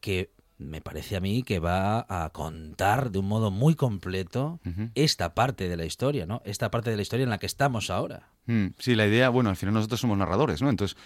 que 0.00 0.35
me 0.58 0.80
parece 0.80 1.16
a 1.16 1.20
mí 1.20 1.42
que 1.42 1.58
va 1.58 2.06
a 2.08 2.30
contar 2.30 3.10
de 3.10 3.18
un 3.18 3.28
modo 3.28 3.50
muy 3.50 3.74
completo 3.74 4.60
esta 4.94 5.34
parte 5.34 5.68
de 5.68 5.76
la 5.76 5.84
historia, 5.84 6.24
¿no? 6.26 6.40
Esta 6.44 6.70
parte 6.70 6.90
de 6.90 6.96
la 6.96 7.02
historia 7.02 7.24
en 7.24 7.30
la 7.30 7.38
que 7.38 7.46
estamos 7.46 7.90
ahora. 7.90 8.30
Mm, 8.46 8.68
sí, 8.78 8.94
la 8.94 9.06
idea, 9.06 9.28
bueno, 9.28 9.50
al 9.50 9.56
final 9.56 9.74
nosotros 9.74 10.00
somos 10.00 10.16
narradores, 10.16 10.62
¿no? 10.62 10.70
Entonces, 10.70 10.96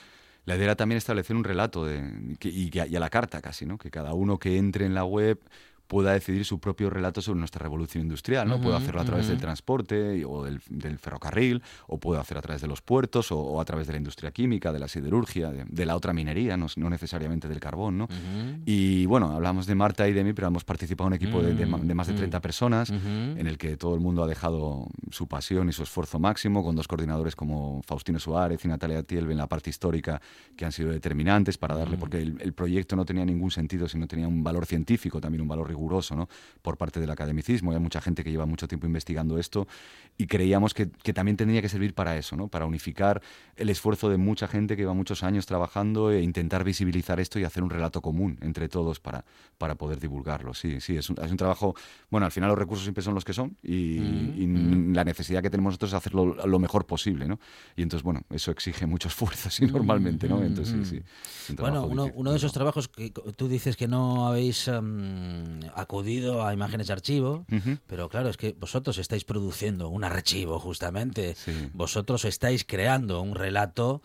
la 0.45 0.55
idea 0.57 0.65
era 0.67 0.77
también 0.77 0.97
establecer 0.99 1.35
un 1.37 1.45
relato 1.45 1.85
de, 1.85 2.37
que- 2.39 2.49
y, 2.49 2.71
y 2.73 2.97
a 2.97 3.01
la 3.01 3.11
carta 3.11 3.41
casi, 3.43 3.67
¿no? 3.67 3.77
Que 3.77 3.91
cada 3.91 4.15
uno 4.15 4.39
que 4.39 4.57
entre 4.57 4.87
en 4.87 4.95
la 4.95 5.05
web 5.05 5.39
pueda 5.91 6.13
decidir 6.13 6.45
su 6.45 6.61
propio 6.61 6.89
relato 6.89 7.21
sobre 7.21 7.41
nuestra 7.41 7.65
revolución 7.65 8.05
industrial, 8.05 8.49
¿no? 8.49 8.61
Puedo 8.61 8.77
Ujú, 8.77 8.83
hacerlo 8.85 9.01
a 9.01 9.05
través 9.05 9.27
del 9.27 9.39
ujú. 9.39 9.41
transporte 9.43 10.19
y- 10.19 10.25
o 10.25 10.45
del, 10.45 10.61
del 10.69 10.99
ferrocarril, 11.01 11.63
o 11.89 11.99
puedo 11.99 12.21
hacer 12.21 12.39
a 12.39 12.43
través 12.43 12.63
de 12.63 12.69
los 12.69 12.81
puertos, 12.81 13.33
o, 13.33 13.39
o 13.41 13.61
a 13.61 13.65
través 13.65 13.89
de 13.89 13.95
la 13.95 13.97
industria 13.99 14.31
química, 14.31 14.73
de 14.73 14.79
la 14.79 14.87
siderurgia, 14.87 15.51
de, 15.51 15.65
de 15.69 15.87
la 15.87 15.97
otra 15.97 16.13
minería, 16.13 16.57
no, 16.57 16.67
no 16.77 16.91
necesariamente 16.91 17.49
del 17.49 17.59
carbón, 17.59 17.99
¿no? 17.99 18.05
Ujú. 18.05 18.63
Y 18.67 19.05
bueno, 19.07 19.33
hablamos 19.33 19.67
de 19.67 19.75
Marta 19.75 20.07
y 20.09 20.13
de 20.13 20.23
mí, 20.23 20.33
pero 20.33 20.47
hemos 20.47 20.63
participado 20.63 21.09
en 21.09 21.13
un 21.15 21.17
equipo 21.17 21.43
de, 21.43 21.55
de 21.55 21.67
de 21.67 21.95
más 21.95 22.07
de 22.07 22.13
Mm, 22.13 22.17
30 22.17 22.41
personas, 22.41 22.91
Ujú. 22.91 22.99
en 23.41 23.47
el 23.49 23.59
que 23.59 23.77
todo 23.77 23.95
el 23.97 24.01
mundo 24.01 24.23
ha 24.23 24.29
dejado 24.29 24.87
su 25.11 25.27
pasión 25.27 25.69
y 25.69 25.73
su 25.73 25.83
esfuerzo 25.83 26.21
máximo, 26.21 26.63
con 26.63 26.77
dos 26.77 26.87
coordinadores 26.87 27.35
como 27.35 27.83
Faustino 27.83 28.21
Suárez 28.21 28.65
y 28.65 28.69
Natalia 28.69 29.03
Tielbe 29.03 29.33
en 29.33 29.39
la 29.39 29.49
parte 29.49 29.71
histórica, 29.71 30.21
que 30.55 30.65
han 30.65 30.71
sido 30.73 30.91
determinantes 30.93 31.59
para 31.59 31.75
darle, 31.75 31.97
porque 31.99 32.19
el, 32.23 32.41
el 32.41 32.53
proyecto 32.53 32.95
no 32.95 33.05
tenía 33.05 33.25
ningún 33.25 33.51
sentido 33.51 33.89
si 33.89 33.99
no 33.99 34.07
tenía 34.07 34.29
un 34.29 34.45
valor 34.45 34.67
científico, 34.67 35.21
también 35.21 35.41
un 35.43 35.49
valor 35.49 35.67
riguroso, 35.67 35.80
¿no? 36.17 36.29
por 36.63 36.77
parte 36.77 37.01
del 37.01 37.11
academicismo. 37.11 37.73
Hay 37.73 37.79
mucha 37.79 38.01
gente 38.01 38.25
que 38.25 38.31
lleva 38.31 38.47
mucho 38.47 38.69
tiempo 38.69 38.87
investigando 38.87 39.39
esto 39.39 39.67
y 40.19 40.27
creíamos 40.27 40.75
que, 40.75 40.91
que 40.91 41.13
también 41.13 41.37
tendría 41.37 41.63
que 41.63 41.69
servir 41.69 41.95
para 41.95 42.17
eso, 42.17 42.37
¿no? 42.37 42.49
para 42.49 42.67
unificar 42.67 43.23
el 43.57 43.71
esfuerzo 43.71 44.09
de 44.09 44.17
mucha 44.17 44.47
gente 44.47 44.77
que 44.77 44.83
lleva 44.83 44.95
muchos 44.95 45.23
años 45.23 45.47
trabajando 45.47 46.11
e 46.11 46.23
intentar 46.23 46.65
visibilizar 46.65 47.21
esto 47.21 47.39
y 47.39 47.45
hacer 47.45 47.63
un 47.63 47.71
relato 47.71 48.03
común 48.03 48.39
entre 48.43 48.69
todos 48.69 49.01
para, 49.01 49.25
para 49.59 49.75
poder 49.75 50.01
divulgarlo. 50.01 50.55
Sí, 50.55 50.81
sí, 50.81 50.97
es 50.97 51.09
un, 51.11 51.17
es 51.23 51.31
un 51.31 51.37
trabajo, 51.37 51.75
bueno, 52.11 52.27
al 52.27 52.33
final 52.33 52.51
los 52.51 52.59
recursos 52.59 52.85
siempre 52.85 53.03
son 53.03 53.15
los 53.15 53.25
que 53.25 53.33
son 53.33 53.57
y, 53.63 53.99
y 53.99 54.93
la 54.93 55.05
necesidad 55.05 55.43
que 55.43 55.51
tenemos 55.51 55.71
nosotros 55.71 55.91
es 55.91 55.95
hacerlo 55.95 56.35
lo 56.47 56.59
mejor 56.59 56.87
posible, 56.87 57.27
¿no? 57.27 57.39
Y 57.77 57.83
entonces, 57.83 58.03
bueno, 58.03 58.23
eso 58.31 58.51
exige 58.51 58.87
mucho 58.87 59.09
esfuerzo, 59.09 59.51
sí, 59.51 59.67
normalmente, 59.67 60.29
¿no? 60.29 60.43
Entonces, 60.43 60.89
sí, 60.89 60.97
sí. 60.97 61.03
es 61.45 61.51
un 61.51 61.57
Bueno, 61.57 61.87
uno, 61.87 62.11
uno 62.15 62.31
de 62.31 62.37
esos 62.37 62.53
trabajos 62.53 62.89
que 62.89 63.11
tú 63.11 63.49
dices 63.49 63.77
que 63.77 63.89
no 63.89 64.29
habéis 64.29 64.69
em, 64.69 65.61
acudido 65.75 66.47
a 66.47 66.53
imágenes 66.55 66.87
de 66.89 66.93
archivo, 66.93 67.45
pero 67.87 68.09
claro, 68.09 68.29
es 68.29 68.37
que 68.37 68.57
vosotros 68.59 68.99
estáis 68.99 69.25
produciendo 69.25 69.89
un 69.89 70.05
archivo 70.05 70.59
justamente. 70.59 71.35
Sí. 71.35 71.71
Vosotros 71.73 72.25
estáis 72.25 72.65
creando 72.65 73.21
un 73.21 73.35
relato 73.35 74.03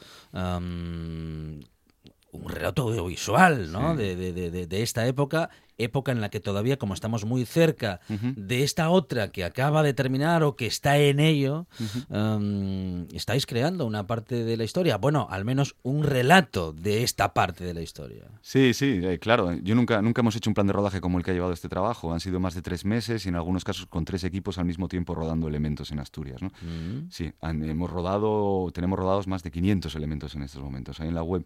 un 2.36 2.49
relato 2.49 2.83
audiovisual 2.83 3.71
¿no? 3.71 3.91
Sí. 3.91 3.97
de, 4.03 4.15
de- 4.15 4.51
de- 4.51 4.67
de- 4.67 4.81
esta 4.83 5.05
época, 5.07 5.49
época 5.77 6.11
en 6.11 6.21
la 6.21 6.29
que 6.29 6.39
todavía, 6.39 6.77
como 6.77 6.93
estamos 6.93 7.25
muy 7.25 7.45
cerca 7.45 7.99
de 8.09 8.63
esta 8.63 8.89
otra 8.89 9.29
que 9.31 9.43
acaba 9.43 9.83
de 9.83 9.93
terminar 9.93 10.43
o 10.43 10.55
que 10.55 10.67
está 10.67 10.97
en 10.97 11.19
ello, 11.19 11.67
em, 12.09 13.07
estáis 13.13 13.45
creando 13.45 13.86
una 13.86 14.07
parte 14.07 14.43
de 14.43 14.57
la 14.57 14.63
historia, 14.63 14.97
bueno, 14.97 15.27
al 15.29 15.45
menos 15.45 15.75
un 15.83 16.03
relato 16.03 16.71
de 16.73 17.03
esta 17.03 17.33
parte 17.33 17.63
de 17.65 17.73
la 17.73 17.81
historia. 17.81 18.25
Sí, 18.41 18.73
sí, 18.73 18.99
eh, 19.03 19.19
claro. 19.19 19.53
Yo 19.63 19.75
nunca, 19.75 20.01
nunca 20.01 20.21
hemos 20.21 20.36
hecho 20.36 20.49
un 20.49 20.53
plan 20.53 20.67
de 20.67 20.73
rodaje 20.73 21.01
como 21.01 21.17
el 21.17 21.23
que 21.23 21.31
ha 21.31 21.33
llevado 21.33 21.53
este 21.53 21.69
trabajo. 21.69 22.13
Han 22.13 22.19
sido 22.19 22.39
más 22.39 22.53
de 22.55 22.61
tres 22.61 22.86
meses 22.86 23.25
y 23.25 23.29
en 23.29 23.36
algunos 23.36 23.63
casos 23.63 23.86
con 23.88 24.05
tres 24.05 24.23
equipos 24.23 24.57
al 24.57 24.65
mismo 24.65 24.88
tiempo 24.88 25.15
rodando 25.15 25.47
elementos 25.47 25.91
en 25.91 25.99
Asturias. 25.99 26.41
¿no? 26.41 26.49
Mm. 26.61 27.09
Sí, 27.09 27.33
han- 27.41 27.63
hemos 27.63 27.89
rodado, 27.89 28.71
tenemos 28.73 28.97
rodados 28.97 29.27
más 29.27 29.43
de 29.43 29.51
500 29.51 29.95
elementos 29.95 30.36
en 30.36 30.43
estos 30.43 30.61
momentos. 30.61 30.99
Ahí 30.99 31.07
en 31.09 31.15
la 31.15 31.23
web 31.23 31.45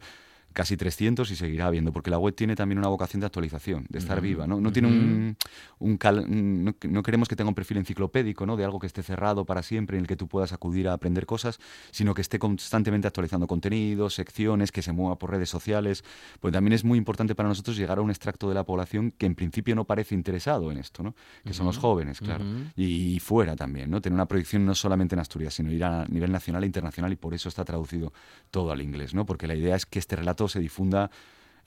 casi 0.59 0.75
300 0.75 1.31
y 1.31 1.37
seguirá 1.37 1.67
habiendo, 1.67 1.93
porque 1.93 2.09
la 2.09 2.17
web 2.17 2.35
tiene 2.35 2.53
también 2.53 2.79
una 2.79 2.89
vocación 2.89 3.21
de 3.21 3.27
actualización, 3.27 3.85
de 3.87 3.99
estar 3.99 4.19
viva, 4.19 4.45
¿no? 4.45 4.59
No 4.59 4.73
tiene 4.73 4.89
un, 4.89 5.37
un 5.79 5.97
cal- 5.97 6.25
no, 6.27 6.75
no 6.89 7.01
queremos 7.03 7.29
que 7.29 7.37
tenga 7.37 7.47
un 7.47 7.55
perfil 7.55 7.77
enciclopédico, 7.77 8.45
¿no? 8.45 8.57
De 8.57 8.65
algo 8.65 8.77
que 8.77 8.87
esté 8.87 9.01
cerrado 9.01 9.45
para 9.45 9.63
siempre, 9.63 9.95
en 9.97 10.01
el 10.01 10.07
que 10.07 10.17
tú 10.17 10.27
puedas 10.27 10.51
acudir 10.51 10.89
a 10.89 10.93
aprender 10.93 11.25
cosas, 11.25 11.59
sino 11.91 12.13
que 12.13 12.19
esté 12.19 12.39
constantemente 12.39 13.07
actualizando 13.07 13.47
contenidos, 13.47 14.15
secciones, 14.15 14.73
que 14.73 14.81
se 14.81 14.91
mueva 14.91 15.17
por 15.17 15.31
redes 15.31 15.49
sociales, 15.49 16.03
pues 16.41 16.51
también 16.51 16.73
es 16.73 16.83
muy 16.83 16.97
importante 16.97 17.35
para 17.35 17.47
nosotros 17.47 17.77
llegar 17.77 17.97
a 17.97 18.01
un 18.01 18.09
extracto 18.09 18.49
de 18.49 18.55
la 18.55 18.65
población 18.65 19.11
que 19.17 19.27
en 19.27 19.35
principio 19.35 19.75
no 19.75 19.85
parece 19.85 20.13
interesado 20.13 20.73
en 20.73 20.77
esto, 20.77 21.03
¿no? 21.03 21.15
Que 21.45 21.53
son 21.53 21.67
los 21.67 21.77
jóvenes, 21.77 22.19
claro, 22.19 22.43
y, 22.75 23.15
y 23.15 23.19
fuera 23.21 23.55
también, 23.55 23.89
¿no? 23.89 24.01
Tener 24.01 24.15
una 24.15 24.25
proyección 24.27 24.65
no 24.65 24.75
solamente 24.75 25.15
en 25.15 25.19
Asturias, 25.21 25.53
sino 25.53 25.71
ir 25.71 25.85
a 25.85 26.03
nivel 26.09 26.33
nacional 26.33 26.63
e 26.63 26.65
internacional 26.65 27.13
y 27.13 27.15
por 27.15 27.33
eso 27.33 27.47
está 27.47 27.63
traducido 27.63 28.11
todo 28.51 28.73
al 28.73 28.81
inglés, 28.81 29.13
¿no? 29.13 29.25
Porque 29.25 29.47
la 29.47 29.55
idea 29.55 29.77
es 29.77 29.85
que 29.85 29.99
este 29.99 30.17
relato 30.17 30.48
se 30.49 30.59
difunda 30.59 31.09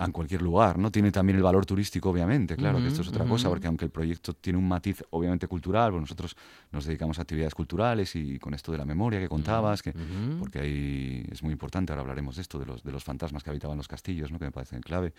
en 0.07 0.12
cualquier 0.12 0.43
lugar, 0.43 0.78
¿no? 0.78 0.91
Tiene 0.91 1.11
también 1.11 1.37
el 1.37 1.43
valor 1.43 1.64
turístico, 1.66 2.11
obviamente, 2.11 2.57
claro, 2.57 2.78
que 2.78 2.89
esto 2.89 3.03
es 3.03 3.09
otra 3.09 3.24
cosa, 3.24 3.49
porque 3.49 3.66
aunque 3.66 3.85
el 3.85 3.91
proyecto 3.91 4.35
tiene 4.35 4.59
un 4.59 4.66
matiz, 4.66 5.03
obviamente, 5.11 5.47
cultural, 5.47 5.91
pues 5.91 6.01
nosotros 6.01 6.37
nos 6.70 6.85
dedicamos 6.85 7.18
a 7.18 7.22
actividades 7.22 7.55
culturales 7.55 8.14
y 8.16 8.39
con 8.39 8.55
esto 8.55 8.72
de 8.72 8.78
la 8.78 8.85
memoria 8.85 9.20
que 9.20 9.28
contabas, 9.28 9.83
que, 9.83 9.95
porque 10.39 10.59
ahí 10.59 11.26
es 11.30 11.43
muy 11.43 11.53
importante, 11.53 11.93
ahora 11.93 12.03
hablaremos 12.03 12.37
de 12.37 12.43
esto, 12.43 12.59
de 12.59 12.66
los, 12.66 12.83
de 12.83 12.93
los 12.93 13.05
fantasmas 13.05 13.43
que 13.43 13.51
habitaban 13.51 13.76
los 13.76 13.89
castillos, 13.89 14.30
¿no? 14.33 14.39
Que 14.39 14.47
me 14.47 14.53
parece 14.53 14.80
clave. 14.80 15.12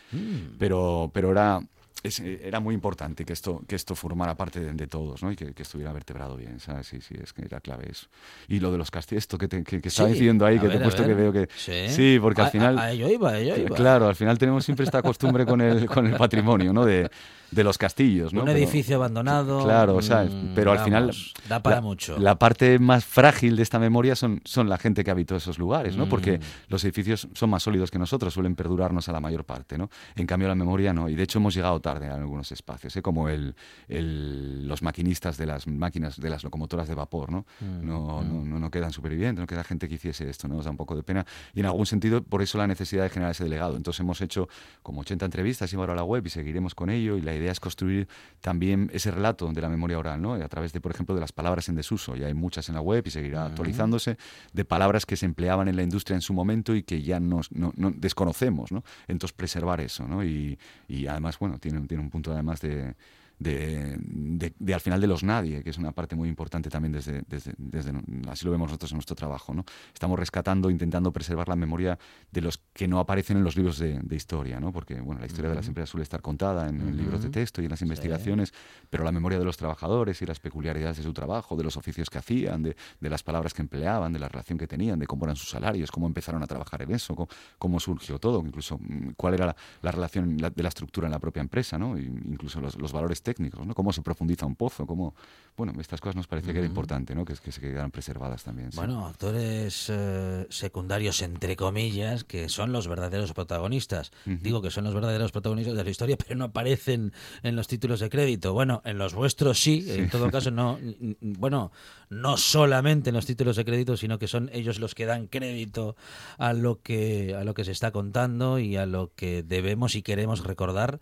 Pero, 0.58 1.10
pero 1.14 1.32
era, 1.32 1.62
es- 2.02 2.20
era 2.20 2.60
muy 2.60 2.74
importante 2.74 3.24
que 3.26 3.34
esto, 3.34 3.62
que 3.68 3.76
esto 3.76 3.96
formara 3.96 4.36
parte 4.36 4.60
de, 4.60 4.74
de 4.74 4.88
todos, 4.88 5.22
¿no? 5.24 5.32
Y 5.32 5.36
que, 5.36 5.54
que 5.54 5.64
estuviera 5.64 5.92
vertebrado 5.94 6.36
bien, 6.36 6.60
¿sabes? 6.60 6.88
Sí, 6.88 7.00
sí, 7.02 7.16
es 7.22 7.32
que 7.34 7.44
era 7.46 7.60
clave 7.62 7.88
eso. 7.92 8.08
Y 8.48 8.60
lo 8.60 8.72
de 8.72 8.78
los 8.78 8.90
castillos, 8.92 9.24
esto 9.24 9.38
que, 9.38 9.48
te, 9.48 9.64
que, 9.64 9.82
que 9.82 9.88
estaba 9.90 10.10
Sí, 10.10 10.14
diciendo 10.16 10.46
ahí, 10.46 10.58
que 10.60 10.68
ver, 10.68 10.78
te 10.78 10.78
he 10.80 10.84
puesto 10.84 11.06
que 11.06 11.14
veo 11.14 11.32
que... 11.32 11.48
Sí. 11.56 12.18
porque 12.22 12.42
al 12.42 12.50
final... 12.52 12.78
a- 12.80 12.84
a 12.84 12.92
ello 12.92 13.08
iba, 13.10 13.30
a 13.32 13.38
ello 13.40 13.56
iba. 13.58 13.76
Claro, 13.76 14.08
al 14.08 14.16
final 14.16 14.38
tenemos 14.38 14.66
siempre 14.66 14.86
esta 14.86 15.02
costumbre 15.02 15.46
con 15.46 15.62
el, 15.62 15.86
con 15.86 16.08
el 16.08 16.16
patrimonio, 16.18 16.74
¿no? 16.74 16.86
De, 16.86 17.10
de 17.52 17.64
los 17.64 17.78
castillos, 17.78 18.34
¿no? 18.34 18.42
Un 18.42 18.48
Pero- 18.48 18.58
edificio 18.58 18.96
abandonado. 18.96 19.64
Claro, 19.64 19.96
o 19.96 20.02
sea, 20.02 20.24
mm, 20.24 20.54
pero 20.56 20.72
al 20.72 20.80
final 20.80 21.12
Da 21.48 21.62
para 21.62 21.76
la, 21.78 21.82
mucho. 21.82 22.18
La 22.18 22.40
parte 22.40 22.80
más 22.80 23.06
frágil 23.06 23.56
de 23.56 23.62
esta 23.64 23.78
memoria 23.80 24.16
son, 24.16 24.42
son 24.44 24.68
la 24.70 24.78
gente 24.80 25.04
que 25.04 25.12
habitó 25.12 25.36
esos 25.36 25.60
lugares, 25.60 25.96
¿no? 25.96 26.10
Porque 26.10 26.40
Mm. 26.40 26.42
los 26.70 26.84
edificios 26.84 27.28
son 27.34 27.50
más 27.52 27.62
sólidos 27.64 27.92
que 27.92 28.00
nosotros, 28.00 28.34
suelen 28.34 28.56
perdurarnos 28.56 29.08
a 29.08 29.12
la 29.12 29.20
mayor 29.20 29.46
parte, 29.46 29.78
¿no? 29.78 29.90
En 30.16 30.26
cambio 30.26 30.48
la 30.48 30.56
memoria 30.56 30.94
no, 30.94 31.10
y 31.10 31.16
de 31.16 31.24
hecho 31.24 31.38
hemos 31.40 31.54
llegado 31.54 31.80
tarde 31.84 32.08
a 32.10 32.16
algunos 32.16 32.52
espacios, 32.52 32.96
¿eh? 32.98 33.04
Como 33.04 33.30
el, 33.30 33.54
el- 33.88 34.68
los 34.68 34.82
maquinistas 34.82 35.38
de 35.38 35.46
las 35.46 35.68
máquinas, 35.68 36.20
de 36.20 36.30
las 36.32 36.44
locomotoras 36.44 36.88
de 36.88 36.96
vapor, 36.96 37.32
¿no? 37.32 37.46
Mm, 37.62 37.86
No, 37.88 38.24
no, 38.24 38.44
no, 38.44 38.60
no 38.60 38.72
quedan 38.72 38.92
supervivientes, 38.92 39.40
no 39.40 39.46
queda 39.46 39.64
gente 39.64 39.88
que 39.88 39.96
hiciese 39.96 40.28
esto, 40.30 40.48
¿no? 40.48 40.56
Nos 40.56 40.66
da 40.66 40.72
un 40.72 40.78
poco 40.78 40.96
de 40.96 41.04
pena. 41.04 41.26
Y 41.54 41.60
en 41.60 41.68
algún 41.68 41.86
sentido, 41.86 42.24
por 42.24 42.42
eso 42.42 42.58
la 42.58 42.66
necesidad 42.66 43.04
de 43.04 43.10
generar 43.10 43.32
ese 43.32 43.44
delegado. 43.44 43.76
Entonces 43.78 44.00
hemos 44.00 44.20
hecho 44.22 44.48
como 44.82 45.02
80 45.02 45.26
entrevistas 45.26 45.72
y 45.72 45.76
ahora 45.76 45.94
a 45.94 45.96
la 45.96 46.04
web 46.04 46.26
y 46.26 46.30
seguiremos 46.30 46.74
con 46.74 46.90
ello. 46.90 47.18
Y 47.18 47.22
la 47.22 47.36
idea 47.36 47.52
es 47.52 47.60
construir 47.60 48.08
también 48.42 48.90
ese 48.94 49.12
relato 49.12 49.48
de 49.52 49.62
la 49.62 49.70
memoria 49.70 50.00
oral, 50.00 50.22
¿no? 50.22 50.34
A 50.34 50.48
través 50.48 50.74
de, 50.74 50.82
por 50.82 50.92
ejemplo, 50.92 51.14
de 51.14 51.22
las 51.22 51.32
palabras 51.32 51.70
en 51.70 51.76
desuso. 51.76 52.16
Ya 52.16 52.28
hay 52.28 52.34
muchas 52.34 52.70
en 52.70 52.76
la 52.76 52.82
web 52.82 53.04
y 53.06 53.12
seguirá 53.12 53.46
actualizándose, 53.46 54.18
de 54.54 54.66
palabras 54.66 55.06
que 55.06 55.16
se 55.18 55.26
empleaban 55.26 55.68
en 55.68 55.76
la 55.76 55.84
industria 55.84 56.16
en 56.16 56.22
su 56.22 56.34
momento 56.34 56.74
y 56.76 56.84
que 56.84 57.02
ya 57.04 57.20
nos, 57.20 57.52
no, 57.52 57.74
no- 57.76 57.92
desconocemos, 57.92 58.72
¿no? 58.72 58.84
Entonces 59.08 59.34
preservar 59.36 59.82
eso, 59.82 60.08
¿no? 60.08 60.24
Y, 60.24 60.58
y 60.88 61.08
además, 61.08 61.38
bueno, 61.40 61.58
tiene, 61.60 61.73
tiene 61.82 62.04
un 62.04 62.10
punto 62.10 62.32
además 62.32 62.62
de, 62.62 62.96
de, 63.44 63.98
de- 64.00 64.54
de 64.58 64.74
al 64.74 64.80
final 64.82 65.00
de 65.02 65.08
los 65.08 65.24
nadie, 65.24 65.64
que 65.64 65.70
es 65.70 65.78
una 65.78 65.92
parte 65.92 66.16
muy 66.16 66.30
importante 66.30 66.70
también 66.70 66.92
desde, 66.94 67.24
desde, 67.28 67.54
desde- 67.58 67.94
así 68.30 68.46
lo 68.46 68.52
vemos 68.52 68.68
nosotros 68.70 68.92
en 68.92 68.98
nuestro 68.98 69.16
trabajo, 69.16 69.54
¿no? 69.54 69.66
Estamos 69.94 70.18
rescatando, 70.18 70.70
intentando 70.70 71.12
preservar 71.12 71.48
la 71.50 71.56
memoria 71.56 71.98
de 72.32 72.42
los 72.42 72.60
que 72.74 72.88
no 72.88 73.00
aparecen 73.00 73.38
en 73.38 73.44
los 73.44 73.56
libros 73.56 73.78
de, 73.78 74.00
de 74.00 74.16
historia, 74.16 74.60
¿no? 74.60 74.72
Porque, 74.72 75.00
bueno, 75.02 75.20
la 75.22 75.28
historia 75.28 75.50
de 75.50 75.56
las 75.56 75.68
empresas 75.68 75.90
suele 75.90 76.04
estar 76.04 76.22
contada 76.22 76.70
en, 76.70 76.82
en 76.82 76.98
libros 76.98 77.22
de 77.24 77.30
texto 77.30 77.62
y 77.62 77.66
en 77.66 77.72
las 77.72 77.82
investigaciones, 77.82 78.54
pero 78.90 79.04
la 79.04 79.12
memoria 79.12 79.38
de 79.40 79.46
los 79.46 79.58
trabajadores 79.58 80.22
y 80.22 80.26
las 80.26 80.40
peculiaridades 80.40 80.98
de 80.98 81.04
su 81.04 81.14
trabajo, 81.14 81.56
de 81.56 81.64
los 81.64 81.78
oficios 81.78 82.10
que 82.10 82.18
hacían, 82.18 82.64
de, 82.64 82.76
de 83.00 83.10
las 83.10 83.24
palabras 83.24 83.54
que 83.54 83.62
empleaban, 83.62 84.14
de 84.14 84.20
la 84.20 84.28
relación 84.30 84.58
que 84.58 84.68
tenían, 84.68 85.00
de 85.00 85.06
cómo 85.08 85.26
eran 85.26 85.36
sus 85.36 85.50
salarios, 85.50 85.92
cómo 85.92 86.08
empezaron 86.08 86.42
a 86.44 86.48
trabajar 86.48 86.82
en 86.82 86.92
eso, 86.92 87.16
cómo, 87.16 87.28
cómo 87.58 87.80
surgió 87.80 88.20
todo, 88.20 88.42
incluso 88.46 88.78
mm, 88.80 89.12
cuál 89.18 89.34
era 89.34 89.48
la, 89.48 89.56
la 89.82 89.92
relación 89.92 90.38
la- 90.40 90.50
de 90.50 90.64
la 90.64 90.70
estructura 90.70 91.08
en 91.08 91.12
la 91.12 91.20
propia 91.20 91.42
empresa, 91.42 91.78
¿no? 91.78 91.98
Y 91.98 92.04
incluso 92.06 92.62
los, 92.62 92.76
los 92.80 92.92
valores 92.94 93.22
técnicos, 93.22 93.33
¿no? 93.40 93.74
Cómo 93.74 93.94
se 93.94 94.02
profundiza 94.02 94.46
un 94.46 94.56
pozo, 94.56 94.86
cómo... 94.86 95.16
Bueno, 95.56 95.74
estas 95.80 96.02
cosas 96.02 96.16
nos 96.16 96.26
parecía 96.26 96.52
que 96.52 96.60
era 96.60 96.68
importante, 96.68 97.14
¿no? 97.14 97.26
Que, 97.26 97.36
que 97.36 97.52
se 97.52 97.62
quedaran 97.62 97.92
preservadas 97.92 98.44
también. 98.44 98.72
sí. 98.72 98.78
Bueno, 98.78 99.06
actores 99.06 99.88
eh, 99.90 100.48
secundarios, 100.50 101.22
entre 101.22 101.56
comillas, 101.56 102.24
que 102.24 102.50
son 102.50 102.72
los 102.72 102.88
verdaderos 102.88 103.34
protagonistas. 103.34 104.12
Digo 104.26 104.64
que 104.64 104.72
son 104.72 104.84
los 104.84 104.96
verdaderos 104.96 105.32
protagonistas 105.32 105.76
de 105.76 105.84
la 105.84 105.90
historia, 105.90 106.18
pero 106.28 106.36
no 106.36 106.46
aparecen 106.46 107.14
en 107.44 107.56
los 107.56 107.68
títulos 107.68 108.00
de 108.00 108.10
crédito. 108.10 108.54
Bueno, 108.54 108.82
en 108.84 108.98
los 108.98 109.14
vuestros 109.14 109.62
sí, 109.62 109.86
en 109.88 110.10
todo 110.10 110.32
caso 110.32 110.50
no. 110.50 110.80
Bueno, 111.22 111.72
no 112.10 112.38
solamente 112.38 113.10
en 113.10 113.16
los 113.16 113.26
títulos 113.26 113.56
de 113.56 113.66
crédito, 113.66 113.98
sino 113.98 114.20
que 114.20 114.28
son 114.28 114.50
ellos 114.54 114.80
los 114.80 114.96
que 114.96 115.06
dan 115.06 115.28
crédito 115.28 115.96
a 116.38 116.54
lo 116.54 116.82
que 116.82 117.36
a 117.36 117.44
lo 117.44 117.54
que 117.54 117.64
se 117.64 117.72
está 117.72 117.92
contando 117.92 118.60
y 118.60 118.76
a 118.76 118.86
lo 118.86 119.12
que 119.16 119.44
debemos 119.44 119.96
y 119.96 120.02
queremos 120.02 120.44
recordar. 120.44 121.00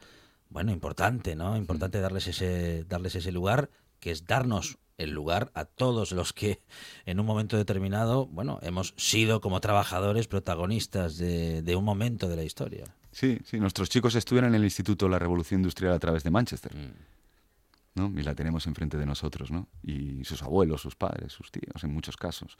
Bueno, 0.51 0.71
importante, 0.71 1.35
¿no? 1.35 1.55
Importante 1.55 1.99
darles 2.01 2.27
ese 2.27 2.83
darles 2.83 3.15
ese 3.15 3.31
lugar, 3.31 3.69
que 3.99 4.11
es 4.11 4.25
darnos 4.25 4.77
el 4.97 5.11
lugar 5.11 5.49
a 5.55 5.65
todos 5.65 6.11
los 6.11 6.33
que 6.33 6.61
en 7.05 7.19
un 7.19 7.25
momento 7.25 7.57
determinado, 7.57 8.27
bueno, 8.27 8.59
hemos 8.61 8.93
sido 8.97 9.41
como 9.41 9.61
trabajadores 9.61 10.27
protagonistas 10.27 11.17
de, 11.17 11.61
de 11.61 11.75
un 11.75 11.85
momento 11.85 12.27
de 12.27 12.35
la 12.35 12.43
historia. 12.43 12.93
Sí, 13.11 13.39
sí, 13.45 13.59
nuestros 13.59 13.89
chicos 13.89 14.15
estudian 14.15 14.45
en 14.45 14.55
el 14.55 14.63
Instituto 14.63 15.09
La 15.09 15.19
Revolución 15.19 15.61
Industrial 15.61 15.93
a 15.93 15.99
través 15.99 16.23
de 16.23 16.31
Manchester. 16.31 16.71
¿no? 17.95 18.11
Y 18.17 18.23
la 18.23 18.35
tenemos 18.35 18.67
enfrente 18.67 18.97
de 18.97 19.05
nosotros, 19.05 19.51
¿no? 19.51 19.67
Y 19.83 20.23
sus 20.23 20.41
abuelos, 20.43 20.81
sus 20.81 20.95
padres, 20.95 21.33
sus 21.33 21.51
tíos, 21.51 21.83
en 21.83 21.93
muchos 21.93 22.15
casos. 22.15 22.55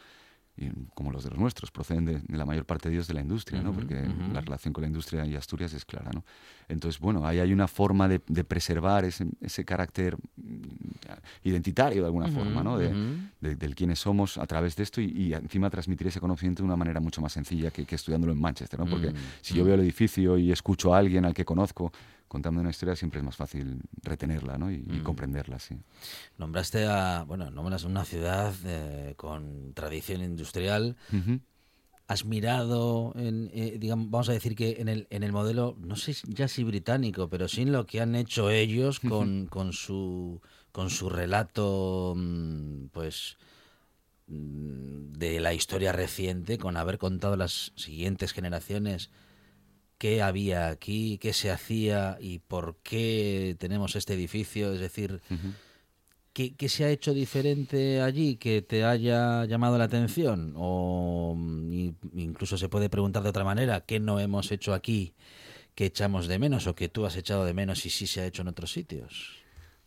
Como 0.94 1.12
los 1.12 1.24
de 1.24 1.30
los 1.32 1.40
nuestros, 1.40 1.72
proceden 1.72 2.06
de, 2.06 2.20
de 2.20 2.38
la 2.38 2.46
mayor 2.46 2.66
parte 2.66 2.88
de 2.90 2.96
ellos 2.96 3.08
de 3.08 3.14
la 3.16 3.22
industria, 3.22 3.62
¿no? 3.64 3.74
Porque 3.74 3.96
la 4.34 4.42
relación 4.42 4.74
con 4.74 4.82
la 4.84 4.88
industria 4.88 5.26
y 5.26 5.36
Asturias 5.36 5.74
es 5.74 5.86
clara, 5.86 6.12
¿no? 6.14 6.24
Entonces, 6.68 7.00
bueno, 7.00 7.26
ahí 7.26 7.40
hay 7.40 7.52
una 7.52 7.68
forma 7.68 8.08
de, 8.08 8.22
de 8.28 8.44
preservar 8.44 9.04
ese, 9.06 9.26
ese 9.42 9.66
carácter 9.66 10.18
mm, 10.38 10.62
identitario 11.44 12.02
de 12.02 12.06
alguna 12.08 12.28
forma, 12.28 12.64
¿no? 12.64 12.78
De, 12.78 12.90
de- 13.42 13.56
del 13.56 13.76
quiénes 13.76 14.00
somos 14.00 14.38
a 14.38 14.46
través 14.46 14.76
de 14.76 14.84
esto 14.84 15.02
y, 15.02 15.06
y 15.06 15.34
encima 15.34 15.70
transmitir 15.70 16.08
ese 16.08 16.20
conocimiento 16.20 16.62
de 16.64 16.68
una 16.68 16.76
manera 16.78 17.00
mucho 17.00 17.22
más 17.22 17.34
sencilla 17.34 17.72
que, 17.72 17.86
que 17.86 17.96
estudiándolo 17.96 18.34
en 18.34 18.40
Manchester, 18.40 18.80
¿no? 18.80 18.86
Porque 18.88 19.08
si 19.42 19.54
yo 19.56 19.64
veo 19.66 19.76
el 19.76 19.82
edificio 19.82 20.38
y 20.38 20.52
escucho 20.52 20.94
a 20.94 20.98
alguien 21.00 21.26
al 21.26 21.34
que 21.34 21.46
conozco 21.46 21.92
contando 22.32 22.62
una 22.62 22.70
historia, 22.70 22.96
siempre 22.96 23.20
es 23.20 23.26
más 23.26 23.36
fácil 23.36 23.82
retenerla, 24.04 24.58
¿no? 24.58 24.72
Y, 24.72 24.86
y 24.90 25.00
comprenderla, 25.00 25.60
sí. 25.60 25.76
Nombraste 26.38 26.86
a, 26.86 27.26
bueno, 27.28 27.52
nombras 27.52 27.84
una 27.84 28.06
ciudad 28.06 28.54
eh, 28.64 29.16
con 29.18 29.74
tradición 29.74 30.22
industrial. 30.24 30.96
Has 32.08 32.24
mirado 32.24 33.12
en, 33.18 33.52
eh, 33.54 33.76
digamos, 33.78 34.10
vamos 34.10 34.30
a 34.30 34.32
decir 34.32 34.56
que 34.56 34.78
en 34.80 34.88
el, 34.88 35.08
en 35.10 35.24
el 35.24 35.34
modelo, 35.34 35.76
no 35.82 35.98
sé 35.98 36.16
ya 36.26 36.48
si 36.48 36.64
británico, 36.64 37.28
pero 37.28 37.50
sí 37.50 37.64
en 37.64 37.74
lo 37.74 37.86
que 37.86 38.00
han 38.00 38.16
hecho 38.16 38.50
ellos 38.50 39.02
con, 39.02 39.48
con 39.48 39.74
su 39.74 40.40
con 40.72 40.90
su 40.90 41.10
relato, 41.10 42.14
mm, 42.16 42.86
pues 42.94 43.36
mm, 44.28 45.12
de 45.18 45.42
la 45.42 45.54
historia 45.54 45.92
reciente, 45.92 46.58
con 46.58 46.78
haber 46.78 46.98
contado 46.98 47.36
las 47.36 47.74
siguientes 47.76 48.32
generaciones 48.32 49.10
qué 50.02 50.24
había 50.24 50.70
aquí, 50.70 51.20
qué 51.20 51.32
se 51.32 51.52
hacía 51.52 52.18
y 52.20 52.40
por 52.40 52.78
qué 52.82 53.56
tenemos 53.60 53.96
este 53.96 54.16
edificio, 54.16 54.74
es 54.74 54.80
decir, 54.80 55.22
¿Qué, 56.34 56.56
qué 56.56 56.70
se 56.70 56.86
ha 56.86 56.90
hecho 56.90 57.14
diferente 57.14 58.02
allí 58.02 58.38
que 58.38 58.64
te 58.64 58.84
haya 58.84 59.46
llamado 59.46 59.78
la 59.78 59.84
atención? 59.84 60.54
O 60.58 61.36
mm, 61.38 61.90
incluso 62.16 62.58
se 62.58 62.68
puede 62.68 62.90
preguntar 62.90 63.22
de 63.22 63.30
otra 63.30 63.44
manera, 63.44 63.82
¿qué 63.82 64.00
no 64.00 64.20
hemos 64.20 64.52
hecho 64.52 64.74
aquí 64.74 65.14
que 65.76 65.86
echamos 65.86 66.28
de 66.28 66.40
menos 66.40 66.66
o 66.66 66.74
que 66.74 66.90
tú 66.90 67.06
has 67.06 67.16
echado 67.16 67.46
de 67.46 67.54
menos 67.54 67.86
y 67.86 67.92
sí 67.92 68.08
se 68.08 68.22
ha 68.22 68.26
hecho 68.26 68.42
en 68.42 68.48
otros 68.48 68.72
sitios? 68.72 69.42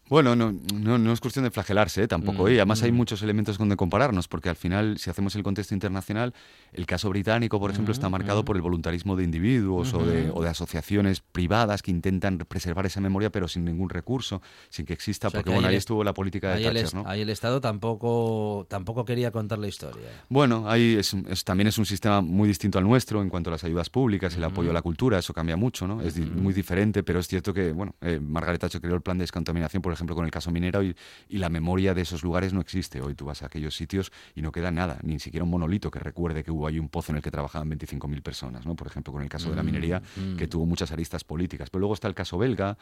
Bueno, 0.08 0.36
no, 0.36 0.52
no, 0.74 0.98
no 0.98 1.12
es 1.12 1.20
cuestión 1.20 1.44
de 1.44 1.50
flagelarse 1.50 2.02
¿eh? 2.02 2.08
tampoco. 2.08 2.44
Mm, 2.44 2.48
¿eh? 2.48 2.56
Además 2.56 2.82
hay 2.82 2.92
muchos 2.92 3.22
elementos 3.22 3.56
donde 3.56 3.76
compararnos, 3.76 4.28
porque 4.28 4.50
al 4.50 4.56
final, 4.56 4.98
si 4.98 5.08
hacemos 5.08 5.34
el 5.34 5.42
contexto 5.42 5.74
internacional, 5.74 6.34
el 6.74 6.86
caso 6.86 7.08
británico, 7.08 7.58
por 7.60 7.70
ejemplo, 7.70 7.92
está 7.92 8.08
marcado 8.08 8.44
por 8.44 8.56
el 8.56 8.62
voluntarismo 8.62 9.16
de 9.16 9.24
individuos 9.24 9.94
o, 9.94 10.04
de, 10.06 10.30
o 10.32 10.42
de 10.42 10.48
asociaciones 10.48 11.20
privadas 11.20 11.82
que 11.82 11.90
intentan 11.90 12.38
preservar 12.38 12.84
esa 12.86 13.00
memoria, 13.00 13.30
pero 13.30 13.48
sin 13.48 13.64
ningún 13.64 13.88
recurso, 13.90 14.42
sin 14.68 14.84
que 14.86 14.92
exista, 14.92 15.28
O 15.28 15.30
sea, 15.30 15.38
porque 15.40 15.50
que 15.50 15.54
bueno, 15.54 15.68
ahí 15.68 15.74
el- 15.74 15.78
estuvo 15.78 16.04
la 16.04 16.12
política 16.14 16.48
de 16.50 16.54
Ahí 16.56 16.64
el, 16.66 16.74
Thatcher, 16.74 16.94
¿no? 16.94 17.08
ahí 17.08 17.20
el 17.20 17.30
Estado 17.30 17.60
tampoco, 17.60 18.66
tampoco 18.68 19.04
quería 19.04 19.30
contar 19.30 19.58
la 19.58 19.68
historia. 19.68 20.08
Bueno, 20.28 20.68
ahí 20.68 20.96
es, 20.98 21.14
es- 21.14 21.44
también 21.44 21.68
es 21.68 21.78
un 21.78 21.86
sistema 21.86 22.20
muy 22.20 22.48
distinto 22.48 22.78
al 22.78 22.84
nuestro 22.84 23.22
en 23.22 23.28
cuanto 23.28 23.50
a 23.50 23.52
las 23.52 23.64
ayudas 23.64 23.90
públicas, 23.90 24.34
el 24.36 24.44
apoyo 24.44 24.70
a 24.70 24.72
la 24.74 24.82
cultura, 24.82 25.18
eso 25.18 25.32
cambia 25.32 25.56
mucho, 25.56 25.86
¿no? 25.86 26.02
Es 26.02 26.16
muy 26.18 26.52
diferente, 26.52 27.02
pero 27.02 27.20
es 27.20 27.28
cierto 27.28 27.54
que, 27.54 27.72
bueno, 27.72 27.94
eh, 28.00 28.18
Margaret 28.20 28.60
Thatcher 28.60 28.80
creó 28.80 28.94
el 28.94 29.02
plan 29.02 29.18
de 29.18 29.22
descontaminación 29.22 29.82
por 29.82 29.92
ejemplo, 29.92 30.14
con 30.16 30.24
el 30.24 30.30
caso 30.30 30.50
minero 30.50 30.82
y, 30.82 30.94
y, 31.28 31.38
la 31.38 31.48
memoria 31.48 31.94
de 31.94 32.02
esos 32.02 32.22
lugares 32.22 32.52
no 32.52 32.60
existe. 32.60 33.00
Hoy 33.00 33.14
tú 33.14 33.26
vas 33.26 33.42
a 33.42 33.46
aquellos 33.46 33.76
sitios 33.76 34.10
y 34.34 34.42
no 34.42 34.50
queda 34.52 34.70
nada, 34.70 34.98
ni 35.02 35.18
siquiera 35.20 35.44
un 35.44 35.50
monolito 35.50 35.90
que 35.90 35.98
recuerde 35.98 36.42
que 36.42 36.50
hubo 36.50 36.63
ahí 36.66 36.78
un 36.78 36.88
pozo 36.88 37.12
en 37.12 37.16
el 37.16 37.22
que 37.22 37.30
trabajaban 37.30 37.70
25.000 37.70 38.22
personas, 38.22 38.66
¿no? 38.66 38.74
Por 38.74 38.86
ejemplo, 38.86 39.12
con 39.12 39.22
el 39.22 39.28
caso 39.28 39.50
de 39.50 39.56
la 39.56 39.62
mm, 39.62 39.66
minería, 39.66 40.00
mm. 40.00 40.36
que 40.36 40.46
tuvo 40.46 40.66
muchas 40.66 40.92
aristas 40.92 41.24
políticas. 41.24 41.70
Pero 41.70 41.80
luego 41.80 41.94
está 41.94 42.08
el 42.08 42.14
caso 42.14 42.38
belga 42.38 42.76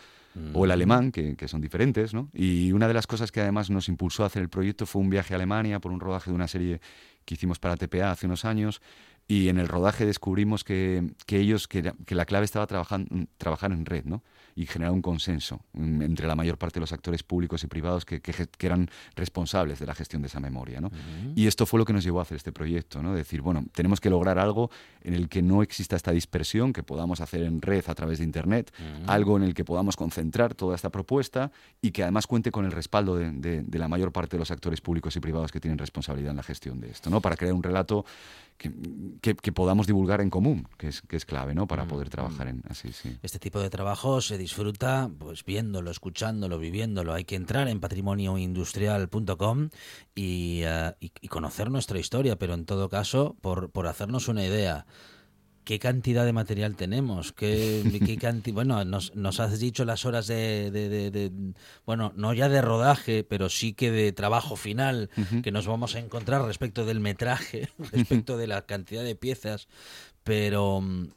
o 0.54 0.64
el 0.64 0.70
mm. 0.70 0.72
alemán, 0.72 1.12
que, 1.12 1.36
que, 1.36 1.48
son 1.48 1.60
diferentes, 1.60 2.14
¿no? 2.14 2.28
Y 2.32 2.72
una 2.72 2.88
de 2.88 2.94
las 2.94 3.06
cosas 3.06 3.32
que 3.32 3.40
además 3.40 3.70
nos 3.70 3.88
impulsó 3.88 4.24
a 4.24 4.26
hacer 4.26 4.42
el 4.42 4.48
proyecto 4.48 4.86
fue 4.86 5.02
un 5.02 5.10
viaje 5.10 5.34
a 5.34 5.36
Alemania 5.36 5.80
por 5.80 5.92
un 5.92 6.00
rodaje 6.00 6.30
de 6.30 6.34
una 6.34 6.48
serie 6.48 6.80
que 7.24 7.34
hicimos 7.34 7.58
para 7.58 7.76
TPA 7.76 8.10
hace 8.10 8.26
unos 8.26 8.44
años 8.44 8.80
y 9.28 9.48
en 9.48 9.58
el 9.58 9.68
rodaje 9.68 10.04
descubrimos 10.04 10.64
que, 10.64 11.12
que 11.26 11.38
ellos, 11.38 11.68
que, 11.68 11.92
que, 12.04 12.14
la 12.14 12.24
clave 12.24 12.44
estaba 12.44 12.66
trabajando, 12.66 13.26
trabajar 13.38 13.72
en 13.72 13.86
red, 13.86 14.04
¿no? 14.04 14.22
Y 14.54 14.66
generar 14.66 14.92
un 14.92 15.02
consenso 15.02 15.60
entre 15.74 16.26
la 16.26 16.34
mayor 16.34 16.58
parte 16.58 16.74
de 16.74 16.80
los 16.80 16.92
actores 16.92 17.22
públicos 17.22 17.62
y 17.64 17.66
privados 17.66 18.04
que, 18.04 18.20
que, 18.20 18.32
eran 18.60 18.88
responsables 19.14 19.78
de 19.78 19.86
la 19.86 19.94
gestión 19.94 20.22
de 20.22 20.28
esa 20.28 20.40
memoria. 20.40 20.80
¿no? 20.80 20.90
Y 21.34 21.46
esto 21.46 21.66
fue 21.66 21.78
lo 21.78 21.84
que 21.84 21.92
nos 21.92 22.04
llevó 22.04 22.20
a 22.20 22.22
hacer 22.22 22.36
este 22.36 22.52
proyecto, 22.52 23.02
¿no? 23.02 23.14
decir, 23.14 23.40
bueno, 23.42 23.64
tenemos 23.72 24.00
que 24.00 24.10
lograr 24.10 24.38
algo 24.38 24.70
en 25.02 25.14
el 25.14 25.28
que 25.28 25.42
no 25.42 25.62
exista 25.62 25.96
esta 25.96 26.12
dispersión, 26.12 26.72
que 26.72 26.82
podamos 26.82 27.20
hacer 27.20 27.42
en 27.42 27.60
red 27.62 27.84
a 27.88 27.94
través 27.94 28.18
de 28.18 28.24
Internet, 28.24 28.72
algo 29.06 29.36
en 29.36 29.42
el 29.42 29.54
que 29.54 29.64
podamos 29.64 29.96
concentrar 29.96 30.54
toda 30.54 30.76
esta 30.76 30.90
propuesta 30.90 31.50
y 31.80 31.90
que 31.90 32.02
además 32.02 32.26
cuente 32.26 32.50
con 32.50 32.64
el 32.64 32.72
respaldo 32.72 33.16
de, 33.16 33.62
de, 33.62 33.78
la 33.78 33.88
mayor 33.88 34.12
parte 34.12 34.36
de 34.36 34.38
los 34.38 34.50
actores 34.50 34.80
públicos 34.80 35.16
y 35.16 35.20
privados 35.20 35.50
que 35.50 35.60
tienen 35.60 35.78
responsabilidad 35.78 36.30
en 36.30 36.36
la 36.36 36.42
gestión 36.42 36.80
de 36.80 36.90
esto, 36.90 37.10
¿no? 37.10 37.20
para 37.20 37.36
crear 37.36 37.54
un 37.54 37.62
relato 37.62 38.04
que, 38.56 39.34
que, 39.34 39.52
podamos 39.52 39.86
divulgar 39.86 40.20
en 40.20 40.30
común, 40.30 40.68
que 40.78 40.88
es, 40.88 41.02
que 41.02 41.16
es 41.16 41.24
clave 41.24 41.54
¿no? 41.54 41.66
para 41.66 41.86
poder 41.86 42.10
trabajar 42.10 42.48
en 42.48 42.62
así. 42.68 42.92
Sí. 42.92 43.18
Este 43.22 43.38
tipo 43.38 43.60
de 43.60 43.70
trabajo 43.70 44.20
se 44.20 44.38
disfruta 44.42 45.10
pues 45.18 45.44
viéndolo, 45.44 45.90
escuchándolo, 45.90 46.58
viviéndolo. 46.58 47.14
Hay 47.14 47.24
que 47.24 47.36
entrar 47.36 47.68
en 47.68 47.80
patrimonioindustrial.com 47.80 49.70
y, 50.14 50.62
uh, 50.64 50.92
y, 51.00 51.12
y, 51.20 51.28
conocer 51.28 51.70
nuestra 51.70 51.98
historia, 51.98 52.36
pero 52.36 52.54
en 52.54 52.66
todo 52.66 52.88
caso, 52.88 53.36
por, 53.40 53.70
por 53.70 53.86
hacernos 53.86 54.28
una 54.28 54.44
idea, 54.44 54.86
¿Qué 55.64 55.78
cantidad 55.78 56.24
de 56.24 56.32
material 56.32 56.74
tenemos? 56.74 57.32
¿Qué, 57.32 57.84
qué 58.04 58.52
bueno, 58.52 58.84
nos, 58.84 59.14
nos, 59.14 59.38
has 59.38 59.60
dicho 59.60 59.84
las 59.84 60.04
horas 60.04 60.26
de, 60.26 60.72
de, 60.72 60.88
de, 60.88 61.30
bueno, 61.86 62.12
no 62.16 62.34
ya 62.34 62.48
de 62.48 62.60
rodaje, 62.60 63.22
pero 63.22 63.48
sí 63.48 63.72
que 63.72 63.92
de 63.92 64.10
trabajo 64.10 64.56
final 64.56 65.08
uh 65.16 65.20
-huh. 65.20 65.42
que 65.42 65.52
nos 65.52 65.68
vamos 65.68 65.94
a 65.94 66.00
encontrar 66.00 66.44
respecto 66.44 66.84
del 66.84 66.98
metraje, 66.98 67.68
respecto 67.92 68.36
de 68.36 68.48
la 68.48 68.62
cantidad 68.66 69.04
de 69.04 69.14
piezas, 69.14 69.68
pero 70.24 70.80
Mm, 70.80 71.08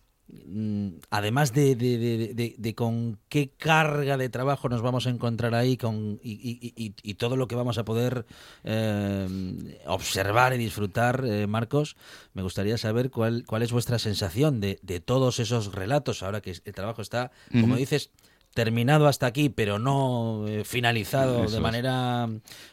además 1.11 1.53
de, 1.53 1.75
de, 1.75 1.97
de, 2.33 2.55
de, 2.57 2.75
con 2.75 3.19
qué 3.29 3.51
carga 3.57 4.17
de 4.17 4.29
trabajo 4.29 4.69
nos 4.69 4.81
vamos 4.81 5.05
a 5.05 5.11
encontrar 5.11 5.53
ahí 5.53 5.77
con, 5.77 6.19
y, 6.23 6.73
y, 6.75 6.93
y 7.01 7.13
todo 7.13 7.37
lo 7.37 7.47
que 7.47 7.55
vamos 7.55 7.77
a 7.77 7.85
poder 7.85 8.25
eh, 8.63 9.79
observar 9.85 10.53
y 10.53 10.57
disfrutar, 10.57 11.23
eh, 11.25 11.47
Marcos, 11.47 11.95
me 12.33 12.41
gustaría 12.41 12.77
saber 12.77 13.11
cuál, 13.11 13.43
cuál 13.45 13.61
es 13.61 13.71
vuestra 13.71 13.99
sensación 13.99 14.61
de, 14.61 14.75
todos 15.05 15.39
esos 15.39 15.73
relatos, 15.73 16.23
ahora 16.23 16.41
que 16.41 16.51
el 16.63 16.73
trabajo 16.73 17.01
está, 17.01 17.31
uh 17.51 17.57
-huh. 17.57 17.61
como 17.61 17.75
dices, 17.75 18.09
terminado 18.55 19.07
hasta 19.07 19.27
aquí, 19.27 19.49
pero 19.49 19.77
no 19.79 20.45
eh, 20.47 20.63
finalizado 20.63 21.43
Eso 21.43 21.55
de 21.55 21.59
manera 21.61 22.29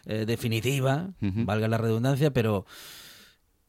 eh, 0.06 0.24
definitiva, 0.26 1.10
uh 1.20 1.26
-huh. 1.26 1.44
valga 1.44 1.68
la 1.68 1.78
redundancia, 1.78 2.32
pero... 2.32 2.64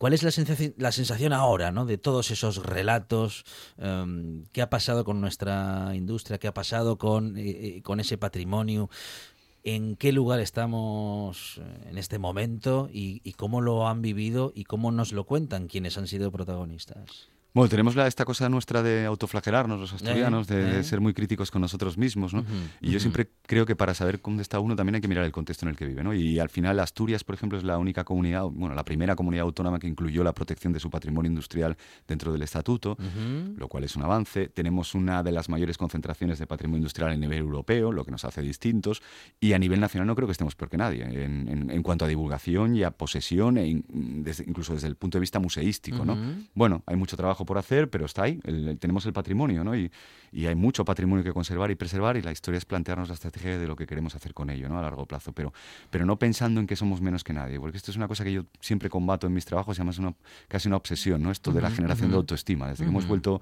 ¿Cuál 0.03 0.11
es 0.11 0.23
la 0.23 0.31
sensación, 0.31 0.73
la 0.75 0.91
sensación 0.91 1.31
ahora 1.31 1.71
¿no? 1.71 1.85
de 1.85 1.97
todos 1.97 2.29
esos 2.29 2.57
relatos? 2.57 3.45
Um, 3.77 4.43
¿Qué 4.51 4.61
ha 4.61 4.69
pasado 4.69 5.05
con 5.05 5.21
nuestra 5.21 5.91
industria? 5.95 6.39
¿Qué 6.39 6.49
ha 6.49 6.53
pasado 6.53 6.97
con, 6.97 7.35
eh, 7.37 7.79
con 7.85 8.01
ese 8.01 8.17
patrimonio? 8.17 8.89
¿En 9.63 9.95
qué 9.95 10.11
lugar 10.11 10.41
estamos 10.41 11.61
eh, 11.61 11.87
en 11.89 11.97
este 11.97 12.19
momento? 12.19 12.89
Y, 12.91 13.21
¿Y 13.23 13.31
cómo 13.31 13.61
lo 13.61 13.87
han 13.87 14.01
vivido? 14.01 14.51
¿Y 14.53 14.65
cómo 14.65 14.91
nos 14.91 15.13
lo 15.13 15.23
cuentan 15.23 15.69
quienes 15.69 15.97
han 15.97 16.07
sido 16.07 16.33
protagonistas? 16.33 17.29
Bueno, 17.55 17.69
tenemos 17.69 17.95
la, 17.95 18.07
esta 18.07 18.25
cosa 18.25 18.49
nuestra 18.49 18.81
de 18.81 19.05
autoflagelarnos 19.05 19.79
los 19.79 19.93
asturianos, 19.93 20.49
eh, 20.49 20.55
de, 20.55 20.61
eh. 20.61 20.73
de, 20.77 20.83
ser 20.83 21.01
muy 21.01 21.13
críticos 21.13 21.51
con 21.51 21.61
nosotros 21.61 21.99
mismos, 21.99 22.33
¿no? 22.33 22.39
Uh 22.39 22.43
-huh, 22.45 22.69
y 22.81 22.87
yo 22.87 22.93
uh 22.93 22.95
-huh. 22.95 22.99
siempre 22.99 23.29
creo 23.43 23.67
que 23.67 23.75
para 23.75 23.93
saber 23.93 24.19
dónde 24.23 24.41
está 24.41 24.59
uno 24.59 24.75
también 24.75 24.95
hay 24.95 25.01
que 25.01 25.07
mirar 25.07 25.23
el 25.23 25.31
contexto 25.31 25.63
en 25.65 25.69
el 25.69 25.75
que 25.75 25.85
vive, 25.85 26.03
¿no? 26.03 26.15
Y 26.15 26.39
al 26.39 26.49
final 26.49 26.79
Asturias, 26.79 27.23
por 27.23 27.35
ejemplo, 27.35 27.55
es 27.59 27.63
la 27.63 27.77
única 27.77 28.05
comunidad, 28.05 28.45
bueno, 28.45 28.73
la 28.73 28.83
primera 28.83 29.15
comunidad 29.15 29.43
autónoma 29.43 29.77
que 29.77 29.87
incluyó 29.87 30.23
la 30.23 30.33
protección 30.33 30.73
de 30.73 30.79
su 30.79 30.89
patrimonio 30.89 31.29
industrial 31.29 31.77
dentro 32.07 32.31
del 32.33 32.41
estatuto, 32.41 32.93
uh 32.93 33.03
-huh. 33.03 33.55
lo 33.55 33.67
cual 33.67 33.83
es 33.83 33.95
un 33.95 34.01
avance. 34.01 34.49
Tenemos 34.49 34.95
una 34.95 35.21
de 35.21 35.31
las 35.31 35.47
mayores 35.47 35.77
concentraciones 35.77 36.39
de 36.39 36.47
patrimonio 36.47 36.79
industrial 36.79 37.11
a 37.11 37.15
nivel 37.15 37.37
europeo, 37.37 37.91
lo 37.91 38.03
que 38.03 38.09
nos 38.09 38.25
hace 38.25 38.41
distintos, 38.41 39.03
y 39.39 39.53
a 39.53 39.59
nivel 39.59 39.79
nacional 39.79 40.07
no 40.07 40.15
creo 40.15 40.27
que 40.27 40.31
estemos 40.31 40.55
peor 40.55 40.71
que 40.71 40.77
nadie 40.77 41.03
en, 41.03 41.47
en, 41.47 41.69
en 41.69 41.83
cuanto 41.83 42.03
a 42.05 42.07
divulgación 42.07 42.75
y 42.75 42.81
a 42.81 42.89
posesión, 42.89 43.59
e 43.59 43.67
in, 43.67 44.23
desde, 44.23 44.43
incluso 44.47 44.73
desde 44.73 44.87
el 44.87 44.95
punto 44.95 45.19
de 45.19 45.21
vista 45.21 45.37
museístico, 45.37 46.03
¿no? 46.03 46.17
Bueno, 46.55 46.81
hay 46.87 46.95
mucho 46.95 47.15
trabajo 47.15 47.42
por 47.45 47.57
hacer, 47.57 47.89
pero 47.89 48.05
está 48.05 48.23
ahí, 48.23 48.39
el, 48.43 48.77
tenemos 48.79 49.05
el 49.05 49.13
patrimonio, 49.13 49.63
¿no? 49.63 49.75
Y, 49.75 49.91
y, 50.31 50.45
hay 50.45 50.55
mucho 50.55 50.83
patrimonio 50.83 51.23
que 51.23 51.33
conservar 51.33 51.71
y 51.71 51.75
preservar 51.75 52.17
y 52.17 52.21
la 52.21 52.31
historia 52.31 52.57
es 52.57 52.65
plantearnos 52.65 53.07
la 53.07 53.13
estrategia 53.13 53.57
de 53.57 53.67
lo 53.67 53.75
que 53.75 53.85
queremos 53.85 54.15
hacer 54.15 54.33
con 54.33 54.49
ello, 54.49 54.69
¿no? 54.69 54.79
A 54.79 54.81
largo 54.81 55.05
plazo, 55.05 55.31
pero, 55.33 55.53
pero 55.89 56.05
no 56.05 56.17
pensando 56.17 56.59
en 56.59 56.67
que 56.67 56.75
somos 56.75 57.01
menos 57.01 57.23
que 57.23 57.33
nadie, 57.33 57.59
porque 57.59 57.77
esto 57.77 57.91
es 57.91 57.97
una 57.97 58.07
cosa 58.07 58.23
que 58.23 58.33
yo 58.33 58.43
siempre 58.59 58.89
combato 58.89 59.27
en 59.27 59.33
mis 59.33 59.45
trabajos, 59.45 59.77
y 59.77 59.81
además 59.81 59.95
es 59.95 59.99
una, 59.99 60.13
casi 60.47 60.67
una 60.67 60.77
obsesión, 60.77 61.21
¿no? 61.21 61.31
Esto 61.31 61.51
de 61.51 61.61
la 61.61 61.71
generación 61.71 62.09
de 62.09 62.17
autoestima, 62.17 62.69
desde 62.69 62.83
que 62.83 62.89
hemos 62.89 63.07
vuelto 63.07 63.41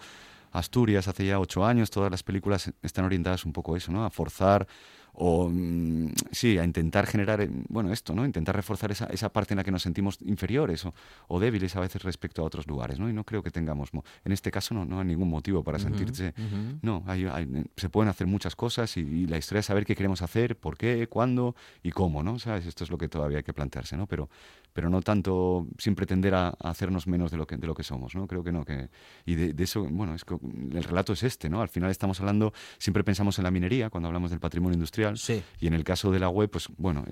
a 0.51 0.59
Asturias 0.59 1.07
hace 1.07 1.25
ya 1.25 1.39
ocho 1.39 1.65
años, 1.65 1.89
todas 1.89 2.11
las 2.11 2.23
películas 2.23 2.71
están 2.81 3.05
orientadas 3.05 3.45
un 3.45 3.53
poco 3.53 3.75
a 3.75 3.77
eso, 3.77 3.91
¿no? 3.91 4.05
A 4.05 4.09
forzar 4.09 4.67
o 5.13 5.49
mm, 5.49 6.11
sí, 6.31 6.57
a 6.57 6.63
intentar 6.63 7.05
generar, 7.05 7.41
eh, 7.41 7.49
bueno, 7.69 7.91
esto, 7.91 8.13
¿no? 8.15 8.25
Intentar 8.25 8.55
reforzar 8.55 8.91
esa, 8.91 9.05
esa 9.07 9.29
parte 9.29 9.53
en 9.53 9.57
la 9.57 9.63
que 9.63 9.71
nos 9.71 9.81
sentimos 9.81 10.17
inferiores 10.21 10.85
o, 10.85 10.93
o, 11.27 11.39
débiles 11.39 11.75
a 11.75 11.79
veces 11.79 12.01
respecto 12.03 12.41
a 12.41 12.45
otros 12.45 12.67
lugares, 12.67 12.99
¿no? 12.99 13.09
Y 13.09 13.13
no 13.13 13.23
creo 13.23 13.43
que 13.43 13.51
tengamos, 13.51 13.89
en 14.23 14.31
este 14.31 14.51
caso 14.51 14.73
no, 14.73 14.85
no 14.85 14.99
hay 14.99 15.05
ningún 15.05 15.29
motivo 15.29 15.63
para 15.63 15.77
uh 15.77 15.81
-huh, 15.81 15.83
sentirse, 15.83 16.33
uh 16.37 16.41
-huh. 16.41 16.79
no, 16.81 17.03
hay, 17.07 17.25
hay, 17.25 17.47
se 17.75 17.89
pueden 17.89 18.09
hacer 18.09 18.27
muchas 18.27 18.55
cosas 18.55 18.95
y, 18.97 19.01
y, 19.01 19.27
la 19.27 19.37
historia 19.37 19.59
es 19.59 19.65
saber 19.65 19.85
qué 19.85 19.95
queremos 19.95 20.21
hacer, 20.21 20.57
por 20.57 20.77
qué, 20.77 21.07
cuándo 21.07 21.55
y 21.83 21.91
cómo, 21.91 22.23
¿no? 22.23 22.39
¿Sabes? 22.39 22.65
Esto 22.65 22.83
es 22.83 22.89
lo 22.89 22.97
que 22.97 23.07
todavía 23.07 23.39
hay 23.39 23.43
que 23.43 23.53
plantearse, 23.53 23.97
¿no? 23.97 24.07
Pero, 24.07 24.29
pero 24.73 24.89
no 24.89 25.01
tanto 25.01 25.67
sin 25.77 25.95
pretender 25.95 26.33
a, 26.33 26.49
a 26.49 26.69
hacernos 26.69 27.07
menos 27.07 27.31
de 27.31 27.37
lo 27.37 27.45
que, 27.45 27.57
de 27.57 27.67
lo 27.67 27.73
que 27.73 27.83
somos, 27.83 28.15
¿no? 28.15 28.27
Creo 28.27 28.43
que 28.43 28.51
no, 28.51 28.63
que, 28.63 28.89
y 29.25 29.35
de, 29.35 29.53
de 29.53 29.63
eso, 29.63 29.83
bueno, 29.83 30.15
es 30.15 30.23
que 30.23 30.35
el 30.71 30.83
relato 30.83 31.13
es 31.13 31.23
este, 31.23 31.49
¿no? 31.49 31.61
Al 31.61 31.69
final 31.69 31.91
estamos 31.91 32.19
hablando, 32.19 32.53
siempre 32.77 33.03
pensamos 33.03 33.37
en 33.37 33.43
la 33.43 33.51
minería 33.51 33.89
cuando 33.89 34.07
hablamos 34.07 34.31
del 34.31 34.39
patrimonio 34.39 34.75
industrial, 34.75 35.00
Sí. 35.15 35.43
Y 35.59 35.67
en 35.67 35.73
el 35.73 35.83
caso 35.83 36.11
de 36.11 36.19
la 36.19 36.29
web, 36.29 36.49
pues 36.49 36.67
bueno, 36.77 37.05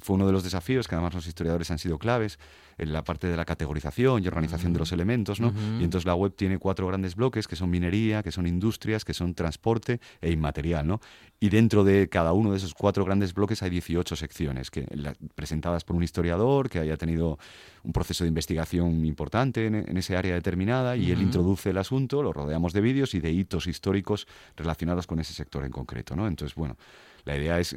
fue 0.00 0.14
uno 0.16 0.26
de 0.26 0.32
los 0.32 0.42
desafíos 0.44 0.88
que 0.88 0.94
además 0.94 1.14
los 1.14 1.26
historiadores 1.26 1.70
han 1.70 1.78
sido 1.78 1.98
claves 1.98 2.38
en 2.78 2.92
la 2.92 3.04
parte 3.04 3.26
de 3.26 3.36
la 3.36 3.44
categorización 3.44 4.22
y 4.24 4.26
organización 4.26 4.70
uh 4.70 4.70
-huh. 4.70 4.74
de 4.74 4.78
los 4.78 4.92
elementos, 4.92 5.40
¿no? 5.40 5.48
Uh 5.48 5.52
-huh. 5.52 5.80
Y 5.80 5.84
entonces 5.84 6.06
la 6.06 6.14
web 6.14 6.34
tiene 6.34 6.58
cuatro 6.58 6.86
grandes 6.86 7.14
bloques 7.14 7.46
que 7.46 7.56
son 7.56 7.70
minería, 7.70 8.22
que 8.22 8.32
son 8.32 8.46
industrias, 8.46 9.04
que 9.04 9.14
son 9.14 9.34
transporte 9.34 10.00
e 10.20 10.30
inmaterial, 10.30 10.86
¿no? 10.86 11.00
Y 11.38 11.48
dentro 11.48 11.84
de 11.84 12.08
cada 12.08 12.32
uno 12.32 12.52
de 12.52 12.56
esos 12.56 12.72
cuatro 12.74 13.04
grandes 13.04 13.34
bloques 13.34 13.62
hay 13.62 13.70
18 13.70 14.16
secciones 14.16 14.70
que, 14.70 14.86
la, 14.94 15.14
presentadas 15.34 15.84
por 15.84 15.96
un 15.96 16.02
historiador 16.02 16.70
que 16.70 16.78
haya 16.78 16.96
tenido 16.96 17.38
un 17.82 17.92
proceso 17.92 18.24
de 18.24 18.28
investigación 18.28 19.04
importante 19.04 19.66
en, 19.66 19.74
en 19.74 19.96
ese 19.96 20.16
área 20.16 20.34
determinada 20.34 20.96
y 20.96 21.00
uh 21.00 21.08
-huh. 21.08 21.12
él 21.12 21.22
introduce 21.22 21.70
el 21.70 21.78
asunto, 21.78 22.22
lo 22.22 22.32
rodeamos 22.32 22.72
de 22.72 22.80
vídeos 22.80 23.14
y 23.14 23.20
de 23.20 23.30
hitos 23.32 23.66
históricos 23.66 24.26
relacionados 24.56 25.06
con 25.06 25.18
ese 25.20 25.34
sector 25.34 25.64
en 25.64 25.70
concreto, 25.70 26.16
¿no? 26.16 26.26
Entonces, 26.26 26.54
bueno, 26.54 26.76
la 27.24 27.36
idea 27.36 27.58
es, 27.60 27.74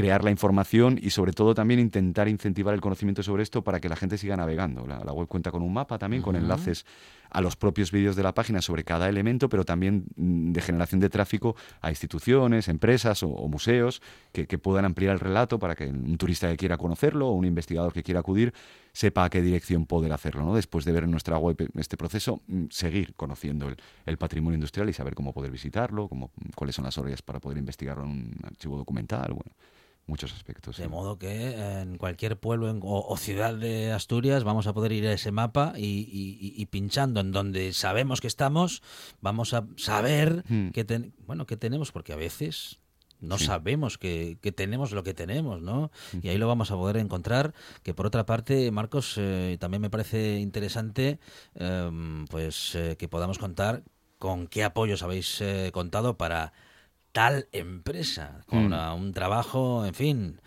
crear 0.00 0.24
la 0.24 0.30
información 0.30 0.98
y 1.00 1.10
sobre 1.10 1.32
todo 1.32 1.54
también 1.54 1.80
intentar 1.80 2.28
incentivar 2.28 2.74
el 2.74 2.80
conocimiento 2.80 3.22
sobre 3.22 3.42
esto 3.42 3.62
para 3.62 3.80
que 3.80 3.88
la 3.88 3.96
gente 3.96 4.18
siga 4.18 4.36
navegando. 4.36 4.86
La, 4.86 5.04
la 5.04 5.12
web 5.12 5.28
cuenta 5.28 5.50
con 5.50 5.62
un 5.62 5.72
mapa 5.72 5.98
también, 5.98 6.20
uh 6.20 6.22
-huh. 6.22 6.26
con 6.26 6.36
enlaces 6.36 6.86
a 7.30 7.40
los 7.40 7.56
propios 7.56 7.92
vídeos 7.92 8.16
de 8.16 8.22
la 8.22 8.34
página 8.34 8.60
sobre 8.60 8.84
cada 8.84 9.08
elemento, 9.08 9.48
pero 9.48 9.64
también 9.64 10.06
mm, 10.16 10.52
de 10.52 10.60
generación 10.60 11.00
de 11.00 11.08
tráfico 11.08 11.56
a 11.80 11.90
instituciones, 11.90 12.68
empresas 12.68 13.22
o, 13.22 13.28
o 13.28 13.48
museos 13.48 14.02
que, 14.32 14.46
que, 14.46 14.58
puedan 14.58 14.84
ampliar 14.84 15.14
el 15.14 15.20
relato 15.20 15.58
para 15.58 15.74
que 15.74 15.86
un 15.86 16.18
turista 16.18 16.48
que 16.48 16.56
quiera 16.56 16.76
conocerlo 16.76 17.28
o 17.28 17.32
un 17.32 17.44
investigador 17.44 17.92
que 17.92 18.02
quiera 18.02 18.20
acudir 18.20 18.52
sepa 18.92 19.24
a 19.24 19.30
qué 19.30 19.40
dirección 19.40 19.86
poder 19.86 20.12
hacerlo. 20.12 20.44
¿no? 20.44 20.54
Después 20.54 20.84
de 20.84 20.92
ver 20.92 21.04
en 21.04 21.10
nuestra 21.10 21.38
web 21.38 21.56
este 21.76 21.96
proceso, 21.96 22.40
mm, 22.46 22.64
seguir 22.70 23.14
conociendo 23.14 23.68
el, 23.68 23.76
el 24.06 24.18
patrimonio 24.18 24.56
industrial 24.56 24.88
y 24.88 24.92
saber 24.92 25.14
cómo 25.14 25.32
poder 25.32 25.50
visitarlo, 25.50 26.08
cómo, 26.08 26.30
cuáles 26.54 26.74
son 26.74 26.84
las 26.84 26.98
horas 26.98 27.22
para 27.22 27.38
poder 27.38 27.58
investigarlo 27.58 28.04
en 28.04 28.10
un 28.10 28.36
archivo 28.44 28.76
documental. 28.76 29.32
Bueno, 29.32 29.52
muchos 30.10 30.34
aspectos. 30.34 30.76
De 30.76 30.84
sí. 30.84 30.88
modo 30.90 31.18
que 31.18 31.80
en 31.80 31.96
cualquier 31.96 32.38
pueblo 32.38 32.68
en, 32.68 32.80
o, 32.82 33.06
o, 33.06 33.16
ciudad 33.16 33.54
de 33.54 33.92
Asturias 33.92 34.44
vamos 34.44 34.66
a 34.66 34.74
poder 34.74 34.92
ir 34.92 35.06
a 35.06 35.12
ese 35.12 35.32
mapa 35.32 35.72
y, 35.76 35.82
y, 35.82 36.54
y 36.60 36.66
pinchando 36.66 37.20
en 37.20 37.32
donde 37.32 37.72
sabemos 37.72 38.20
que 38.20 38.26
estamos, 38.26 38.82
vamos 39.22 39.54
a 39.54 39.66
saber 39.76 40.44
hmm. 40.48 40.70
que, 40.70 40.84
ten, 40.84 41.14
bueno, 41.26 41.46
que 41.46 41.56
tenemos, 41.56 41.92
porque 41.92 42.12
a 42.12 42.16
veces 42.16 42.80
no 43.20 43.38
sí. 43.38 43.46
sabemos 43.46 43.96
que, 43.98 44.38
que, 44.40 44.52
tenemos 44.52 44.92
lo 44.92 45.02
que 45.02 45.14
tenemos, 45.14 45.62
¿no? 45.62 45.90
Y 46.22 46.28
ahí 46.28 46.38
lo 46.38 46.48
vamos 46.48 46.70
a 46.70 46.76
poder 46.76 46.96
encontrar. 46.96 47.54
Que 47.82 47.94
por 47.94 48.06
otra 48.06 48.26
parte, 48.26 48.70
Marcos, 48.70 49.14
eh, 49.16 49.56
también 49.60 49.82
me 49.82 49.90
parece 49.90 50.38
interesante 50.38 51.18
eh, 51.54 52.24
pues 52.30 52.74
eh, 52.74 52.96
que 52.98 53.08
podamos 53.08 53.38
contar 53.38 53.82
con 54.20 54.46
qué 54.46 54.64
apoyos 54.64 55.02
habéis 55.02 55.40
eh, 55.40 55.70
contado 55.72 56.18
para 56.18 56.52
tal 57.12 57.48
empresa, 57.52 58.40
con 58.46 58.68
Mm. 58.70 58.94
un 58.94 59.12
trabajo, 59.12 59.84
en 59.84 59.94
fin, 59.94 60.40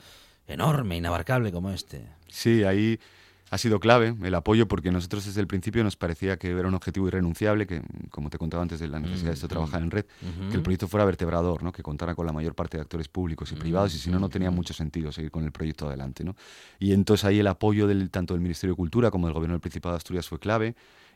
enorme, 0.47 0.97
inabarcable 0.97 1.51
como 1.51 1.71
este. 1.71 2.07
Sí, 2.27 2.63
ahí 2.63 2.99
ha 3.51 3.57
sido 3.59 3.79
clave 3.79 4.15
el 4.23 4.33
apoyo 4.33 4.67
porque 4.67 4.89
nosotros 4.91 5.25
desde 5.25 5.39
el 5.39 5.45
principio 5.45 5.83
nos 5.83 5.95
parecía 5.95 6.37
que 6.37 6.49
era 6.49 6.67
un 6.67 6.73
objetivo 6.73 7.07
irrenunciable, 7.07 7.67
que 7.67 7.83
como 8.09 8.31
te 8.31 8.39
contaba 8.39 8.63
antes 8.63 8.79
de 8.79 8.87
la 8.87 8.99
necesidad 8.99 9.27
de 9.29 9.33
esto, 9.35 9.47
trabajar 9.47 9.83
en 9.83 9.91
red, 9.91 10.05
que 10.49 10.55
el 10.55 10.63
proyecto 10.63 10.87
fuera 10.87 11.05
vertebrador, 11.05 11.61
¿no? 11.61 11.71
que 11.71 11.83
contara 11.83 12.15
con 12.15 12.25
la 12.25 12.33
mayor 12.33 12.55
parte 12.55 12.77
de 12.77 12.81
actores 12.81 13.07
públicos 13.09 13.51
y 13.51 13.55
privados 13.55 13.93
y 13.93 13.99
si 13.99 14.09
no, 14.09 14.17
no 14.17 14.29
tenía 14.29 14.49
mucho 14.49 14.73
sentido 14.73 15.11
seguir 15.11 15.29
con 15.29 15.43
el 15.43 15.51
proyecto 15.51 15.85
adelante. 15.87 16.23
¿no? 16.23 16.35
Y 16.79 16.93
entonces 16.93 17.25
ahí 17.25 17.39
el 17.41 17.47
apoyo 17.47 17.85
del, 17.85 18.09
tanto 18.09 18.33
del 18.33 18.41
Ministerio 18.41 18.73
de 18.73 18.77
Cultura 18.77 19.11
como 19.11 19.27
del 19.27 19.35
Gobierno 19.35 19.53
del 19.53 19.61
Principado 19.61 19.93
de 19.93 19.97
Asturias 19.97 20.27
fue 20.27 20.39
clave. 20.39 20.75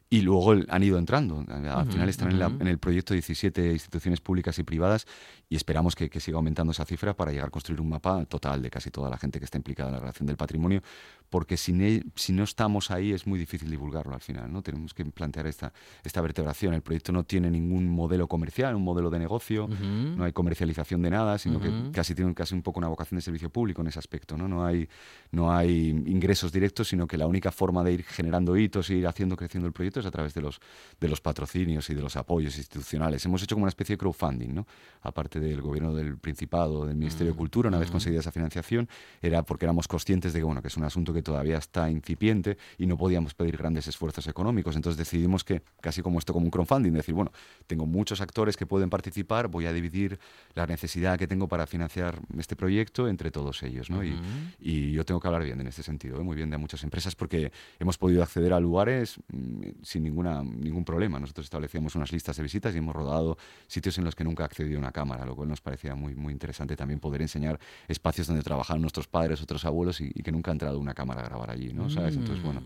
Y 0.10 0.22
luego 0.22 0.54
han 0.70 0.84
ido 0.84 0.98
entrando. 0.98 1.44
Al 1.50 1.86
final 1.92 2.08
están 2.08 2.32
en, 2.32 2.40
la- 2.40 2.46
en 2.62 2.68
el 2.68 2.78
proyecto 2.78 3.14
17 3.14 3.74
instituciones 3.74 4.22
públicas 4.22 4.58
y 4.58 4.64
privadas 4.64 5.06
y 5.50 5.58
esperamos 5.58 5.96
que, 5.96 6.10
que 6.10 6.22
siga 6.22 6.38
aumentando 6.38 6.72
esa 6.72 6.86
cifra 6.86 7.14
para 7.14 7.32
llegar 7.32 7.48
a 7.48 7.52
construir 7.52 7.82
un 7.82 7.90
mapa 7.90 8.24
total 8.26 8.62
de 8.62 8.70
casi 8.70 8.90
toda 8.90 9.10
la 9.10 9.18
gente 9.18 9.40
que 9.40 9.46
está 9.46 9.58
implicada 9.58 9.90
en 9.90 9.96
la 9.96 10.00
relación 10.00 10.26
del 10.28 10.38
patrimonio, 10.38 10.82
porque 11.30 11.58
sin 11.58 11.82
e- 11.82 12.04
si 12.16 12.34
no 12.34 12.44
estamos 12.44 12.92
ahí 12.92 13.12
es 13.12 13.28
muy 13.28 13.38
difícil 13.40 13.70
divulgarlo 13.70 14.14
al 14.14 14.22
final. 14.22 14.52
¿no? 14.52 14.62
Tenemos 14.62 14.94
que 14.94 15.06
plantear 15.06 15.48
esta, 15.48 15.74
esta 16.04 16.22
vertebración. 16.22 16.74
El 16.74 16.82
proyecto 16.82 17.12
no 17.12 17.24
tiene 17.24 17.50
ningún 17.50 17.90
modelo 17.90 18.28
comercial, 18.28 18.76
un 18.76 18.84
modelo 18.84 19.10
de 19.10 19.20
negocio, 19.20 19.68
no 19.68 20.24
hay 20.24 20.32
comercialización 20.32 21.02
de 21.02 21.10
nada, 21.10 21.38
sino 21.38 21.60
que 21.60 21.72
casi 21.92 22.16
tiene 22.16 22.34
casi 22.34 22.56
un 22.56 22.62
poco 22.62 22.80
una 22.80 22.88
vocación 22.88 23.18
de 23.18 23.22
servicio 23.22 23.50
público 23.50 23.82
en 23.82 23.88
ese 23.88 24.00
aspecto. 24.00 24.38
¿no? 24.38 24.48
No, 24.48 24.66
hay, 24.66 24.88
no 25.32 25.52
hay 25.52 25.90
ingresos 25.90 26.52
directos, 26.52 26.88
sino 26.88 27.08
que 27.08 27.18
la 27.18 27.28
única 27.28 27.52
forma 27.52 27.84
de 27.84 27.94
ir 27.94 28.04
generando 28.04 28.56
hitos 28.58 28.90
e 28.90 28.96
ir 28.96 29.08
haciendo 29.08 29.36
creciendo 29.36 29.68
el 29.68 29.74
proyecto 29.74 30.00
es 30.00 30.06
a 30.06 30.12
través 30.12 30.34
de 30.34 30.42
los, 30.42 30.60
de 31.00 31.08
los 31.08 31.22
patrocinios 31.22 31.90
y 31.90 31.94
de 31.94 32.02
los 32.02 32.16
apoyos 32.16 32.58
institucionales. 32.58 33.26
Hemos 33.26 33.44
hecho 33.44 33.56
como 33.56 33.64
una 33.64 33.70
especie 33.70 33.94
de 33.94 33.98
crowdfunding, 33.98 34.54
¿no? 34.54 34.68
aparte 35.02 35.40
del 35.40 35.62
gobierno 35.62 35.94
del 35.94 36.18
Principado, 36.18 36.86
del 36.86 36.96
Ministerio 36.96 37.34
de 37.34 37.38
Cultura, 37.38 37.70
una 37.70 37.80
vez 37.80 37.92
conseguida 37.92 38.20
esa 38.20 38.32
financiación, 38.32 38.88
era 39.22 39.44
porque 39.44 39.66
éramos 39.66 39.88
conscientes 39.88 40.34
de 40.34 40.40
que, 40.40 40.44
bueno, 40.44 40.62
que 40.62 40.68
es 40.68 40.78
un 40.78 40.84
asunto 40.84 41.14
que 41.14 41.17
todavía 41.22 41.58
está 41.58 41.90
incipiente 41.90 42.58
y 42.78 42.86
no 42.86 42.98
podíamos 42.98 43.34
pedir 43.34 43.58
grandes 43.58 43.88
esfuerzos 43.88 44.28
económicos. 44.28 44.76
Entonces 44.76 44.98
decidimos 44.98 45.44
que, 45.44 45.62
casi 45.82 46.02
como 46.02 46.20
esto, 46.20 46.34
como 46.34 46.46
un 46.46 46.52
crowdfunding, 46.52 46.92
decir, 46.94 47.16
bueno, 47.16 47.32
tengo 47.68 47.86
muchos 47.86 48.22
actores 48.22 48.58
que 48.58 48.66
pueden 48.66 48.90
participar, 48.90 49.48
voy 49.48 49.66
a 49.66 49.74
dividir 49.74 50.20
la 50.54 50.66
necesidad 50.66 51.18
que 51.18 51.28
tengo 51.28 51.48
para 51.48 51.68
financiar 51.68 52.20
este 52.38 52.56
proyecto 52.56 53.08
entre 53.08 53.32
todos 53.32 53.64
ellos. 53.64 53.90
¿no? 53.90 54.04
y, 54.04 54.18
y 54.60 54.92
yo 54.92 55.06
tengo 55.06 55.20
que 55.20 55.28
hablar 55.28 55.44
bien 55.44 55.60
en 55.62 55.68
este 55.68 55.84
sentido, 55.84 56.20
¿eh? 56.20 56.24
muy 56.24 56.36
bien 56.36 56.50
de 56.50 56.58
muchas 56.58 56.84
empresas, 56.84 57.16
porque 57.16 57.52
hemos 57.80 57.98
podido 57.98 58.24
acceder 58.24 58.54
a 58.54 58.60
lugares 58.60 59.18
mm, 59.32 59.84
sin 59.84 60.04
ninguna, 60.04 60.44
ningún 60.44 60.84
problema. 60.84 61.20
Nosotros 61.20 61.46
establecíamos 61.46 61.96
unas 61.96 62.12
listas 62.12 62.38
de 62.38 62.44
visitas 62.44 62.74
y 62.76 62.78
hemos 62.78 62.96
rodado 62.96 63.38
sitios 63.68 63.98
en 63.98 64.04
los 64.04 64.16
que 64.16 64.24
nunca 64.24 64.46
accedido 64.46 64.80
una 64.80 64.92
cámara, 64.92 65.26
lo 65.26 65.36
cual 65.36 65.50
nos 65.50 65.62
parecía 65.62 65.96
muy, 65.96 66.16
muy 66.16 66.34
interesante 66.34 66.76
también 66.76 67.00
poder 67.00 67.22
enseñar 67.22 67.60
espacios 67.88 68.28
donde 68.28 68.44
trabajaban 68.44 68.82
nuestros 68.82 69.08
padres, 69.08 69.42
otros 69.42 69.66
abuelos 69.66 70.02
y, 70.02 70.12
y 70.14 70.24
que 70.24 70.32
nunca 70.32 70.52
ha 70.52 70.54
entrado 70.54 70.80
una 70.80 70.94
cámara 70.94 71.07
a 71.14 71.24
grabar 71.24 71.52
allí, 71.52 71.74
¿no? 71.74 71.90
¿Sabes? 71.90 72.16
Entonces, 72.18 72.44
bueno, 72.44 72.62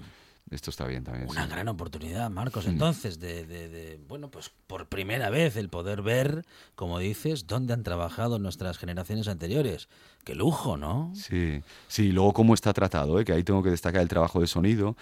esto 0.49 0.69
está 0.69 0.85
bien 0.87 1.03
también. 1.03 1.29
Una 1.29 1.43
sí. 1.45 1.49
gran 1.49 1.67
oportunidad, 1.69 2.29
Marcos, 2.29 2.65
entonces, 2.65 3.19
de, 3.19 3.45
de- 3.45 3.69
de, 3.69 3.99
bueno, 4.07 4.29
pues 4.29 4.51
por 4.67 4.87
primera 4.87 5.29
vez 5.29 5.55
el 5.55 5.69
poder 5.69 6.01
ver, 6.01 6.45
como 6.75 6.99
dices, 6.99 7.47
dónde 7.47 7.73
han 7.73 7.83
trabajado 7.83 8.37
nuestras 8.39 8.77
generaciones 8.77 9.27
anteriores. 9.27 9.87
Qué 10.25 10.35
lujo, 10.35 10.77
¿no? 10.77 11.11
Sí, 11.15 11.61
sí, 11.87 12.11
luego 12.11 12.33
cómo 12.33 12.53
está 12.53 12.73
tratado, 12.73 13.19
¿eh? 13.19 13.25
que 13.25 13.33
ahí 13.33 13.43
tengo 13.43 13.63
que 13.63 13.69
destacar 13.69 14.01
el 14.01 14.07
trabajo 14.09 14.39
de 14.41 14.47
sonido, 14.47 14.95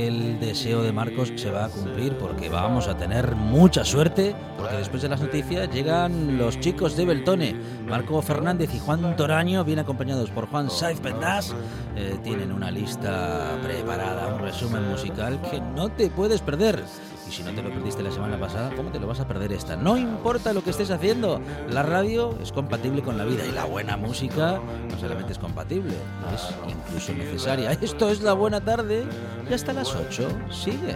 el 0.08 0.39
deseo 0.39 0.82
de 0.82 0.91
Marcos 0.91 1.32
se 1.36 1.51
va 1.51 1.66
a 1.66 1.70
cumplir 1.70 2.18
porque 2.18 2.49
vamos 2.49 2.88
a 2.88 2.97
tener 2.97 3.36
mucha 3.36 3.86
suerte 3.86 4.36
porque 4.58 4.78
después 4.78 5.01
de 5.01 5.10
las 5.10 5.22
noticias 5.22 5.70
llegan 5.72 6.38
los 6.38 6.60
chicos 6.60 6.95
de 6.95 7.05
Beltone. 7.05 7.55
Marco 7.88 8.22
Fernández 8.22 8.74
y 8.74 8.80
Juan 8.80 9.16
Toraño, 9.16 9.64
bien 9.64 9.80
acompañados 9.80 10.32
por 10.32 10.47
Juan 10.47 10.70
Saiz 10.70 10.99
Pendas, 10.99 11.53
eh, 11.95 12.18
tienen 12.24 12.51
una 12.51 12.72
lista 12.72 13.58
preparada, 13.62 14.34
un 14.34 14.39
resumen 14.39 14.88
musical 14.89 15.39
que 15.51 15.60
no 15.62 15.89
te 15.89 16.10
puedes 16.10 16.41
perder. 16.41 16.84
Y 17.28 17.32
si 17.32 17.43
no 17.43 17.51
te 17.51 17.61
lo 17.61 17.69
perdiste 17.69 18.01
la 18.03 18.11
semana 18.11 18.39
pasada, 18.39 18.71
¿cómo 18.75 18.89
te 18.89 18.99
lo 18.99 19.07
vas 19.07 19.19
a 19.19 19.28
perder 19.28 19.51
esta? 19.51 19.75
No 19.75 19.97
importa 19.97 20.53
lo 20.53 20.63
que 20.63 20.69
estés 20.69 20.91
haciendo, 20.91 21.41
la 21.69 21.84
radio 21.84 22.38
es 22.41 22.51
compatible 22.51 23.01
con 23.01 23.17
la 23.17 23.25
vida 23.25 23.45
y 23.45 23.51
la 23.51 23.65
buena 23.65 23.97
música 23.97 24.59
no 24.89 24.97
solamente 24.97 25.34
es 25.34 25.39
compatible, 25.39 25.93
es 26.34 26.55
incluso 26.67 27.13
necesaria. 27.13 27.71
Esto 27.73 28.09
es 28.09 28.21
la 28.21 28.34
buena 28.34 28.61
tarde 28.61 29.03
y 29.49 29.53
hasta 29.53 29.73
las 29.73 29.93
8 29.93 30.30
sigue. 30.51 30.95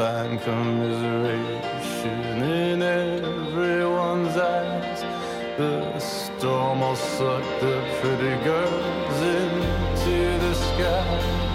find 0.00 0.40
commiseration 0.40 2.22
in 2.42 2.80
everyone's 2.80 4.34
eyes. 4.34 5.00
The 5.58 5.98
storm 5.98 6.80
will 6.80 6.96
suck 6.96 7.44
the 7.60 7.84
pretty 8.00 8.42
girls 8.42 9.20
into 9.20 10.38
the 10.44 10.54
sky. 10.54 11.49